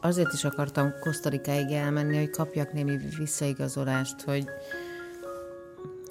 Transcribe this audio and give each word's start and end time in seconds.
azért 0.00 0.32
is 0.32 0.44
akartam 0.44 0.92
Kosztarikáig 1.00 1.70
elmenni, 1.70 2.16
hogy 2.16 2.30
kapjak 2.30 2.72
némi 2.72 2.96
visszaigazolást, 3.18 4.22
hogy 4.22 4.44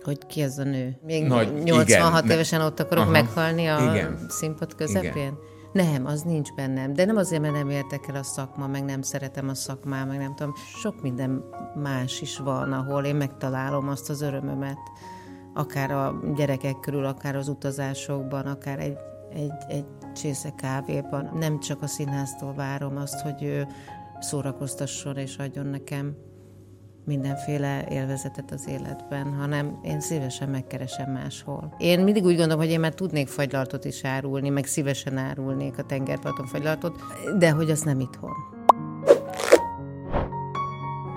hogy 0.03 0.25
ki 0.25 0.41
ez 0.41 0.57
a 0.57 0.63
nő. 0.63 0.97
Még 1.05 1.27
Nagy, 1.27 1.63
86 1.63 2.23
igen, 2.23 2.35
évesen 2.35 2.61
ott 2.61 2.79
akarok 2.79 3.03
Aha, 3.03 3.11
meghalni 3.11 3.67
a 3.67 3.79
igen, 3.79 4.25
színpad 4.27 4.75
közepén? 4.75 5.11
Igen. 5.11 5.37
Nem, 5.73 6.05
az 6.05 6.21
nincs 6.21 6.53
bennem. 6.53 6.93
De 6.93 7.05
nem 7.05 7.17
azért, 7.17 7.41
mert 7.41 7.53
nem 7.53 7.69
értek 7.69 8.07
el 8.07 8.15
a 8.15 8.23
szakma, 8.23 8.67
meg 8.67 8.83
nem 8.85 9.01
szeretem 9.01 9.49
a 9.49 9.53
szakmát, 9.53 10.07
meg 10.07 10.17
nem 10.17 10.35
tudom. 10.35 10.53
Sok 10.81 11.01
minden 11.01 11.43
más 11.75 12.21
is 12.21 12.37
van, 12.37 12.73
ahol 12.73 13.03
én 13.05 13.15
megtalálom 13.15 13.89
azt 13.89 14.09
az 14.09 14.21
örömömet. 14.21 14.77
Akár 15.53 15.91
a 15.91 16.19
gyerekek 16.35 16.79
körül, 16.79 17.05
akár 17.05 17.35
az 17.35 17.47
utazásokban, 17.47 18.45
akár 18.45 18.79
egy, 18.79 18.97
egy, 19.33 19.63
egy 19.67 19.85
csésze 20.15 20.53
kávéban. 20.55 21.29
Nem 21.39 21.59
csak 21.59 21.81
a 21.81 21.87
színháztól 21.87 22.53
várom 22.53 22.97
azt, 22.97 23.19
hogy 23.19 23.43
ő 23.43 23.67
szórakoztasson 24.19 25.17
és 25.17 25.37
adjon 25.37 25.65
nekem 25.65 26.15
mindenféle 27.05 27.85
élvezetet 27.89 28.51
az 28.51 28.67
életben, 28.67 29.33
hanem 29.33 29.79
én 29.83 29.99
szívesen 29.99 30.49
megkeresem 30.49 31.11
máshol. 31.11 31.75
Én 31.77 31.99
mindig 31.99 32.23
úgy 32.23 32.35
gondolom, 32.35 32.59
hogy 32.59 32.69
én 32.69 32.79
már 32.79 32.93
tudnék 32.93 33.27
fagylaltot 33.27 33.85
is 33.85 34.03
árulni, 34.03 34.49
meg 34.49 34.65
szívesen 34.65 35.17
árulnék 35.17 35.77
a 35.77 35.83
tengerparton 35.83 36.45
fagylaltot, 36.45 36.99
de 37.37 37.51
hogy 37.51 37.69
az 37.69 37.81
nem 37.81 37.99
itthon. 37.99 38.58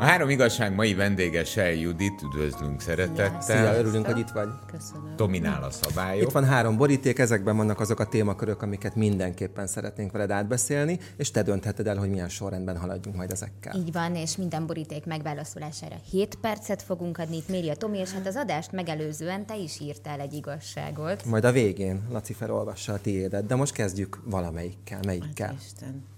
A 0.03 0.05
három 0.05 0.29
igazság 0.29 0.75
mai 0.75 0.95
vendége 0.95 1.45
Sej 1.45 1.79
Judit, 1.79 2.23
üdvözlünk 2.23 2.81
szeretettel. 2.81 3.41
Szia, 3.41 3.79
örülünk, 3.79 4.07
hogy 4.07 4.19
itt 4.19 4.29
vagy. 4.29 4.49
Köszönöm. 4.67 5.17
Dominál 5.17 5.63
a 5.63 5.71
szabályok. 5.71 6.23
Itt 6.23 6.31
van 6.33 6.45
három 6.45 6.77
boríték, 6.77 7.19
ezekben 7.19 7.57
vannak 7.57 7.81
azok 7.81 8.01
a 8.01 8.07
témakörök, 8.07 8.63
amiket 8.63 8.95
mindenképpen 8.95 9.67
szeretnénk 9.67 10.13
veled 10.13 10.31
átbeszélni, 10.31 10.99
és 11.17 11.31
te 11.31 11.43
döntheted 11.43 11.87
el, 11.87 11.97
hogy 11.97 12.11
milyen 12.11 12.29
sorrendben 12.29 12.79
haladjunk 12.79 13.17
majd 13.17 13.31
ezekkel. 13.31 13.75
Így 13.77 13.93
van, 13.93 14.15
és 14.15 14.37
minden 14.37 14.67
boríték 14.67 15.07
megválaszolására 15.07 15.97
7 16.11 16.35
percet 16.41 16.83
fogunk 16.83 17.19
adni, 17.19 17.37
itt 17.37 17.49
méri 17.49 17.71
a 17.71 17.75
Tomi, 17.75 17.99
és 17.99 18.13
hát 18.13 18.27
az 18.27 18.37
adást 18.37 18.73
megelőzően 18.73 19.47
te 19.47 19.57
is 19.57 19.81
írtál 19.81 20.21
egy 20.21 20.33
igazságot. 20.33 21.25
Majd 21.25 21.45
a 21.45 21.53
végén 21.53 22.03
Laci 22.11 22.33
felolvassa 22.33 22.93
a 22.93 23.01
tiédet, 23.01 23.47
de 23.47 23.55
most 23.55 23.73
kezdjük 23.73 24.21
valamelyikkel. 24.25 25.01
Melyikkel? 25.07 25.55
Az 25.57 25.65
Isten. 25.65 26.12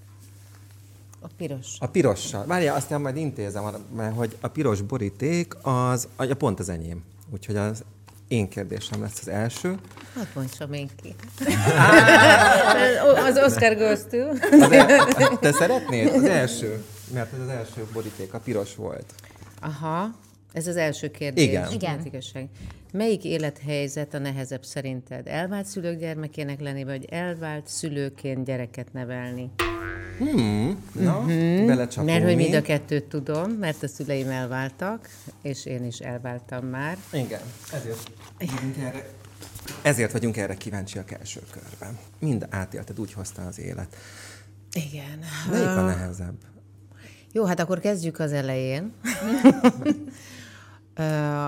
A 1.24 1.28
piros. 1.36 1.66
A 1.78 1.86
pirossal. 1.86 2.46
Várjál, 2.46 2.76
aztán 2.76 3.00
majd 3.00 3.16
intézem, 3.16 3.86
mert 3.96 4.14
hogy 4.14 4.36
a 4.40 4.48
piros 4.48 4.80
boríték 4.80 5.54
az, 5.62 6.08
a 6.16 6.34
pont 6.38 6.58
az 6.58 6.68
enyém. 6.68 7.04
Úgyhogy 7.32 7.56
az 7.56 7.84
én 8.28 8.48
kérdésem 8.48 9.00
lesz 9.00 9.18
az 9.20 9.28
első. 9.28 9.78
Hát 10.14 10.34
mondjam 10.34 10.72
én 10.72 10.90
ki. 11.02 11.14
az 13.28 13.38
Oscar 13.44 13.76
goes 13.76 14.00
to. 14.10 14.18
Te 15.40 15.52
szeretnéd? 15.52 16.14
Az 16.14 16.24
első. 16.24 16.84
Mert 17.12 17.32
ez 17.32 17.40
az 17.40 17.48
első 17.48 17.86
boríték, 17.92 18.34
a 18.34 18.38
piros 18.38 18.74
volt. 18.74 19.14
Aha. 19.60 20.10
Ez 20.52 20.66
az 20.66 20.76
első 20.76 21.10
kérdés. 21.10 21.44
Igen. 21.44 21.72
Igen. 21.72 22.00
Melyik 22.96 23.24
élethelyzet 23.24 24.14
a 24.14 24.18
nehezebb 24.18 24.64
szerinted? 24.64 25.26
Elvált 25.26 25.66
szülők 25.66 25.98
gyermekének 25.98 26.60
lenni, 26.60 26.84
vagy 26.84 27.04
elvált 27.04 27.66
szülőként 27.66 28.44
gyereket 28.44 28.92
nevelni? 28.92 29.50
Hmm, 30.18 30.84
na, 30.92 31.20
mm-hmm. 31.20 31.66
Mert 32.04 32.24
hogy 32.24 32.36
mind 32.36 32.54
a 32.54 32.62
kettőt 32.62 33.04
tudom, 33.04 33.50
mert 33.50 33.82
a 33.82 33.88
szüleim 33.88 34.28
elváltak, 34.28 35.08
és 35.42 35.66
én 35.66 35.84
is 35.84 35.98
elváltam 35.98 36.66
már. 36.66 36.96
Igen, 37.12 37.40
ezért 37.72 38.10
vagyunk 38.38 38.76
erre, 38.76 39.08
ezért 39.82 40.12
vagyunk 40.12 40.36
erre 40.36 40.54
kíváncsiak 40.54 41.10
első 41.10 41.40
körben. 41.50 41.98
Mind 42.18 42.46
átélted, 42.50 43.00
úgy 43.00 43.12
hozta 43.12 43.46
az 43.46 43.60
élet. 43.60 43.96
Igen. 44.72 45.18
Melyik 45.50 45.66
a 45.66 45.82
nehezebb? 45.82 46.36
Jó, 47.32 47.44
hát 47.44 47.60
akkor 47.60 47.80
kezdjük 47.80 48.18
az 48.18 48.32
elején. 48.32 48.92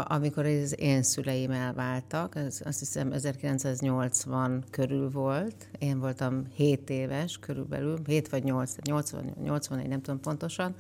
amikor 0.05 0.47
az 0.47 0.81
én 0.81 1.03
szüleim 1.03 1.51
elváltak, 1.51 2.35
ez 2.37 2.61
azt 2.65 2.79
hiszem 2.79 3.13
1980 3.13 4.65
körül 4.71 5.11
volt, 5.11 5.69
én 5.79 5.99
voltam 5.99 6.47
7 6.55 6.91
éves 6.91 7.39
körülbelül, 7.39 7.99
7 8.07 8.29
vagy 8.29 8.45
8, 8.45 8.75
80, 8.83 9.35
81, 9.43 9.89
nem 9.89 10.01
tudom 10.01 10.21
pontosan. 10.21 10.75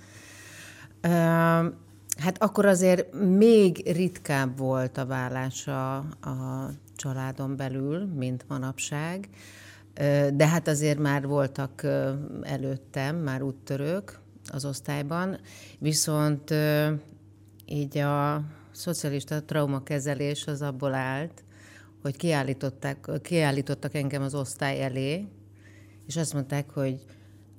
Hát 2.18 2.42
akkor 2.42 2.66
azért 2.66 3.12
még 3.14 3.92
ritkább 3.92 4.58
volt 4.58 4.98
a 4.98 5.06
vállás 5.06 5.66
a, 5.66 5.96
a 5.96 6.70
családon 6.96 7.56
belül, 7.56 8.06
mint 8.06 8.44
manapság, 8.48 9.28
de 10.32 10.46
hát 10.46 10.68
azért 10.68 10.98
már 10.98 11.26
voltak 11.26 11.86
előttem, 12.42 13.16
már 13.16 13.42
úttörők 13.42 14.18
az 14.52 14.64
osztályban, 14.64 15.38
viszont 15.78 16.54
így 17.66 17.98
a 17.98 18.42
szocialista 18.70 19.44
traumakezelés 19.44 20.46
az 20.46 20.62
abból 20.62 20.94
állt, 20.94 21.44
hogy 22.02 22.16
kiállították, 22.16 23.08
kiállítottak 23.22 23.94
engem 23.94 24.22
az 24.22 24.34
osztály 24.34 24.82
elé, 24.82 25.28
és 26.06 26.16
azt 26.16 26.32
mondták, 26.32 26.70
hogy 26.70 27.04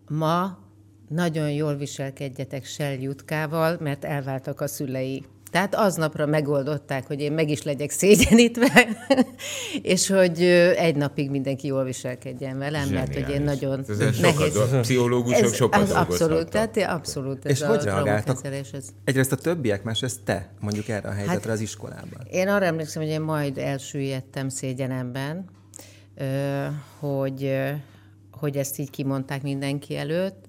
ma 0.07 0.59
nagyon 1.07 1.51
jól 1.51 1.75
viselkedjetek 1.75 2.65
Sel 2.65 2.93
Jutkával, 2.93 3.77
mert 3.79 4.05
elváltak 4.05 4.61
a 4.61 4.67
szülei. 4.67 5.25
Tehát 5.51 5.75
aznapra 5.75 6.25
megoldották, 6.25 7.07
hogy 7.07 7.21
én 7.21 7.31
meg 7.31 7.49
is 7.49 7.63
legyek 7.63 7.89
szégyenítve, 7.89 8.87
és 9.81 10.07
hogy 10.07 10.41
egy 10.75 10.95
napig 10.95 11.29
mindenki 11.29 11.67
jól 11.67 11.83
viselkedjen 11.83 12.57
velem, 12.57 12.85
Zseniális. 12.85 13.15
mert 13.15 13.25
hogy 13.25 13.35
én 13.35 13.41
nagyon 13.41 13.85
ez 13.87 13.97
nehéz. 13.97 14.53
Sokat, 14.53 14.71
a 14.71 14.79
pszichológusok 14.79 15.43
ez, 15.43 15.55
sokat 15.55 15.81
az 15.81 15.91
Abszolút, 15.91 16.49
tehát 16.49 16.77
abszolút 16.77 17.45
ez 17.45 17.51
és 17.51 17.61
a 17.61 17.67
hogy 17.67 17.83
reagáltak? 17.83 18.45
Ez... 18.71 18.87
Egyrészt 19.03 19.31
a 19.31 19.35
többiek, 19.35 19.83
másrészt 19.83 20.21
te, 20.23 20.51
mondjuk 20.59 20.87
erre 20.87 21.09
a 21.09 21.11
helyzetre 21.11 21.49
hát, 21.49 21.57
az 21.57 21.59
iskolában. 21.59 22.27
Én 22.29 22.47
arra 22.47 22.65
emlékszem, 22.65 23.01
hogy 23.01 23.11
én 23.11 23.21
majd 23.21 23.57
elsüllyedtem 23.57 24.49
szégyenemben, 24.49 25.45
hogy, 26.99 27.55
hogy 28.31 28.57
ezt 28.57 28.79
így 28.79 28.89
kimondták 28.89 29.41
mindenki 29.41 29.97
előtt, 29.97 30.45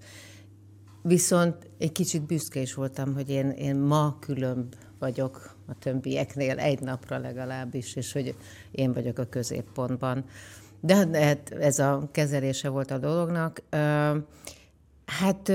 Viszont 1.03 1.71
egy 1.79 1.93
kicsit 1.93 2.27
büszke 2.27 2.61
is 2.61 2.75
voltam, 2.75 3.15
hogy 3.15 3.31
én, 3.31 3.51
én 3.51 3.77
ma 3.77 4.17
különb 4.21 4.75
vagyok 4.99 5.55
a 5.67 5.79
többieknél, 5.79 6.59
egy 6.59 6.81
napra 6.81 7.19
legalábbis, 7.19 7.97
és 7.97 8.13
hogy 8.13 8.35
én 8.71 8.93
vagyok 8.93 9.19
a 9.19 9.25
középpontban. 9.25 10.25
De 10.81 10.95
hát 11.25 11.51
ez 11.51 11.79
a 11.79 12.09
kezelése 12.13 12.69
volt 12.69 12.91
a 12.91 12.99
dolognak. 12.99 13.63
Hát 15.07 15.53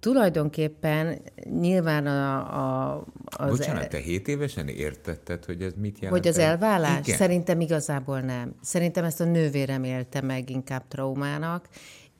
tulajdonképpen 0.00 1.20
nyilván 1.60 2.06
a, 2.06 2.96
a, 2.96 3.04
az... 3.24 3.50
Bocsánat, 3.50 3.88
te 3.88 3.98
hét 3.98 4.28
évesen 4.28 4.68
értetted, 4.68 5.44
hogy 5.44 5.62
ez 5.62 5.72
mit 5.76 5.98
jelent? 5.98 6.18
Hogy 6.18 6.28
az 6.28 6.38
elvállás? 6.38 7.06
Igen. 7.06 7.18
Szerintem 7.18 7.60
igazából 7.60 8.20
nem. 8.20 8.54
Szerintem 8.62 9.04
ezt 9.04 9.20
a 9.20 9.24
nővérem 9.24 9.84
élte 9.84 10.20
meg 10.20 10.50
inkább 10.50 10.88
traumának. 10.88 11.68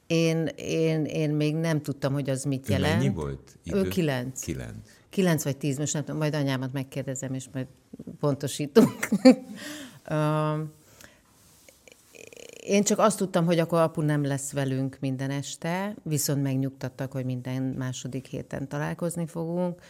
Én, 0.06 0.48
én, 0.56 1.04
én 1.04 1.30
még 1.30 1.54
nem 1.54 1.82
tudtam, 1.82 2.12
hogy 2.12 2.30
az 2.30 2.44
mit 2.44 2.68
jelent. 2.68 2.96
Mennyi 2.96 3.14
volt? 3.14 3.58
Idő? 3.62 3.78
Ő 3.78 3.88
kilenc. 3.88 4.40
Kilenc. 4.40 4.90
9 5.10 5.44
vagy 5.44 5.56
10, 5.56 5.78
most 5.78 5.92
nem 5.92 6.04
tudom, 6.04 6.20
majd 6.20 6.34
anyámat 6.34 6.72
megkérdezem, 6.72 7.34
és 7.34 7.46
majd 7.52 7.66
pontosítunk. 8.20 9.08
Én 12.68 12.82
csak 12.82 12.98
azt 12.98 13.18
tudtam, 13.18 13.44
hogy 13.44 13.58
akkor 13.58 13.80
apu 13.80 14.00
nem 14.00 14.24
lesz 14.24 14.52
velünk 14.52 14.96
minden 15.00 15.30
este, 15.30 15.94
viszont 16.02 16.42
megnyugtattak, 16.42 17.12
hogy 17.12 17.24
minden 17.24 17.62
második 17.62 18.26
héten 18.26 18.68
találkozni 18.68 19.26
fogunk. 19.26 19.80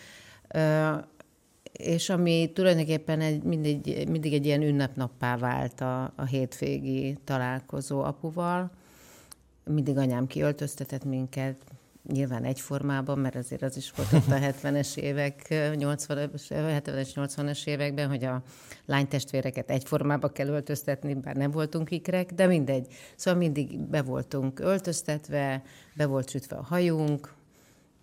És 1.73 2.11
ami 2.11 2.50
tulajdonképpen 2.55 3.21
egy, 3.21 3.43
mindig, 3.43 4.09
mindig 4.09 4.33
egy 4.33 4.47
ilyen 4.47 4.62
ünnepnappá 4.62 5.37
vált 5.37 5.81
a, 5.81 6.12
a 6.17 6.25
hétvégi 6.25 7.19
találkozó 7.25 8.03
apuval. 8.03 8.71
Mindig 9.65 9.97
anyám 9.97 10.27
kiöltöztetett 10.27 11.05
minket, 11.05 11.65
nyilván 12.06 12.44
egyformában, 12.44 13.19
mert 13.19 13.36
azért 13.36 13.62
az 13.62 13.76
is 13.76 13.93
volt 13.96 14.12
ott 14.12 14.28
a 14.28 14.38
70-es 14.62 14.96
évek, 14.96 15.46
80-es, 15.50 16.40
70-es, 16.49 17.08
80-es 17.14 17.67
években, 17.67 18.08
hogy 18.08 18.25
a 18.25 18.43
lánytestvéreket 18.87 19.70
egyformába 19.70 20.28
kell 20.28 20.49
öltöztetni, 20.49 21.14
bár 21.14 21.37
nem 21.37 21.50
voltunk 21.50 21.90
ikrek, 21.90 22.32
de 22.32 22.46
mindegy. 22.46 22.87
Szóval 23.17 23.40
mindig 23.40 23.78
be 23.78 24.02
voltunk 24.02 24.61
öltöztetve, 24.61 25.62
be 25.94 26.06
volt 26.06 26.31
sütve 26.31 26.56
a 26.56 26.62
hajunk, 26.62 27.37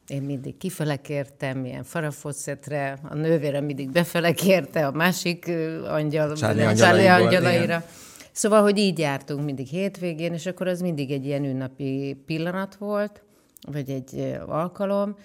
én 0.07 0.21
mindig 0.21 0.57
kifele 0.57 0.95
kértem, 0.95 1.57
milyen 1.57 1.83
farafoszetre, 1.83 2.99
a 3.03 3.15
nővérem 3.15 3.65
mindig 3.65 3.91
befele 3.91 4.31
kérte 4.31 4.87
a 4.87 4.91
másik 4.91 5.51
angyal, 5.87 6.35
Charlie 6.35 7.09
angyalaira. 7.11 7.83
Szóval, 8.31 8.61
hogy 8.61 8.77
így 8.77 8.99
jártunk 8.99 9.45
mindig 9.45 9.67
hétvégén, 9.67 10.33
és 10.33 10.45
akkor 10.45 10.67
az 10.67 10.81
mindig 10.81 11.11
egy 11.11 11.25
ilyen 11.25 11.43
ünnapi 11.43 12.21
pillanat 12.25 12.75
volt, 12.75 13.23
vagy 13.61 13.89
egy 13.89 14.37
alkalom. 14.45 15.15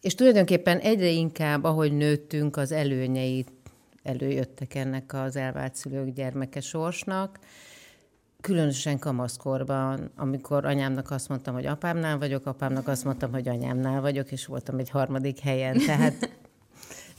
És 0.00 0.14
tulajdonképpen 0.14 0.78
egyre 0.78 1.08
inkább, 1.08 1.64
ahogy 1.64 1.92
nőttünk, 1.92 2.56
az 2.56 2.72
előnyeit 2.72 3.50
előjöttek 4.02 4.74
ennek 4.74 5.14
az 5.14 5.36
elvált 5.36 5.74
szülők 5.74 6.14
gyermeke 6.14 6.60
sorsnak. 6.60 7.38
különösen 8.40 8.98
kamaszkorban, 8.98 10.10
amikor 10.16 10.64
anyámnak 10.64 11.10
azt 11.10 11.28
mondtam, 11.28 11.54
hogy 11.54 11.66
apámnál 11.66 12.18
vagyok, 12.18 12.46
apámnak 12.46 12.88
azt 12.88 13.04
mondtam, 13.04 13.32
hogy 13.32 13.48
anyámnál 13.48 14.00
vagyok, 14.00 14.32
és 14.32 14.46
voltam 14.46 14.78
egy 14.78 14.90
harmadik 14.90 15.38
helyen. 15.38 15.78
Tehát 15.86 16.30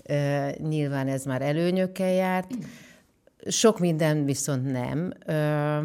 ö, 0.04 0.50
nyilván 0.68 1.08
ez 1.08 1.26
már 1.26 1.42
előnyökkel 1.42 2.12
járt. 2.12 2.54
Sok 3.48 3.80
minden 3.80 4.26
viszont 4.26 4.72
nem, 4.72 5.14
ö, 5.26 5.80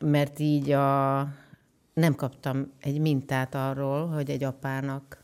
mert 0.00 0.38
így 0.38 0.70
a, 0.70 1.20
nem 1.94 2.14
kaptam 2.14 2.72
egy 2.80 3.00
mintát 3.00 3.54
arról, 3.54 4.06
hogy 4.06 4.30
egy 4.30 4.44
apának 4.44 5.22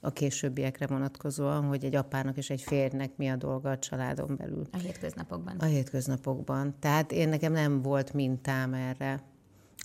a 0.00 0.10
későbbiekre 0.10 0.86
vonatkozóan, 0.86 1.64
hogy 1.64 1.84
egy 1.84 1.94
apának 1.94 2.36
és 2.36 2.50
egy 2.50 2.60
férjnek 2.60 3.16
mi 3.16 3.28
a 3.28 3.36
dolga 3.36 3.70
a 3.70 3.78
családon 3.78 4.36
belül. 4.36 4.66
A 4.72 4.76
hétköznapokban. 4.76 5.56
A 5.58 5.64
hétköznapokban. 5.64 6.74
Tehát 6.78 7.12
én 7.12 7.28
nekem 7.28 7.52
nem 7.52 7.82
volt 7.82 8.12
mintám 8.12 8.74
erre. 8.74 9.22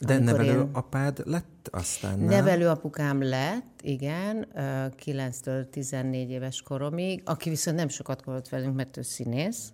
De 0.05 0.19
nevelő 0.19 0.59
én- 0.59 0.69
apád 0.71 1.21
lett 1.25 1.69
aztán, 1.71 2.19
nem? 2.19 2.27
Nevelőapukám 2.27 3.21
lett, 3.23 3.79
igen, 3.81 4.47
ö, 4.53 4.85
9-től 5.05 5.69
14 5.69 6.29
éves 6.29 6.61
koromig, 6.61 7.21
aki 7.25 7.49
viszont 7.49 7.77
nem 7.77 7.87
sokat 7.87 8.23
volt 8.23 8.49
velünk, 8.49 8.75
mert 8.75 8.97
ő 8.97 9.01
színész. 9.01 9.73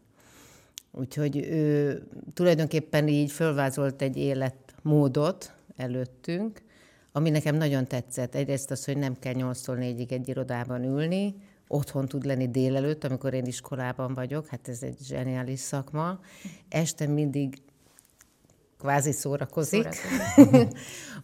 Úgyhogy 0.91 1.37
ő 1.37 2.03
tulajdonképpen 2.33 3.07
így 3.07 3.31
fölvázolt 3.31 4.01
egy 4.01 4.17
életmódot 4.17 5.53
előttünk, 5.81 6.61
ami 7.11 7.29
nekem 7.29 7.55
nagyon 7.55 7.87
tetszett. 7.87 8.35
Egyrészt 8.35 8.71
az, 8.71 8.85
hogy 8.85 8.97
nem 8.97 9.19
kell 9.19 9.33
8-tól 9.37 9.77
4-ig 9.79 10.11
egy 10.11 10.27
irodában 10.27 10.83
ülni, 10.83 11.35
otthon 11.67 12.07
tud 12.07 12.25
lenni 12.25 12.49
délelőtt, 12.49 13.03
amikor 13.03 13.33
én 13.33 13.45
iskolában 13.45 14.13
vagyok, 14.13 14.47
hát 14.47 14.67
ez 14.67 14.83
egy 14.83 14.97
zseniális 15.03 15.59
szakma. 15.59 16.19
Este 16.69 17.07
mindig 17.07 17.61
kvázi 18.81 19.11
szórakozik. 19.11 19.91
Szórakozik. 19.91 20.77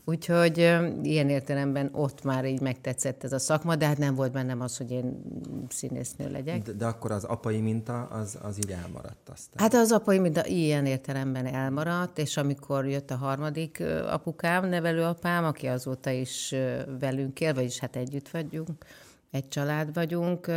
Úgyhogy 0.05 0.57
ilyen 1.03 1.29
értelemben 1.29 1.89
ott 1.93 2.23
már 2.23 2.45
így 2.45 2.61
megtetszett 2.61 3.23
ez 3.23 3.31
a 3.31 3.39
szakma, 3.39 3.75
de 3.75 3.85
hát 3.85 3.97
nem 3.97 4.15
volt 4.15 4.31
bennem 4.31 4.61
az, 4.61 4.77
hogy 4.77 4.91
én 4.91 5.21
színésznő 5.69 6.31
legyek. 6.31 6.61
De, 6.61 6.71
de 6.71 6.85
akkor 6.85 7.11
az 7.11 7.23
apai 7.23 7.61
minta, 7.61 8.03
az, 8.03 8.37
az 8.41 8.57
így 8.57 8.71
elmaradt 8.71 9.29
aztán. 9.29 9.63
Hát 9.63 9.73
az 9.73 9.91
apai 9.91 10.19
mind 10.19 10.41
ilyen 10.45 10.85
értelemben 10.85 11.45
elmaradt, 11.45 12.17
és 12.17 12.37
amikor 12.37 12.87
jött 12.87 13.11
a 13.11 13.15
harmadik 13.15 13.83
apukám, 14.09 14.69
nevelőapám, 14.69 15.45
aki 15.45 15.67
azóta 15.67 16.09
is 16.09 16.55
velünk 16.99 17.39
él, 17.39 17.53
vagyis 17.53 17.79
hát 17.79 17.95
együtt 17.95 18.29
vagyunk, 18.29 18.85
egy 19.31 19.47
család 19.47 19.93
vagyunk, 19.93 20.47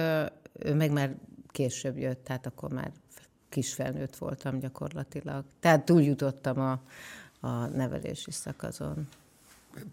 ő 0.59 0.75
meg 0.75 0.93
már 0.93 1.15
később 1.49 1.99
jött, 1.99 2.25
tehát 2.25 2.47
akkor 2.47 2.73
már 2.73 2.93
kisfelnőtt 3.51 4.17
voltam 4.17 4.59
gyakorlatilag. 4.59 5.45
Tehát 5.61 5.85
túljutottam 5.85 6.59
a, 6.61 6.81
a 7.41 7.67
nevelési 7.67 8.31
szakazon. 8.31 9.09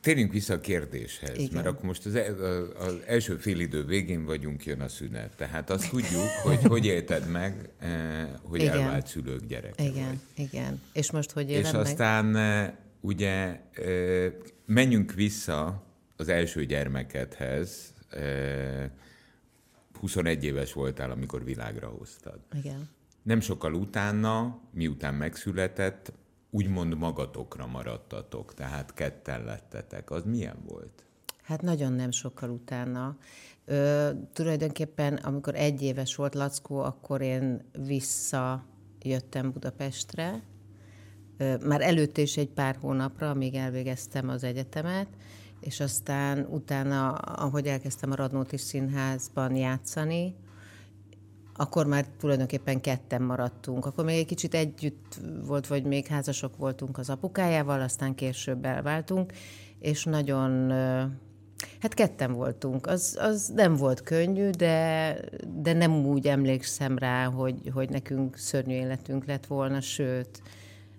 Térjünk 0.01 0.31
vissza 0.31 0.53
a 0.53 0.59
kérdéshez, 0.59 1.37
Igen. 1.37 1.49
mert 1.53 1.67
akkor 1.67 1.83
most 1.85 2.05
az, 2.05 2.15
a- 2.15 2.79
az 2.85 2.95
első 3.05 3.35
félidő 3.37 3.85
végén 3.85 4.25
vagyunk, 4.25 4.65
jön 4.65 4.81
a 4.81 4.87
szünet. 4.87 5.35
Tehát 5.35 5.69
azt 5.69 5.89
tudjuk, 5.89 6.21
hogy 6.43 6.63
hogy 6.63 6.85
élted 6.85 7.29
meg, 7.29 7.69
eh, 7.79 8.27
hogy 8.43 8.61
Igen. 8.61 8.79
elvált 8.79 9.07
szülők 9.07 9.45
gyereke 9.45 9.83
Igen, 9.83 10.07
vagy. 10.07 10.45
igen. 10.51 10.81
És 10.93 11.11
most 11.11 11.31
hogy 11.31 11.49
És 11.49 11.57
élem 11.57 11.71
meg? 11.71 11.81
aztán 11.81 12.35
eh, 12.35 12.71
ugye 12.99 13.61
menjünk 14.65 15.13
vissza 15.13 15.83
az 16.15 16.27
első 16.29 16.65
gyermekedhez. 16.65 17.93
Eh, 18.09 18.89
21 19.99 20.43
éves 20.43 20.73
voltál, 20.73 21.11
amikor 21.11 21.43
világra 21.43 21.87
hoztad. 21.87 22.39
Igen. 22.53 22.89
Nem 23.27 23.39
sokkal 23.39 23.73
utána, 23.73 24.59
miután 24.71 25.13
megszületett, 25.13 26.13
úgymond 26.49 26.97
magatokra 26.97 27.67
maradtatok, 27.67 28.53
tehát 28.53 28.93
ketten 28.93 29.43
lettetek. 29.43 30.11
Az 30.11 30.23
milyen 30.25 30.57
volt? 30.67 31.05
Hát 31.43 31.61
nagyon 31.61 31.93
nem 31.93 32.11
sokkal 32.11 32.49
utána. 32.49 33.17
Ö, 33.65 34.09
tulajdonképpen, 34.33 35.13
amikor 35.13 35.55
egy 35.55 35.81
éves 35.81 36.15
volt 36.15 36.35
Lackó, 36.35 36.79
akkor 36.79 37.21
én 37.21 37.61
visszajöttem 37.85 39.51
Budapestre. 39.53 40.43
Ö, 41.37 41.55
már 41.65 41.81
előtte 41.81 42.21
is 42.21 42.37
egy 42.37 42.49
pár 42.49 42.75
hónapra, 42.81 43.29
amíg 43.29 43.55
elvégeztem 43.55 44.29
az 44.29 44.43
egyetemet, 44.43 45.07
és 45.59 45.79
aztán 45.79 46.45
utána, 46.49 47.11
ahogy 47.15 47.67
elkezdtem 47.67 48.11
a 48.11 48.15
Radnóti 48.15 48.57
Színházban 48.57 49.55
játszani, 49.55 50.35
akkor 51.57 51.85
már 51.85 52.05
tulajdonképpen 52.19 52.81
ketten 52.81 53.21
maradtunk. 53.21 53.85
Akkor 53.85 54.05
még 54.05 54.17
egy 54.17 54.25
kicsit 54.25 54.53
együtt 54.53 55.19
volt, 55.45 55.67
vagy 55.67 55.83
még 55.83 56.07
házasok 56.07 56.57
voltunk 56.57 56.97
az 56.97 57.09
apukájával, 57.09 57.81
aztán 57.81 58.15
később 58.15 58.65
elváltunk, 58.65 59.33
és 59.79 60.03
nagyon, 60.03 60.71
hát 61.79 61.93
ketten 61.93 62.33
voltunk. 62.33 62.87
Az, 62.87 63.17
az 63.19 63.51
nem 63.55 63.75
volt 63.75 64.01
könnyű, 64.01 64.49
de, 64.49 65.15
de 65.61 65.73
nem 65.73 66.05
úgy 66.05 66.27
emlékszem 66.27 66.97
rá, 66.97 67.25
hogy, 67.25 67.71
hogy 67.73 67.89
nekünk 67.89 68.37
szörnyű 68.37 68.73
életünk 68.73 69.25
lett 69.25 69.45
volna, 69.45 69.81
sőt, 69.81 70.41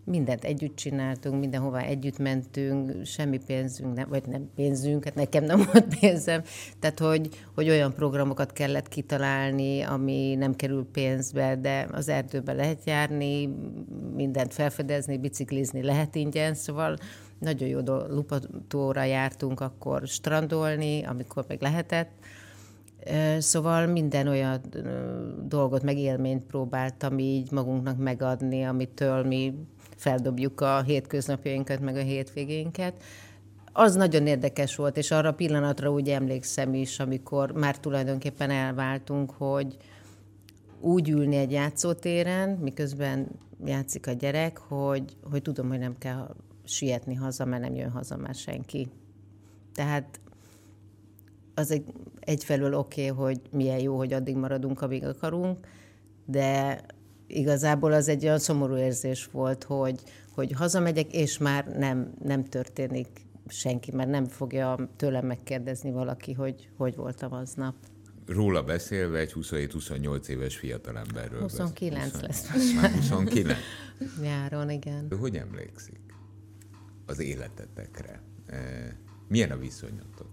mindent 0.08 0.44
együtt 0.44 0.76
csináltunk, 0.76 1.40
mindenhova 1.40 1.80
együtt 1.80 2.18
mentünk, 2.18 3.04
semmi 3.04 3.38
pénzünk, 3.46 3.94
nem, 3.94 4.08
vagy 4.08 4.26
nem 4.26 4.50
pénzünk, 4.54 5.04
hát 5.04 5.14
nekem 5.14 5.44
nem 5.44 5.68
volt 5.72 5.98
pénzem. 6.00 6.42
Tehát, 6.80 6.98
hogy, 6.98 7.28
hogy 7.54 7.68
olyan 7.68 7.94
programokat 7.94 8.52
kellett 8.52 8.88
kitalálni, 8.88 9.80
ami 9.82 10.34
nem 10.34 10.56
kerül 10.56 10.86
pénzbe, 10.92 11.56
de 11.56 11.88
az 11.92 12.08
erdőbe 12.08 12.52
lehet 12.52 12.84
járni, 12.84 13.48
mindent 14.14 14.54
felfedezni, 14.54 15.18
biciklizni 15.18 15.82
lehet 15.82 16.14
ingyen, 16.14 16.54
szóval 16.54 16.96
nagyon 17.38 17.68
jó. 17.68 17.78
Lupatóra 18.08 19.02
jártunk 19.02 19.60
akkor 19.60 20.06
strandolni, 20.06 21.04
amikor 21.04 21.44
meg 21.48 21.62
lehetett. 21.62 22.10
Szóval 23.38 23.86
minden 23.86 24.28
olyan 24.28 24.60
dolgot, 25.48 25.82
meg 25.82 25.98
élményt 25.98 26.44
próbáltam 26.44 27.18
így 27.18 27.50
magunknak 27.50 27.98
megadni, 27.98 28.62
amitől 28.62 29.22
mi 29.22 29.54
feldobjuk 29.98 30.60
a 30.60 30.82
hétköznapjainkat, 30.82 31.80
meg 31.80 31.96
a 31.96 32.02
hétvégénket. 32.02 33.02
Az 33.72 33.94
nagyon 33.94 34.26
érdekes 34.26 34.76
volt, 34.76 34.96
és 34.96 35.10
arra 35.10 35.28
a 35.28 35.34
pillanatra 35.34 35.90
úgy 35.90 36.08
emlékszem 36.08 36.74
is, 36.74 36.98
amikor 37.00 37.52
már 37.52 37.78
tulajdonképpen 37.78 38.50
elváltunk, 38.50 39.30
hogy 39.30 39.76
úgy 40.80 41.08
ülni 41.08 41.36
egy 41.36 41.50
játszótéren, 41.50 42.48
miközben 42.48 43.28
játszik 43.64 44.06
a 44.06 44.12
gyerek, 44.12 44.58
hogy, 44.58 45.16
hogy 45.30 45.42
tudom, 45.42 45.68
hogy 45.68 45.78
nem 45.78 45.98
kell 45.98 46.34
sietni 46.64 47.14
haza, 47.14 47.44
mert 47.44 47.62
nem 47.62 47.74
jön 47.74 47.90
haza 47.90 48.16
már 48.16 48.34
senki. 48.34 48.88
Tehát 49.74 50.20
az 51.54 51.70
egy, 51.70 51.84
egyfelől 52.20 52.74
oké, 52.74 53.10
okay, 53.10 53.24
hogy 53.24 53.40
milyen 53.50 53.78
jó, 53.78 53.96
hogy 53.96 54.12
addig 54.12 54.36
maradunk, 54.36 54.80
amíg 54.80 55.04
akarunk, 55.04 55.66
de 56.24 56.80
igazából 57.28 57.92
az 57.92 58.08
egy 58.08 58.24
olyan 58.24 58.38
szomorú 58.38 58.76
érzés 58.76 59.28
volt, 59.32 59.64
hogy, 59.64 60.00
hogy 60.34 60.52
hazamegyek, 60.52 61.12
és 61.12 61.38
már 61.38 61.66
nem, 61.66 62.12
nem 62.24 62.44
történik 62.44 63.08
senki, 63.48 63.92
mert 63.92 64.10
nem 64.10 64.24
fogja 64.24 64.90
tőlem 64.96 65.26
megkérdezni 65.26 65.90
valaki, 65.90 66.32
hogy 66.32 66.68
hogy 66.76 66.96
voltam 66.96 67.32
aznap. 67.32 67.74
Róla 68.26 68.62
beszélve 68.62 69.18
egy 69.18 69.32
27-28 69.34 70.26
éves 70.26 70.56
fiatalemberről. 70.56 71.40
29 71.40 72.10
beszél. 72.12 72.26
lesz 72.26 72.52
most 72.52 72.74
már. 72.80 72.90
29? 72.90 73.58
Nyáron, 74.22 74.70
igen. 74.70 75.08
Hogy 75.20 75.36
emlékszik 75.36 76.00
az 77.06 77.20
életetekre? 77.20 78.22
Eh, 78.46 78.92
Milyen 79.28 79.50
a 79.50 79.56
viszonyatok? 79.56 80.30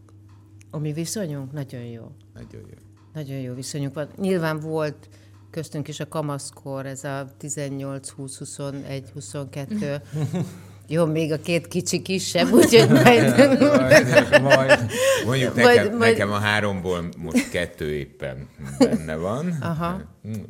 A 0.69 0.77
mi 0.77 0.93
viszonyunk 0.93 1.51
nagyon 1.51 1.81
jó. 1.81 2.11
Nagyon 2.33 2.61
jó. 2.61 2.77
Nagyon 3.13 3.37
jó 3.37 3.53
viszonyunk 3.53 3.93
van. 3.93 4.09
Nyilván 4.17 4.59
volt 4.59 5.09
köztünk 5.55 5.87
is 5.87 5.99
a 5.99 6.07
kamaszkor, 6.07 6.85
ez 6.85 7.03
a 7.03 7.25
18, 7.37 8.09
20, 8.09 8.37
21, 8.37 9.03
22. 9.13 10.01
Jó, 10.87 11.05
még 11.05 11.31
a 11.31 11.39
két 11.39 11.67
kicsi 11.67 12.01
kisebb, 12.01 12.51
úgyhogy 12.51 12.89
majd... 13.03 13.37
Majd. 14.41 14.85
Mondjuk 15.25 15.55
Majd- 15.55 15.65
nekem, 15.75 15.97
majd- 15.97 16.11
nekem 16.11 16.31
a 16.31 16.37
háromból 16.37 17.09
most 17.17 17.49
kettő 17.49 17.93
éppen 17.93 18.47
benne 18.79 19.15
van. 19.15 19.57
Aha. 19.61 20.01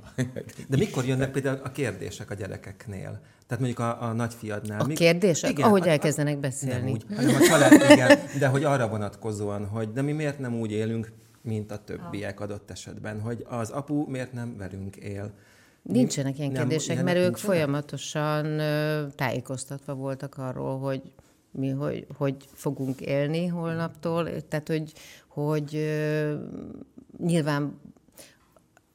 De 0.70 0.78
mikor 0.78 1.06
jönnek 1.06 1.32
például 1.32 1.60
a 1.64 1.72
kérdések 1.72 2.32
a 2.32 2.34
gyerekeknél? 2.34 3.22
Tehát 3.48 3.64
mondjuk 3.64 3.80
a, 3.80 4.04
a 4.04 4.14
nagyfiadnál. 4.14 4.80
A 4.80 4.86
kérdések? 4.86 5.60
Ahogy 5.60 5.88
a- 5.88 5.92
elkezdenek 5.92 6.32
Nem 6.34 6.42
beszélni. 6.42 6.92
úgy, 6.92 7.06
hanem 7.16 7.36
a 7.36 7.40
család, 7.48 7.74
igen, 7.92 8.20
de 8.40 8.48
hogy 8.48 8.64
arra 8.64 8.88
vonatkozóan, 8.88 9.66
hogy 9.68 9.92
de 9.92 10.02
mi 10.02 10.12
miért 10.12 10.40
nem 10.40 10.60
úgy 10.60 10.72
élünk, 10.72 11.12
mint 11.46 11.72
a 11.72 11.84
többiek 11.84 12.40
adott 12.40 12.72
esetben, 12.72 13.22
hogy 13.22 13.46
az 13.50 13.70
apu 13.70 14.06
miért 14.08 14.34
nem 14.34 14.58
velünk 14.58 14.96
él. 14.96 15.34
Nincsenek 15.82 16.38
ilyen 16.38 16.52
Nem, 16.52 16.62
kérdések, 16.62 16.96
ilyenek 16.96 17.14
mert 17.14 17.28
ők 17.28 17.38
folyamatosan 17.38 18.58
tájékoztatva 19.16 19.94
voltak 19.94 20.38
arról, 20.38 20.80
hogy 20.80 21.02
mi 21.52 21.70
hogy, 21.70 22.08
hogy 22.18 22.36
fogunk 22.54 23.02
élni 23.02 23.48
holnaptól. 23.48 24.48
Tehát, 24.48 24.68
hogy, 24.68 24.94
hogy 25.28 25.72
nyilván 27.18 27.80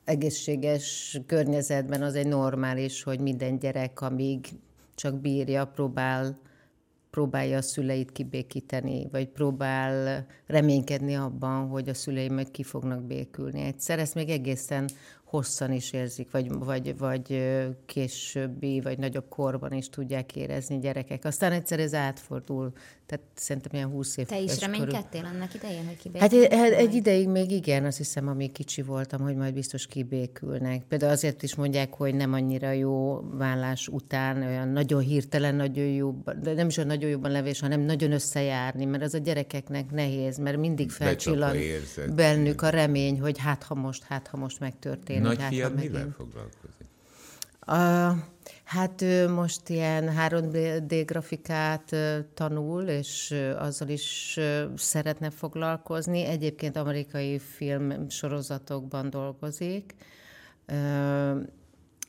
egészséges 0.05 1.19
környezetben 1.27 2.03
az 2.03 2.15
egy 2.15 2.27
normális, 2.27 3.03
hogy 3.03 3.21
minden 3.21 3.59
gyerek, 3.59 4.01
amíg 4.01 4.47
csak 4.95 5.21
bírja, 5.21 5.67
próbál 5.67 6.39
próbálja 7.11 7.57
a 7.57 7.63
szüleit 7.63 8.13
kibékíteni, 8.13 9.09
vagy 9.11 9.29
próbál 9.29 10.27
reménykedni 10.47 11.17
abban, 11.17 11.69
hogy 11.69 11.89
a 11.89 11.95
szülei 11.95 12.29
majd 12.29 12.51
ki 12.51 12.63
fognak 12.63 13.03
békülni. 13.03 13.61
Egyszer 13.61 13.99
ezt 13.99 14.15
még 14.15 14.29
egészen 14.29 14.89
hosszan 15.31 15.73
is 15.73 15.93
érzik, 15.93 16.31
vagy, 16.31 16.53
vagy, 16.53 16.99
vagy 16.99 17.43
későbbi, 17.87 18.81
vagy 18.81 18.99
nagyobb 18.99 19.29
korban 19.29 19.73
is 19.73 19.89
tudják 19.89 20.37
érezni 20.37 20.79
gyerekek. 20.79 21.25
Aztán 21.25 21.53
egyszer 21.53 21.81
ez 21.81 21.95
átfordul, 21.95 22.73
tehát 23.07 23.25
szerintem 23.35 23.71
ilyen 23.75 23.89
20 23.89 24.17
év 24.17 24.27
Te 24.27 24.41
is 24.41 24.59
körül. 24.59 24.73
reménykedtél 24.73 25.25
annak 25.25 25.55
idején, 25.55 25.87
hogy 25.87 26.01
Hát 26.19 26.29
kibékülnek? 26.31 26.73
egy, 26.73 26.87
egy 26.87 26.95
ideig 26.95 27.29
még 27.29 27.51
igen, 27.51 27.85
azt 27.85 27.97
hiszem, 27.97 28.29
amíg 28.29 28.53
kicsi 28.53 28.83
voltam, 28.83 29.21
hogy 29.21 29.37
majd 29.37 29.55
biztos 29.55 29.87
kibékülnek. 29.87 30.83
Például 30.83 31.13
azért 31.13 31.43
is 31.43 31.55
mondják, 31.55 31.95
hogy 31.95 32.15
nem 32.15 32.33
annyira 32.33 32.71
jó 32.71 33.21
vállás 33.33 33.89
után, 33.89 34.43
olyan 34.43 34.69
nagyon 34.69 35.01
hirtelen, 35.01 35.55
nagyon 35.55 35.87
jó, 35.87 36.23
de 36.43 36.53
nem 36.53 36.67
is 36.67 36.77
olyan 36.77 36.89
nagyon 36.89 37.11
jóban 37.11 37.31
levés, 37.31 37.61
hanem 37.61 37.81
nagyon 37.81 38.13
összejárni, 38.13 38.85
mert 38.85 39.03
az 39.03 39.15
a 39.15 39.19
gyerekeknek 39.19 39.91
nehéz, 39.91 40.39
mert 40.39 40.57
mindig 40.57 40.91
felcsillan 40.91 41.57
bennük 42.15 42.63
a 42.63 42.69
remény, 42.69 43.21
hogy 43.21 43.39
hát 43.39 43.63
ha 43.63 43.75
most, 43.75 44.03
hát 44.03 44.27
ha 44.27 44.37
most 44.37 44.61
megtörténik. 44.61 45.20
Nagy 45.23 45.43
fiad 45.43 45.69
ha 45.69 45.75
megint. 45.75 45.93
mivel 45.93 46.15
foglalkozik? 46.17 46.89
A, 47.61 48.17
hát 48.65 49.03
ő 49.03 49.29
most 49.29 49.69
ilyen 49.69 50.15
3D 50.19 51.03
grafikát 51.07 51.97
tanul, 52.35 52.83
és 52.83 53.35
azzal 53.59 53.89
is 53.89 54.39
szeretne 54.77 55.31
foglalkozni. 55.31 56.25
Egyébként 56.25 56.77
amerikai 56.77 57.39
film 57.39 58.09
sorozatokban 58.09 59.11
dolgozik, 59.11 59.95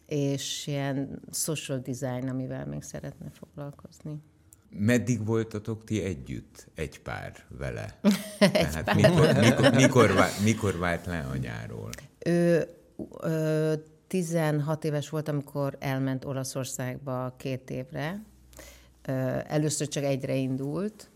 és 0.06 0.68
ilyen 0.68 1.22
social 1.32 1.78
design, 1.78 2.28
amivel 2.28 2.66
még 2.66 2.82
szeretne 2.82 3.30
foglalkozni. 3.40 4.22
Meddig 4.78 5.26
voltatok 5.26 5.84
ti 5.84 6.04
együtt, 6.04 6.68
egy 6.76 7.02
pár 7.02 7.34
vele? 7.58 8.00
Tehát 8.40 8.84
pár. 8.84 8.96
Mikor, 8.96 9.34
mikor, 9.34 9.74
mikor, 9.74 10.14
vált, 10.14 10.44
mikor 10.44 10.78
vált 10.78 11.06
le 11.06 11.28
anyáról? 11.34 11.90
Ő 12.20 12.68
16 14.08 14.84
éves 14.84 15.10
volt, 15.10 15.28
amikor 15.28 15.78
elment 15.80 16.26
Olaszországba 16.26 17.34
két 17.38 17.70
évre. 17.70 18.24
Először 19.48 19.88
csak 19.88 20.04
egyre 20.04 20.36
indult, 20.36 21.10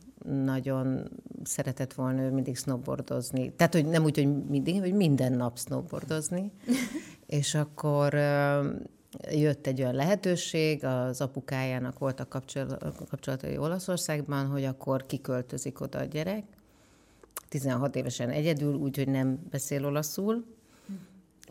nagyon 0.43 1.09
szeretett 1.43 1.93
volna 1.93 2.21
ő 2.21 2.31
mindig 2.31 2.57
snowboardozni. 2.57 3.51
Tehát, 3.55 3.73
hogy 3.73 3.85
nem 3.85 4.03
úgy, 4.03 4.15
hogy 4.17 4.45
mindig, 4.47 4.79
hogy 4.79 4.93
minden 4.93 5.33
nap 5.33 5.59
snowboardozni. 5.59 6.51
És 7.25 7.55
akkor 7.55 8.13
jött 9.31 9.67
egy 9.67 9.81
olyan 9.81 9.95
lehetőség, 9.95 10.83
az 10.85 11.21
apukájának 11.21 11.99
voltak 11.99 12.29
kapcsol- 12.29 13.07
kapcsolatai 13.09 13.57
Olaszországban, 13.57 14.45
hogy 14.45 14.63
akkor 14.63 15.05
kiköltözik 15.05 15.81
oda 15.81 15.99
a 15.99 16.03
gyerek. 16.03 16.43
16 17.49 17.95
évesen 17.95 18.29
egyedül, 18.29 18.75
úgyhogy 18.75 19.07
nem 19.07 19.39
beszél 19.49 19.85
olaszul, 19.85 20.45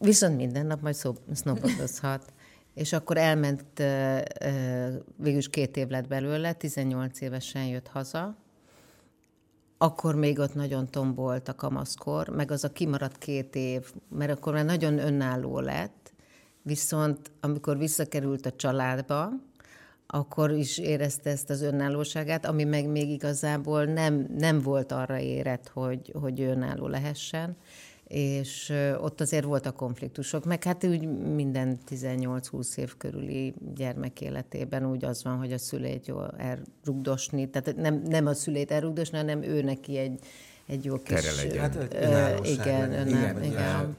viszont 0.00 0.36
minden 0.36 0.66
nap 0.66 0.80
majd 0.82 0.96
snowboardozhat. 1.34 2.32
És 2.74 2.92
akkor 2.92 3.16
elment, 3.16 3.82
végülis 5.16 5.48
két 5.48 5.76
év 5.76 5.88
lett 5.88 6.08
belőle, 6.08 6.52
18 6.52 7.20
évesen 7.20 7.64
jött 7.64 7.88
haza, 7.88 8.36
akkor 9.78 10.14
még 10.14 10.38
ott 10.38 10.54
nagyon 10.54 10.90
tombolt 10.90 11.48
a 11.48 11.54
kamaszkor, 11.54 12.28
meg 12.28 12.50
az 12.50 12.64
a 12.64 12.72
kimaradt 12.72 13.18
két 13.18 13.54
év, 13.54 13.92
mert 14.08 14.30
akkor 14.30 14.52
már 14.52 14.64
nagyon 14.64 14.98
önálló 14.98 15.60
lett, 15.60 16.12
viszont 16.62 17.30
amikor 17.40 17.78
visszakerült 17.78 18.46
a 18.46 18.56
családba, 18.56 19.30
akkor 20.06 20.50
is 20.50 20.78
érezte 20.78 21.30
ezt 21.30 21.50
az 21.50 21.62
önállóságát, 21.62 22.46
ami 22.46 22.64
meg 22.64 22.88
még 22.88 23.10
igazából 23.10 23.84
nem, 23.84 24.26
nem 24.38 24.60
volt 24.60 24.92
arra 24.92 25.18
érett, 25.18 25.68
hogy, 25.68 26.12
hogy 26.20 26.40
önálló 26.40 26.86
lehessen, 26.86 27.56
és 28.08 28.73
ott 29.00 29.20
azért 29.20 29.44
voltak 29.44 29.76
konfliktusok, 29.76 30.44
meg 30.44 30.62
hát 30.64 30.84
úgy 30.84 31.06
minden 31.34 31.78
18-20 31.90 32.76
év 32.76 32.96
körüli 32.96 33.54
gyermek 33.75 34.20
életében 34.20 34.87
úgy 34.90 35.04
az 35.04 35.25
van, 35.25 35.37
hogy 35.38 35.52
a 35.52 35.58
szüleit 35.58 36.06
jól 36.06 36.34
elrugdosni, 36.38 37.50
tehát 37.50 37.76
nem, 37.76 38.02
nem 38.08 38.26
a 38.26 38.34
szüleit 38.34 38.70
elrugdosni, 38.70 39.16
hanem 39.16 39.42
ő 39.42 39.62
neki 39.62 39.96
egy, 39.99 40.18
egy 40.66 40.84
jó 40.84 40.96
kis... 41.02 41.20
Tere 41.20 41.42
legyen. 41.42 41.61
Hát, 41.61 41.76
ö, 41.94 42.44
igen, 42.44 42.88
legyen. 42.90 43.08
önáll, 43.08 43.30
Igen, 43.30 43.42
igen. 43.42 43.96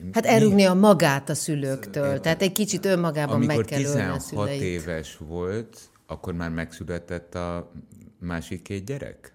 Mi- 0.00 0.10
Hát 0.12 0.26
elrúgni 0.26 0.64
a 0.64 0.74
magát 0.74 1.28
a 1.28 1.34
szülőktől, 1.34 2.20
tehát 2.20 2.42
egy 2.42 2.52
kicsit 2.52 2.84
önmagában 2.84 3.34
Amikor 3.34 3.54
meg 3.56 3.64
kell 3.64 3.82
ölni 3.84 4.00
a 4.00 4.16
16 4.16 4.20
szüleit. 4.20 4.60
éves 4.62 5.16
volt, 5.16 5.78
akkor 6.06 6.32
már 6.32 6.50
megszületett 6.50 7.34
a 7.34 7.70
másik 8.18 8.62
két 8.62 8.84
gyerek? 8.84 9.32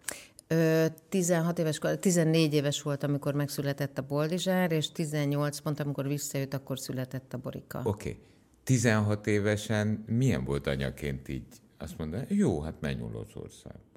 Ö, 0.48 0.86
16 1.10 1.60
éves, 1.60 1.80
kor- 1.80 2.00
14 2.00 2.54
éves 2.54 2.82
volt, 2.82 3.04
amikor 3.04 3.34
megszületett 3.34 3.98
a 3.98 4.02
Boldizsár, 4.02 4.72
és 4.72 4.92
18 4.92 5.60
pont, 5.60 5.80
amikor 5.80 6.08
visszajött, 6.08 6.54
akkor 6.54 6.80
született 6.80 7.34
a 7.34 7.38
Borika. 7.38 7.82
Oké. 7.84 8.10
Okay. 8.10 8.22
16 8.64 9.28
évesen 9.28 10.04
milyen 10.08 10.44
volt 10.44 10.68
anyaként 10.68 11.28
így? 11.28 11.46
Azt 11.78 11.98
mondta, 11.98 12.22
jó, 12.28 12.62
hát 12.62 12.82
menj 12.82 13.02
Olaszországba. 13.02 13.95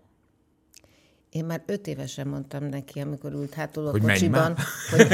Én 1.31 1.45
már 1.45 1.63
öt 1.67 1.87
évesen 1.87 2.27
mondtam 2.27 2.65
neki, 2.65 3.01
amikor 3.01 3.33
ült 3.33 3.55
hátul 3.55 3.87
a 3.87 3.91
Hogy 3.91 4.01
kocsiban, 4.01 4.57
hogy 4.91 5.07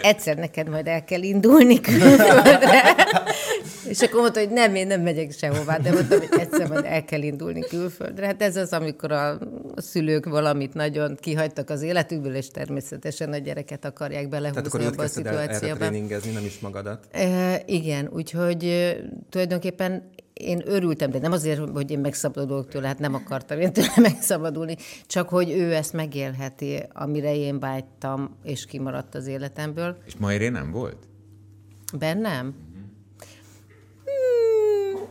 egyszer 0.00 0.36
neked 0.36 0.68
majd 0.68 0.86
el 0.86 1.04
kell 1.04 1.22
indulni 1.22 1.80
külföldre. 1.80 2.94
És 3.88 4.00
akkor 4.00 4.20
mondta, 4.20 4.38
hogy 4.38 4.50
nem, 4.50 4.74
én 4.74 4.86
nem 4.86 5.00
megyek 5.00 5.32
sehová, 5.32 5.76
de 5.76 5.92
mondtam, 5.92 6.18
hogy 6.18 6.40
egyszer 6.40 6.68
majd 6.68 6.84
el 6.84 7.04
kell 7.04 7.22
indulni 7.22 7.60
külföldre. 7.60 8.26
Hát 8.26 8.42
ez 8.42 8.56
az, 8.56 8.72
amikor 8.72 9.12
a, 9.12 9.38
szülők 9.76 10.24
valamit 10.24 10.74
nagyon 10.74 11.16
kihagytak 11.20 11.70
az 11.70 11.82
életükből, 11.82 12.34
és 12.34 12.48
természetesen 12.48 13.32
a 13.32 13.36
gyereket 13.36 13.84
akarják 13.84 14.28
Tehát 14.28 14.66
akkor 14.66 14.80
belehúzni 14.80 14.86
abba 14.86 14.96
a 14.96 15.02
kezdted 15.02 15.26
el 15.26 15.38
erre 15.38 15.54
szituációba. 15.54 16.32
nem 16.32 16.44
is 16.44 16.58
magadat. 16.58 17.08
E, 17.10 17.62
igen, 17.66 18.08
úgyhogy 18.12 18.94
tulajdonképpen 19.30 20.10
én 20.38 20.62
örültem, 20.64 21.10
de 21.10 21.18
nem 21.18 21.32
azért, 21.32 21.68
hogy 21.70 21.90
én 21.90 21.98
megszabadulok 21.98 22.68
tőle, 22.68 22.86
hát 22.86 22.98
nem 22.98 23.14
akartam 23.14 23.60
én 23.60 23.72
tőle 23.72 23.92
megszabadulni, 24.10 24.76
csak 25.06 25.28
hogy 25.28 25.50
ő 25.50 25.74
ezt 25.74 25.92
megélheti, 25.92 26.82
amire 26.92 27.34
én 27.36 27.58
vágytam, 27.58 28.36
és 28.42 28.66
kimaradt 28.66 29.14
az 29.14 29.26
életemből. 29.26 29.96
És 30.06 30.16
Majré 30.16 30.48
nem 30.48 30.70
volt? 30.70 31.08
Bennem? 31.98 32.54
Hmm, 34.04 35.04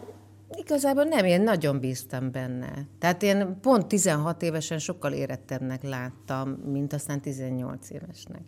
igazából 0.57 1.03
nem, 1.03 1.25
én 1.25 1.41
nagyon 1.41 1.79
bíztam 1.79 2.31
benne. 2.31 2.88
Tehát 3.00 3.24
én 3.24 3.57
pont 3.62 3.88
16 3.88 4.41
évesen 4.41 4.79
sokkal 4.79 5.13
érettebbnek 5.13 5.84
láttam, 5.84 6.50
mint 6.50 6.93
aztán 6.93 7.22
18 7.22 7.89
évesnek. 7.89 8.43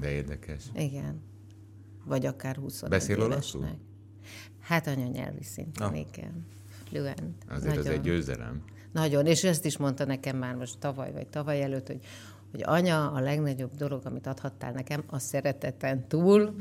De 0.00 0.10
érdekes. 0.10 0.64
Igen. 0.74 1.22
Vagy 2.04 2.26
akár 2.26 2.56
20 2.56 2.82
Beszél 2.82 3.16
évesnek. 3.16 3.32
olaszul? 3.32 3.66
Hát 4.72 4.86
anyanyelvi 4.86 5.42
szinten, 5.42 5.88
Ah. 5.88 5.98
igen. 5.98 6.46
Fluent. 6.84 7.44
Azért 7.48 7.76
ez 7.76 7.86
egy 7.86 8.00
győzelem. 8.00 8.62
Nagyon, 8.92 9.26
és 9.26 9.44
ezt 9.44 9.64
is 9.64 9.76
mondta 9.76 10.04
nekem 10.04 10.36
már 10.36 10.54
most 10.54 10.78
tavaly, 10.78 11.12
vagy 11.12 11.26
tavaly 11.26 11.62
előtt, 11.62 11.86
hogy, 11.86 12.00
hogy 12.50 12.62
anya, 12.64 13.10
a 13.10 13.20
legnagyobb 13.20 13.74
dolog, 13.74 14.06
amit 14.06 14.26
adhattál 14.26 14.72
nekem, 14.72 15.02
a 15.06 15.18
szereteten 15.18 16.08
túl, 16.08 16.54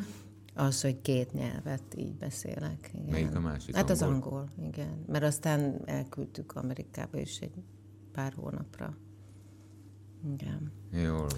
az, 0.56 0.82
hogy 0.82 1.02
két 1.02 1.34
nyelvet 1.34 1.84
így 1.96 2.14
beszélek. 2.16 2.92
Igen. 2.94 3.06
Melyik 3.10 3.36
a 3.36 3.40
másik? 3.40 3.76
Hát 3.76 3.90
az 3.90 4.02
Angol? 4.02 4.16
angol, 4.32 4.50
igen. 4.68 5.04
Mert 5.08 5.24
aztán 5.24 5.82
elküldtük 5.86 6.52
Amerikába 6.56 7.20
is 7.20 7.40
egy 7.40 7.54
pár 8.12 8.34
hónapra. 8.36 8.98
Igen. 10.34 10.72
Jól 11.04 11.18
van. 11.18 11.30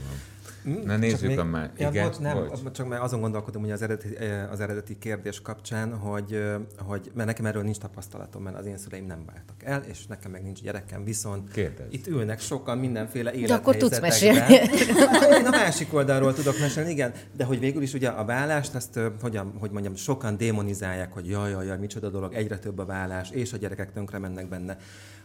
Mm, 0.68 0.82
Na 0.86 0.98
nézzük 0.98 1.28
még- 1.28 1.40
a 1.40 1.44
már. 1.44 1.72
Ja, 1.78 1.90
Igen, 1.90 2.08
bocs, 2.08 2.18
nem, 2.20 2.38
bocs. 2.48 2.72
csak 2.72 2.88
mert 2.88 3.02
azon 3.02 3.22
gondolkodom, 3.22 3.62
hogy 3.62 3.72
az 3.72 3.82
eredeti, 3.82 4.18
eh, 4.18 4.52
az 4.52 4.60
eredeti 4.60 4.98
kérdés 4.98 5.42
kapcsán, 5.42 5.98
hogy, 5.98 6.44
hogy 6.78 7.12
mert 7.14 7.28
nekem 7.28 7.46
erről 7.46 7.64
nincs 7.64 7.78
tapasztalatom, 7.78 8.44
mert 8.44 8.58
az 8.58 8.66
én 8.66 8.78
szüleim 8.78 9.06
nem 9.06 9.26
váltak 9.26 9.64
el, 9.64 9.82
és 9.82 10.06
nekem 10.08 10.32
meg 10.32 10.44
nincs 10.44 10.62
gyerekem, 10.62 11.04
viszont 11.04 11.52
Kérdezz. 11.52 11.88
itt 11.94 12.08
ülnek 12.08 12.40
sokan 12.40 12.78
mindenféle 12.78 13.32
De 13.32 13.54
akkor 13.54 13.76
tudsz 13.76 13.98
élethelyzetekben. 14.22 15.40
Én 15.40 15.46
a 15.46 15.50
másik 15.50 15.94
oldalról 15.94 16.34
tudok 16.34 16.60
mesélni, 16.60 16.90
igen, 16.92 17.14
de 17.36 17.44
hogy 17.44 17.60
végül 17.60 17.82
is 17.82 17.94
ugye 17.94 18.10
a 18.10 18.26
vállást, 18.26 18.76
azt 18.76 18.96
ö, 18.96 19.08
hogyan, 19.22 19.54
hogy 19.60 19.72
mondjam, 19.72 19.96
sokan 19.96 20.38
démonizálják, 20.38 21.14
hogy 21.14 21.28
jaj, 21.30 21.52
jaj, 21.52 21.66
jaj, 21.66 21.78
micsoda 21.78 22.10
dolog, 22.10 22.34
egyre 22.34 22.58
több 22.60 22.78
a 22.78 22.86
vállás, 22.86 23.30
és 23.32 23.54
a 23.54 23.58
gyerekek 23.58 23.92
tönkre 23.92 24.18
mennek 24.18 24.48
benne. 24.50 24.78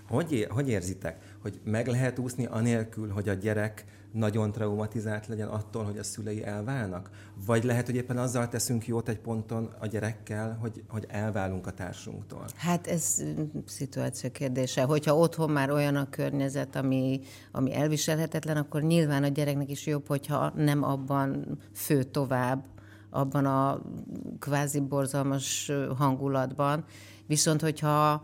Hogy, 0.08 0.32
é- 0.32 0.50
hogy 0.50 0.68
érzitek, 0.68 1.36
hogy 1.42 1.60
meg 1.64 1.86
lehet 1.86 2.18
úszni 2.18 2.46
anélkül, 2.46 3.10
hogy 3.10 3.28
a 3.28 3.34
gyerek 3.34 3.84
nagyon 4.12 4.52
traumatizált 4.52 5.26
legyen 5.26 5.48
attól, 5.48 5.84
hogy 5.84 5.98
a 5.98 6.02
szülei 6.02 6.44
elválnak? 6.44 7.10
Vagy 7.46 7.64
lehet, 7.64 7.86
hogy 7.86 7.94
éppen 7.94 8.18
azzal 8.18 8.48
teszünk 8.48 8.86
jót 8.86 9.08
egy 9.08 9.18
ponton 9.18 9.70
a 9.78 9.86
gyerekkel, 9.86 10.58
hogy, 10.60 10.82
hogy 10.88 11.04
elválunk 11.08 11.66
a 11.66 11.70
társunktól? 11.70 12.44
Hát 12.56 12.86
ez 12.86 13.22
mm, 13.22 13.42
szituáció 13.66 14.30
kérdése. 14.30 14.82
Hogyha 14.82 15.16
otthon 15.16 15.50
már 15.50 15.70
olyan 15.70 15.96
a 15.96 16.10
környezet, 16.10 16.76
ami, 16.76 17.20
ami 17.52 17.74
elviselhetetlen, 17.74 18.56
akkor 18.56 18.82
nyilván 18.82 19.22
a 19.22 19.28
gyereknek 19.28 19.70
is 19.70 19.86
jobb, 19.86 20.06
hogyha 20.06 20.52
nem 20.56 20.82
abban 20.82 21.58
fő 21.74 22.02
tovább, 22.02 22.64
abban 23.10 23.46
a 23.46 23.82
kvázi 24.38 24.80
borzalmas 24.80 25.72
hangulatban. 25.96 26.84
Viszont, 27.26 27.60
hogyha 27.60 28.22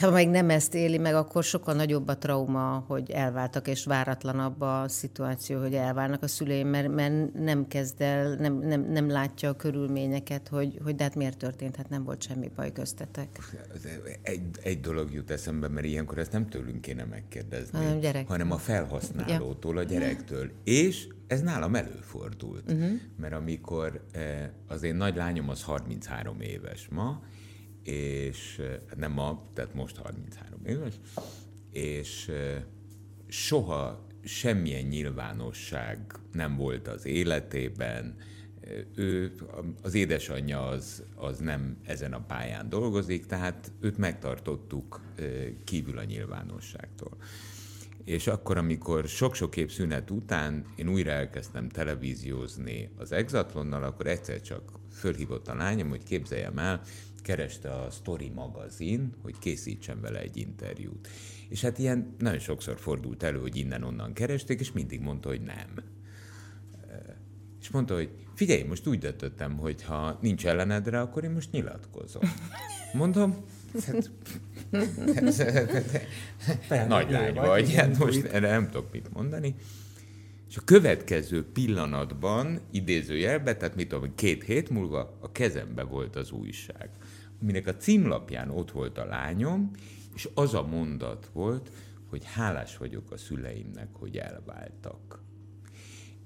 ha 0.00 0.10
meg 0.10 0.28
nem 0.28 0.50
ezt 0.50 0.74
éli 0.74 0.98
meg, 0.98 1.14
akkor 1.14 1.44
sokkal 1.44 1.74
nagyobb 1.74 2.08
a 2.08 2.18
trauma, 2.18 2.84
hogy 2.86 3.10
elváltak, 3.10 3.68
és 3.68 3.84
váratlanabb 3.84 4.60
a 4.60 4.84
szituáció, 4.88 5.60
hogy 5.60 5.74
elválnak 5.74 6.22
a 6.22 6.28
szüleim, 6.28 6.68
mert, 6.68 6.94
mert 6.94 7.32
nem 7.34 7.66
kezd 7.66 8.00
el, 8.00 8.34
nem, 8.34 8.58
nem, 8.58 8.80
nem 8.80 9.10
látja 9.10 9.48
a 9.48 9.56
körülményeket, 9.56 10.48
hogy, 10.48 10.78
hogy 10.82 10.94
de 10.94 11.02
hát 11.02 11.14
miért 11.14 11.38
történt, 11.38 11.76
hát 11.76 11.88
nem 11.88 12.04
volt 12.04 12.22
semmi 12.22 12.50
baj 12.56 12.72
köztetek. 12.72 13.28
Egy, 14.22 14.42
egy 14.62 14.80
dolog 14.80 15.12
jut 15.12 15.30
eszembe, 15.30 15.68
mert 15.68 15.86
ilyenkor 15.86 16.18
ezt 16.18 16.32
nem 16.32 16.48
tőlünk 16.48 16.80
kéne 16.80 17.04
megkérdezni, 17.04 17.78
Hanem 17.78 18.00
gyerek. 18.00 18.26
hanem 18.26 18.50
a 18.50 18.58
felhasználótól, 18.58 19.78
a 19.78 19.82
gyerektől. 19.82 20.50
És 20.64 21.08
ez 21.26 21.40
nálam 21.40 21.74
előfordult, 21.74 22.72
uh-huh. 22.72 22.90
mert 23.16 23.34
amikor 23.34 24.04
eh, 24.12 24.48
az 24.68 24.82
én 24.82 24.94
nagy 24.94 25.16
lányom 25.16 25.48
az 25.48 25.62
33 25.62 26.40
éves 26.40 26.88
ma, 26.90 27.22
és 27.84 28.62
nem 28.96 29.12
ma, 29.12 29.50
tehát 29.54 29.74
most 29.74 29.96
33 29.96 30.60
éves, 30.66 30.94
és 31.70 32.30
soha 33.28 34.06
semmilyen 34.24 34.84
nyilvánosság 34.84 35.98
nem 36.32 36.56
volt 36.56 36.88
az 36.88 37.06
életében, 37.06 38.16
ő, 38.94 39.32
az 39.82 39.94
édesanyja 39.94 40.66
az, 40.66 41.02
az 41.14 41.38
nem 41.38 41.76
ezen 41.82 42.12
a 42.12 42.24
pályán 42.26 42.68
dolgozik, 42.68 43.26
tehát 43.26 43.72
őt 43.80 43.96
megtartottuk 43.96 45.00
kívül 45.64 45.98
a 45.98 46.04
nyilvánosságtól. 46.04 47.16
És 48.04 48.26
akkor, 48.26 48.56
amikor 48.56 49.08
sok-sok 49.08 49.56
év 49.56 49.70
szünet 49.70 50.10
után 50.10 50.66
én 50.76 50.88
újra 50.88 51.10
elkezdtem 51.10 51.68
televíziózni 51.68 52.90
az 52.96 53.12
Exatlonnal, 53.12 53.82
akkor 53.82 54.06
egyszer 54.06 54.40
csak 54.40 54.72
fölhívott 54.92 55.48
a 55.48 55.54
lányom, 55.54 55.88
hogy 55.88 56.02
képzeljem 56.02 56.58
el, 56.58 56.80
kereste 57.24 57.70
a 57.70 57.90
Story 57.90 58.28
magazin, 58.34 59.12
hogy 59.22 59.38
készítsen 59.38 60.00
vele 60.00 60.20
egy 60.20 60.36
interjút. 60.36 61.08
És 61.48 61.60
hát 61.60 61.78
ilyen 61.78 62.14
nagyon 62.18 62.38
sokszor 62.38 62.78
fordult 62.78 63.22
elő, 63.22 63.38
hogy 63.38 63.56
innen-onnan 63.56 64.12
keresték, 64.12 64.60
és 64.60 64.72
mindig 64.72 65.00
mondta, 65.00 65.28
hogy 65.28 65.40
nem. 65.40 65.68
És 67.60 67.70
mondta, 67.70 67.94
hogy 67.94 68.10
figyelj, 68.34 68.62
most 68.62 68.86
úgy 68.86 68.98
döntöttem, 68.98 69.56
hogy 69.56 69.82
ha 69.82 70.18
nincs 70.22 70.46
ellenedre, 70.46 71.00
akkor 71.00 71.24
én 71.24 71.30
most 71.30 71.52
nyilatkozom. 71.52 72.22
Mondom, 72.92 73.44
hát, 76.68 76.88
nagy 76.88 77.10
lány 77.10 77.34
vagy, 77.34 77.74
hát 77.74 77.98
most 77.98 78.24
erre 78.24 78.50
nem 78.50 78.70
tudok 78.70 78.92
mit 78.92 79.12
mondani. 79.12 79.54
És 80.48 80.56
a 80.56 80.64
következő 80.64 81.44
pillanatban, 81.52 82.60
idézőjelben, 82.70 83.58
tehát 83.58 83.74
mit 83.74 83.88
tudom, 83.88 84.14
két 84.14 84.44
hét 84.44 84.70
múlva 84.70 85.18
a 85.20 85.32
kezembe 85.32 85.82
volt 85.82 86.16
az 86.16 86.30
újság, 86.30 86.90
aminek 87.44 87.66
a 87.66 87.76
címlapján 87.76 88.50
ott 88.50 88.70
volt 88.70 88.98
a 88.98 89.04
lányom, 89.04 89.70
és 90.14 90.28
az 90.34 90.54
a 90.54 90.66
mondat 90.66 91.30
volt, 91.32 91.70
hogy 92.08 92.24
hálás 92.24 92.76
vagyok 92.76 93.10
a 93.10 93.16
szüleimnek, 93.16 93.88
hogy 93.92 94.16
elváltak. 94.16 95.22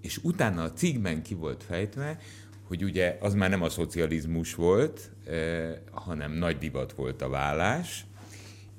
És 0.00 0.18
utána 0.22 0.62
a 0.62 0.72
cikkben 0.72 1.22
ki 1.22 1.34
volt 1.34 1.62
fejtve, 1.62 2.18
hogy 2.62 2.84
ugye 2.84 3.16
az 3.20 3.34
már 3.34 3.50
nem 3.50 3.62
a 3.62 3.68
szocializmus 3.68 4.54
volt, 4.54 5.10
eh, 5.24 5.74
hanem 5.90 6.32
nagy 6.32 6.58
divat 6.58 6.92
volt 6.92 7.22
a 7.22 7.28
vállás, 7.28 8.06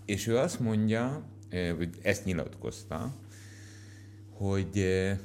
és 0.06 0.28
ő 0.28 0.38
azt 0.38 0.60
mondja, 0.60 1.24
eh, 1.50 1.76
ezt 2.02 2.26
nyilatkozta, 2.26 3.16
hogy 4.30 4.78
eh, 4.78 5.18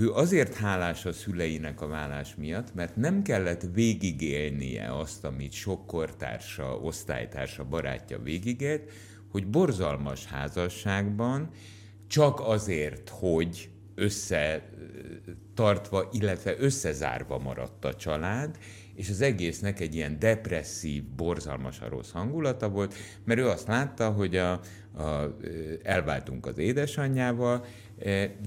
ő 0.00 0.12
azért 0.12 0.54
hálás 0.54 1.04
a 1.06 1.12
szüleinek 1.12 1.80
a 1.80 1.86
vállás 1.86 2.34
miatt, 2.34 2.74
mert 2.74 2.96
nem 2.96 3.22
kellett 3.22 3.62
végigélnie 3.72 4.98
azt, 4.98 5.24
amit 5.24 5.52
sok 5.52 5.86
kortársa, 5.86 6.78
osztálytársa, 6.78 7.64
barátja 7.64 8.18
végigélt, 8.18 8.92
hogy 9.30 9.46
borzalmas 9.46 10.26
házasságban 10.26 11.50
csak 12.06 12.40
azért, 12.40 13.08
hogy 13.08 13.70
összetartva, 13.94 15.28
illetve 16.12 16.54
összezárva 16.58 17.38
maradt 17.38 17.84
a 17.84 17.94
család, 17.94 18.58
és 18.94 19.10
az 19.10 19.20
egésznek 19.20 19.80
egy 19.80 19.94
ilyen 19.94 20.18
depresszív, 20.18 21.04
borzalmas, 21.04 21.80
rossz 21.88 22.10
hangulata 22.10 22.68
volt, 22.68 22.94
mert 23.24 23.40
ő 23.40 23.48
azt 23.48 23.66
látta, 23.66 24.10
hogy 24.10 24.36
a, 24.36 24.52
a, 24.52 25.36
elváltunk 25.82 26.46
az 26.46 26.58
édesanyjával, 26.58 27.64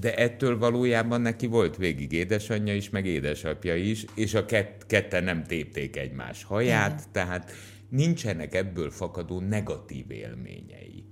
de 0.00 0.14
ettől 0.14 0.58
valójában 0.58 1.20
neki 1.20 1.46
volt 1.46 1.76
végig 1.76 2.12
édesanyja 2.12 2.74
is, 2.74 2.90
meg 2.90 3.06
édesapja 3.06 3.76
is, 3.76 4.04
és 4.14 4.34
a 4.34 4.44
kett, 4.44 4.86
ketten 4.86 5.24
nem 5.24 5.44
tépték 5.44 5.96
egymás 5.96 6.44
haját, 6.44 6.90
Igen. 6.90 7.12
tehát 7.12 7.52
nincsenek 7.88 8.54
ebből 8.54 8.90
fakadó 8.90 9.40
negatív 9.40 10.10
élményei 10.10 11.04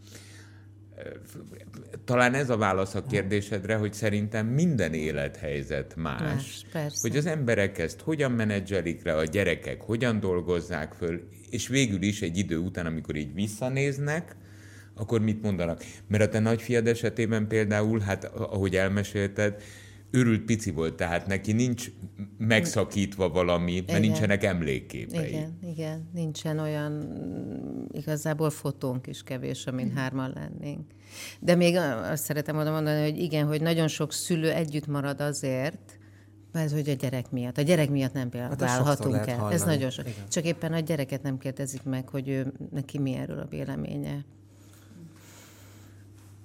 talán 2.04 2.34
ez 2.34 2.50
a 2.50 2.56
válasz 2.56 2.94
a 2.94 3.02
kérdésedre, 3.02 3.76
hogy 3.76 3.92
szerintem 3.92 4.46
minden 4.46 4.94
élethelyzet 4.94 5.96
más. 5.96 6.20
más 6.20 6.66
persze. 6.72 6.98
hogy 7.00 7.16
az 7.16 7.26
emberek 7.26 7.78
ezt 7.78 8.00
hogyan 8.00 8.32
menedzselik 8.32 9.04
le, 9.04 9.16
a 9.16 9.24
gyerekek 9.24 9.80
hogyan 9.80 10.20
dolgozzák 10.20 10.92
föl, 10.92 11.28
és 11.50 11.68
végül 11.68 12.02
is 12.02 12.22
egy 12.22 12.38
idő 12.38 12.58
után, 12.58 12.86
amikor 12.86 13.16
így 13.16 13.34
visszanéznek, 13.34 14.36
akkor 14.98 15.20
mit 15.20 15.42
mondanak? 15.42 15.84
Mert 16.08 16.22
a 16.22 16.28
te 16.28 16.38
nagyfiad 16.38 16.86
esetében 16.86 17.48
például, 17.48 18.00
hát 18.00 18.24
ahogy 18.24 18.76
elmesélted, 18.76 19.62
őrült 20.10 20.42
pici 20.42 20.70
volt, 20.70 20.94
tehát 20.94 21.26
neki 21.26 21.52
nincs 21.52 21.90
megszakítva 22.38 23.28
valami, 23.28 23.72
mert 23.72 23.88
igen. 23.88 24.00
nincsenek 24.00 24.44
emlékképei. 24.44 25.28
Igen, 25.28 25.58
igen, 25.62 26.08
nincsen 26.12 26.58
olyan, 26.58 27.12
igazából 27.92 28.50
fotónk 28.50 29.06
is 29.06 29.22
kevés, 29.22 29.66
amin 29.66 29.92
hárman 29.94 30.32
lennénk. 30.34 30.86
De 31.40 31.54
még 31.54 31.76
azt 32.10 32.24
szeretem 32.24 32.56
oda 32.56 32.70
mondani, 32.70 33.10
hogy 33.10 33.18
igen, 33.18 33.46
hogy 33.46 33.60
nagyon 33.60 33.88
sok 33.88 34.12
szülő 34.12 34.50
együtt 34.50 34.86
marad 34.86 35.20
azért, 35.20 35.98
ez, 36.52 36.72
hogy 36.72 36.88
a 36.88 36.92
gyerek 36.92 37.30
miatt. 37.30 37.58
A 37.58 37.62
gyerek 37.62 37.90
miatt 37.90 38.12
nem 38.12 38.28
például 38.28 38.50
hát 38.50 38.60
válhatunk 38.60 39.26
el. 39.26 39.52
Ez 39.52 39.62
nagyon 39.62 39.90
sok. 39.90 40.08
Igen. 40.08 40.28
Csak 40.28 40.44
éppen 40.44 40.72
a 40.72 40.78
gyereket 40.78 41.22
nem 41.22 41.38
kérdezik 41.38 41.82
meg, 41.82 42.08
hogy 42.08 42.28
ő, 42.28 42.52
neki 42.70 42.98
mi 42.98 43.14
erről 43.14 43.38
a 43.38 43.46
véleménye. 43.50 44.24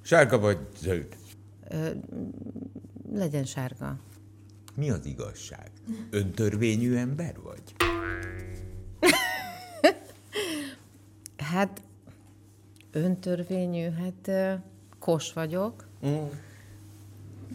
Sárga 0.03 0.39
vagy 0.39 0.57
zöld? 0.77 1.07
legyen 3.13 3.43
sárga. 3.43 3.95
Mi 4.75 4.89
az 4.89 5.05
igazság? 5.05 5.71
Öntörvényű 6.09 6.95
ember 6.95 7.35
vagy? 7.43 7.61
hát 11.53 11.81
öntörvényű, 12.91 13.89
hát 13.89 14.59
kos 14.99 15.33
vagyok. 15.33 15.87
Mm. 16.05 16.25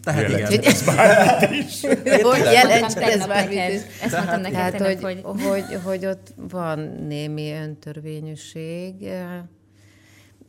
Tehát 0.03 0.29
igen, 0.29 0.61
ez 0.61 0.85
bármit 0.85 1.63
is. 1.63 1.81
Hogy 2.29 2.39
jelentsen 2.39 3.03
ez 3.03 3.25
bármit 3.25 3.69
is. 3.69 3.81
Ezt 4.01 4.15
mondtam 4.15 4.41
neked, 4.41 4.75
Tehát, 4.75 5.01
hogy, 5.01 5.21
hogy... 5.21 5.41
hogy, 5.41 5.79
hogy 5.83 6.05
ott 6.05 6.33
van 6.35 6.79
némi 7.07 7.51
öntörvényűség, 7.51 8.93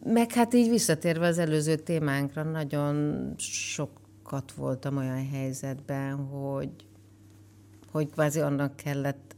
meg 0.04 0.32
hát 0.32 0.54
így 0.54 0.68
visszatérve 0.68 1.26
az 1.26 1.38
előző 1.38 1.76
témánkra, 1.76 2.42
nagyon 2.42 3.24
sokat 3.38 4.52
voltam 4.52 4.96
olyan 4.96 5.28
helyzetben, 5.28 6.16
hogy, 6.16 6.70
hogy 7.90 8.10
kvázi 8.10 8.40
annak 8.40 8.76
kellett 8.76 9.36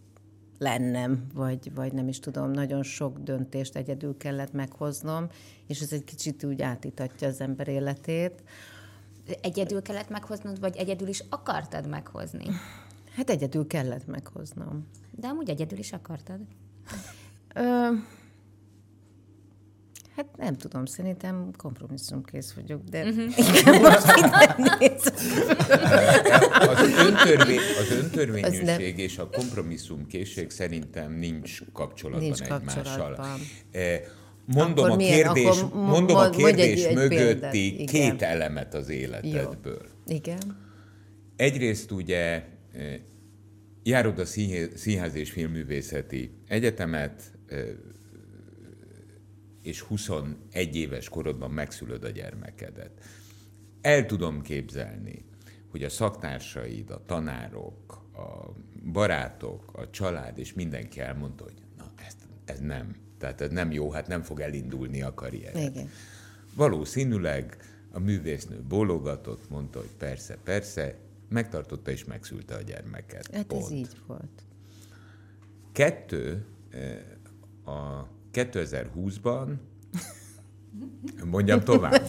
lennem, 0.59 1.27
vagy, 1.35 1.75
vagy 1.75 1.92
nem 1.92 2.09
is 2.09 2.20
tudom, 2.20 2.51
nagyon 2.51 2.83
sok 2.83 3.18
döntést 3.18 3.77
egyedül 3.77 4.16
kellett 4.16 4.53
meghoznom, 4.53 5.27
és 5.66 5.81
ez 5.81 5.92
egy 5.92 6.05
kicsit 6.05 6.44
úgy 6.44 6.62
átítatja 6.62 7.29
az 7.29 7.40
ember 7.40 7.68
életét. 7.68 8.42
Egyedül 9.40 9.83
kellett 9.83 10.09
meghoznod, 10.09 10.61
vagy 10.61 10.77
egyedül 10.77 11.09
is 11.09 11.25
akartad 11.29 11.88
meghozni? 11.88 12.44
Hát 13.14 13.31
egyedül 13.31 13.66
kellett 13.66 14.07
meghoznom. 14.07 14.87
De 15.11 15.27
amúgy 15.27 15.51
egyedül 15.51 15.79
is 15.79 15.92
akartad? 15.92 16.40
Ö, 17.55 17.88
Hát 20.16 20.37
nem 20.37 20.57
tudom, 20.57 20.85
szerintem 20.85 21.51
kompromisszumkész 21.57 22.53
vagyok, 22.53 22.83
de 22.85 23.05
uh-huh. 23.09 23.38
igen, 23.38 23.81
most 23.81 24.07
az, 26.68 27.07
öntörvény, 27.07 27.59
az 27.81 27.90
öntörvényűség 27.90 28.61
az 28.61 28.66
nem... 28.66 28.81
és 28.96 29.18
a 29.18 29.29
kompromisszumkészség 29.29 30.51
szerintem 30.51 31.12
nincs 31.12 31.59
kapcsolatban 31.72 32.25
nincs 32.25 32.40
egymással. 32.40 32.83
Kapcsolatban. 32.83 33.40
Eh, 33.70 34.01
mondom 34.44 34.90
a 34.90 34.96
kérdés, 34.96 35.61
Akkor 35.61 35.87
mondom 35.87 36.16
a 36.16 36.31
kérdés 36.31 36.85
egy, 36.85 36.94
mögötti 36.94 37.77
egy 37.79 37.90
két 37.90 38.22
elemet 38.22 38.75
az 38.75 38.88
életedből. 38.88 39.87
Jó. 40.07 40.14
Igen. 40.14 40.70
Egyrészt 41.37 41.90
ugye 41.90 42.44
eh, 42.72 42.98
járod 43.83 44.18
a 44.18 44.25
Színház 44.75 45.14
és 45.14 45.31
Filmművészeti 45.31 46.31
Egyetemet, 46.48 47.22
eh, 47.48 47.59
és 49.62 49.81
21 49.81 50.77
éves 50.77 51.09
korodban 51.09 51.51
megszülöd 51.51 52.05
a 52.05 52.09
gyermekedet. 52.09 52.90
El 53.81 54.07
tudom 54.07 54.42
képzelni, 54.42 55.25
hogy 55.70 55.83
a 55.83 55.88
szaktársaid, 55.88 56.90
a 56.90 57.03
tanárok, 57.07 58.03
a 58.14 58.53
barátok, 58.92 59.70
a 59.72 59.90
család 59.90 60.38
és 60.38 60.53
mindenki 60.53 61.01
elmondta, 61.01 61.44
hogy 61.44 61.62
na, 61.77 61.90
ez, 62.07 62.16
ez 62.44 62.59
nem. 62.59 62.96
Tehát 63.18 63.40
ez 63.40 63.51
nem 63.51 63.72
jó, 63.72 63.90
hát 63.90 64.07
nem 64.07 64.22
fog 64.22 64.40
elindulni 64.40 65.03
a 65.03 65.14
karrier. 65.14 65.57
Igen. 65.57 65.90
Valószínűleg 66.55 67.57
a 67.92 67.98
művésznő 67.98 68.62
bólogatott, 68.68 69.51
mondta, 69.51 69.79
hogy 69.79 69.90
persze, 69.98 70.38
persze, 70.44 70.98
megtartotta 71.29 71.90
és 71.90 72.05
megszülte 72.05 72.55
a 72.55 72.61
gyermeket. 72.61 73.35
Hát 73.35 73.46
Pont. 73.46 73.64
ez 73.64 73.70
így 73.70 73.96
volt. 74.07 74.44
Kettő, 75.72 76.46
eh, 76.70 77.75
a 77.75 78.09
2020-ban, 78.35 79.47
mondjam 81.25 81.61
tovább. 81.61 81.92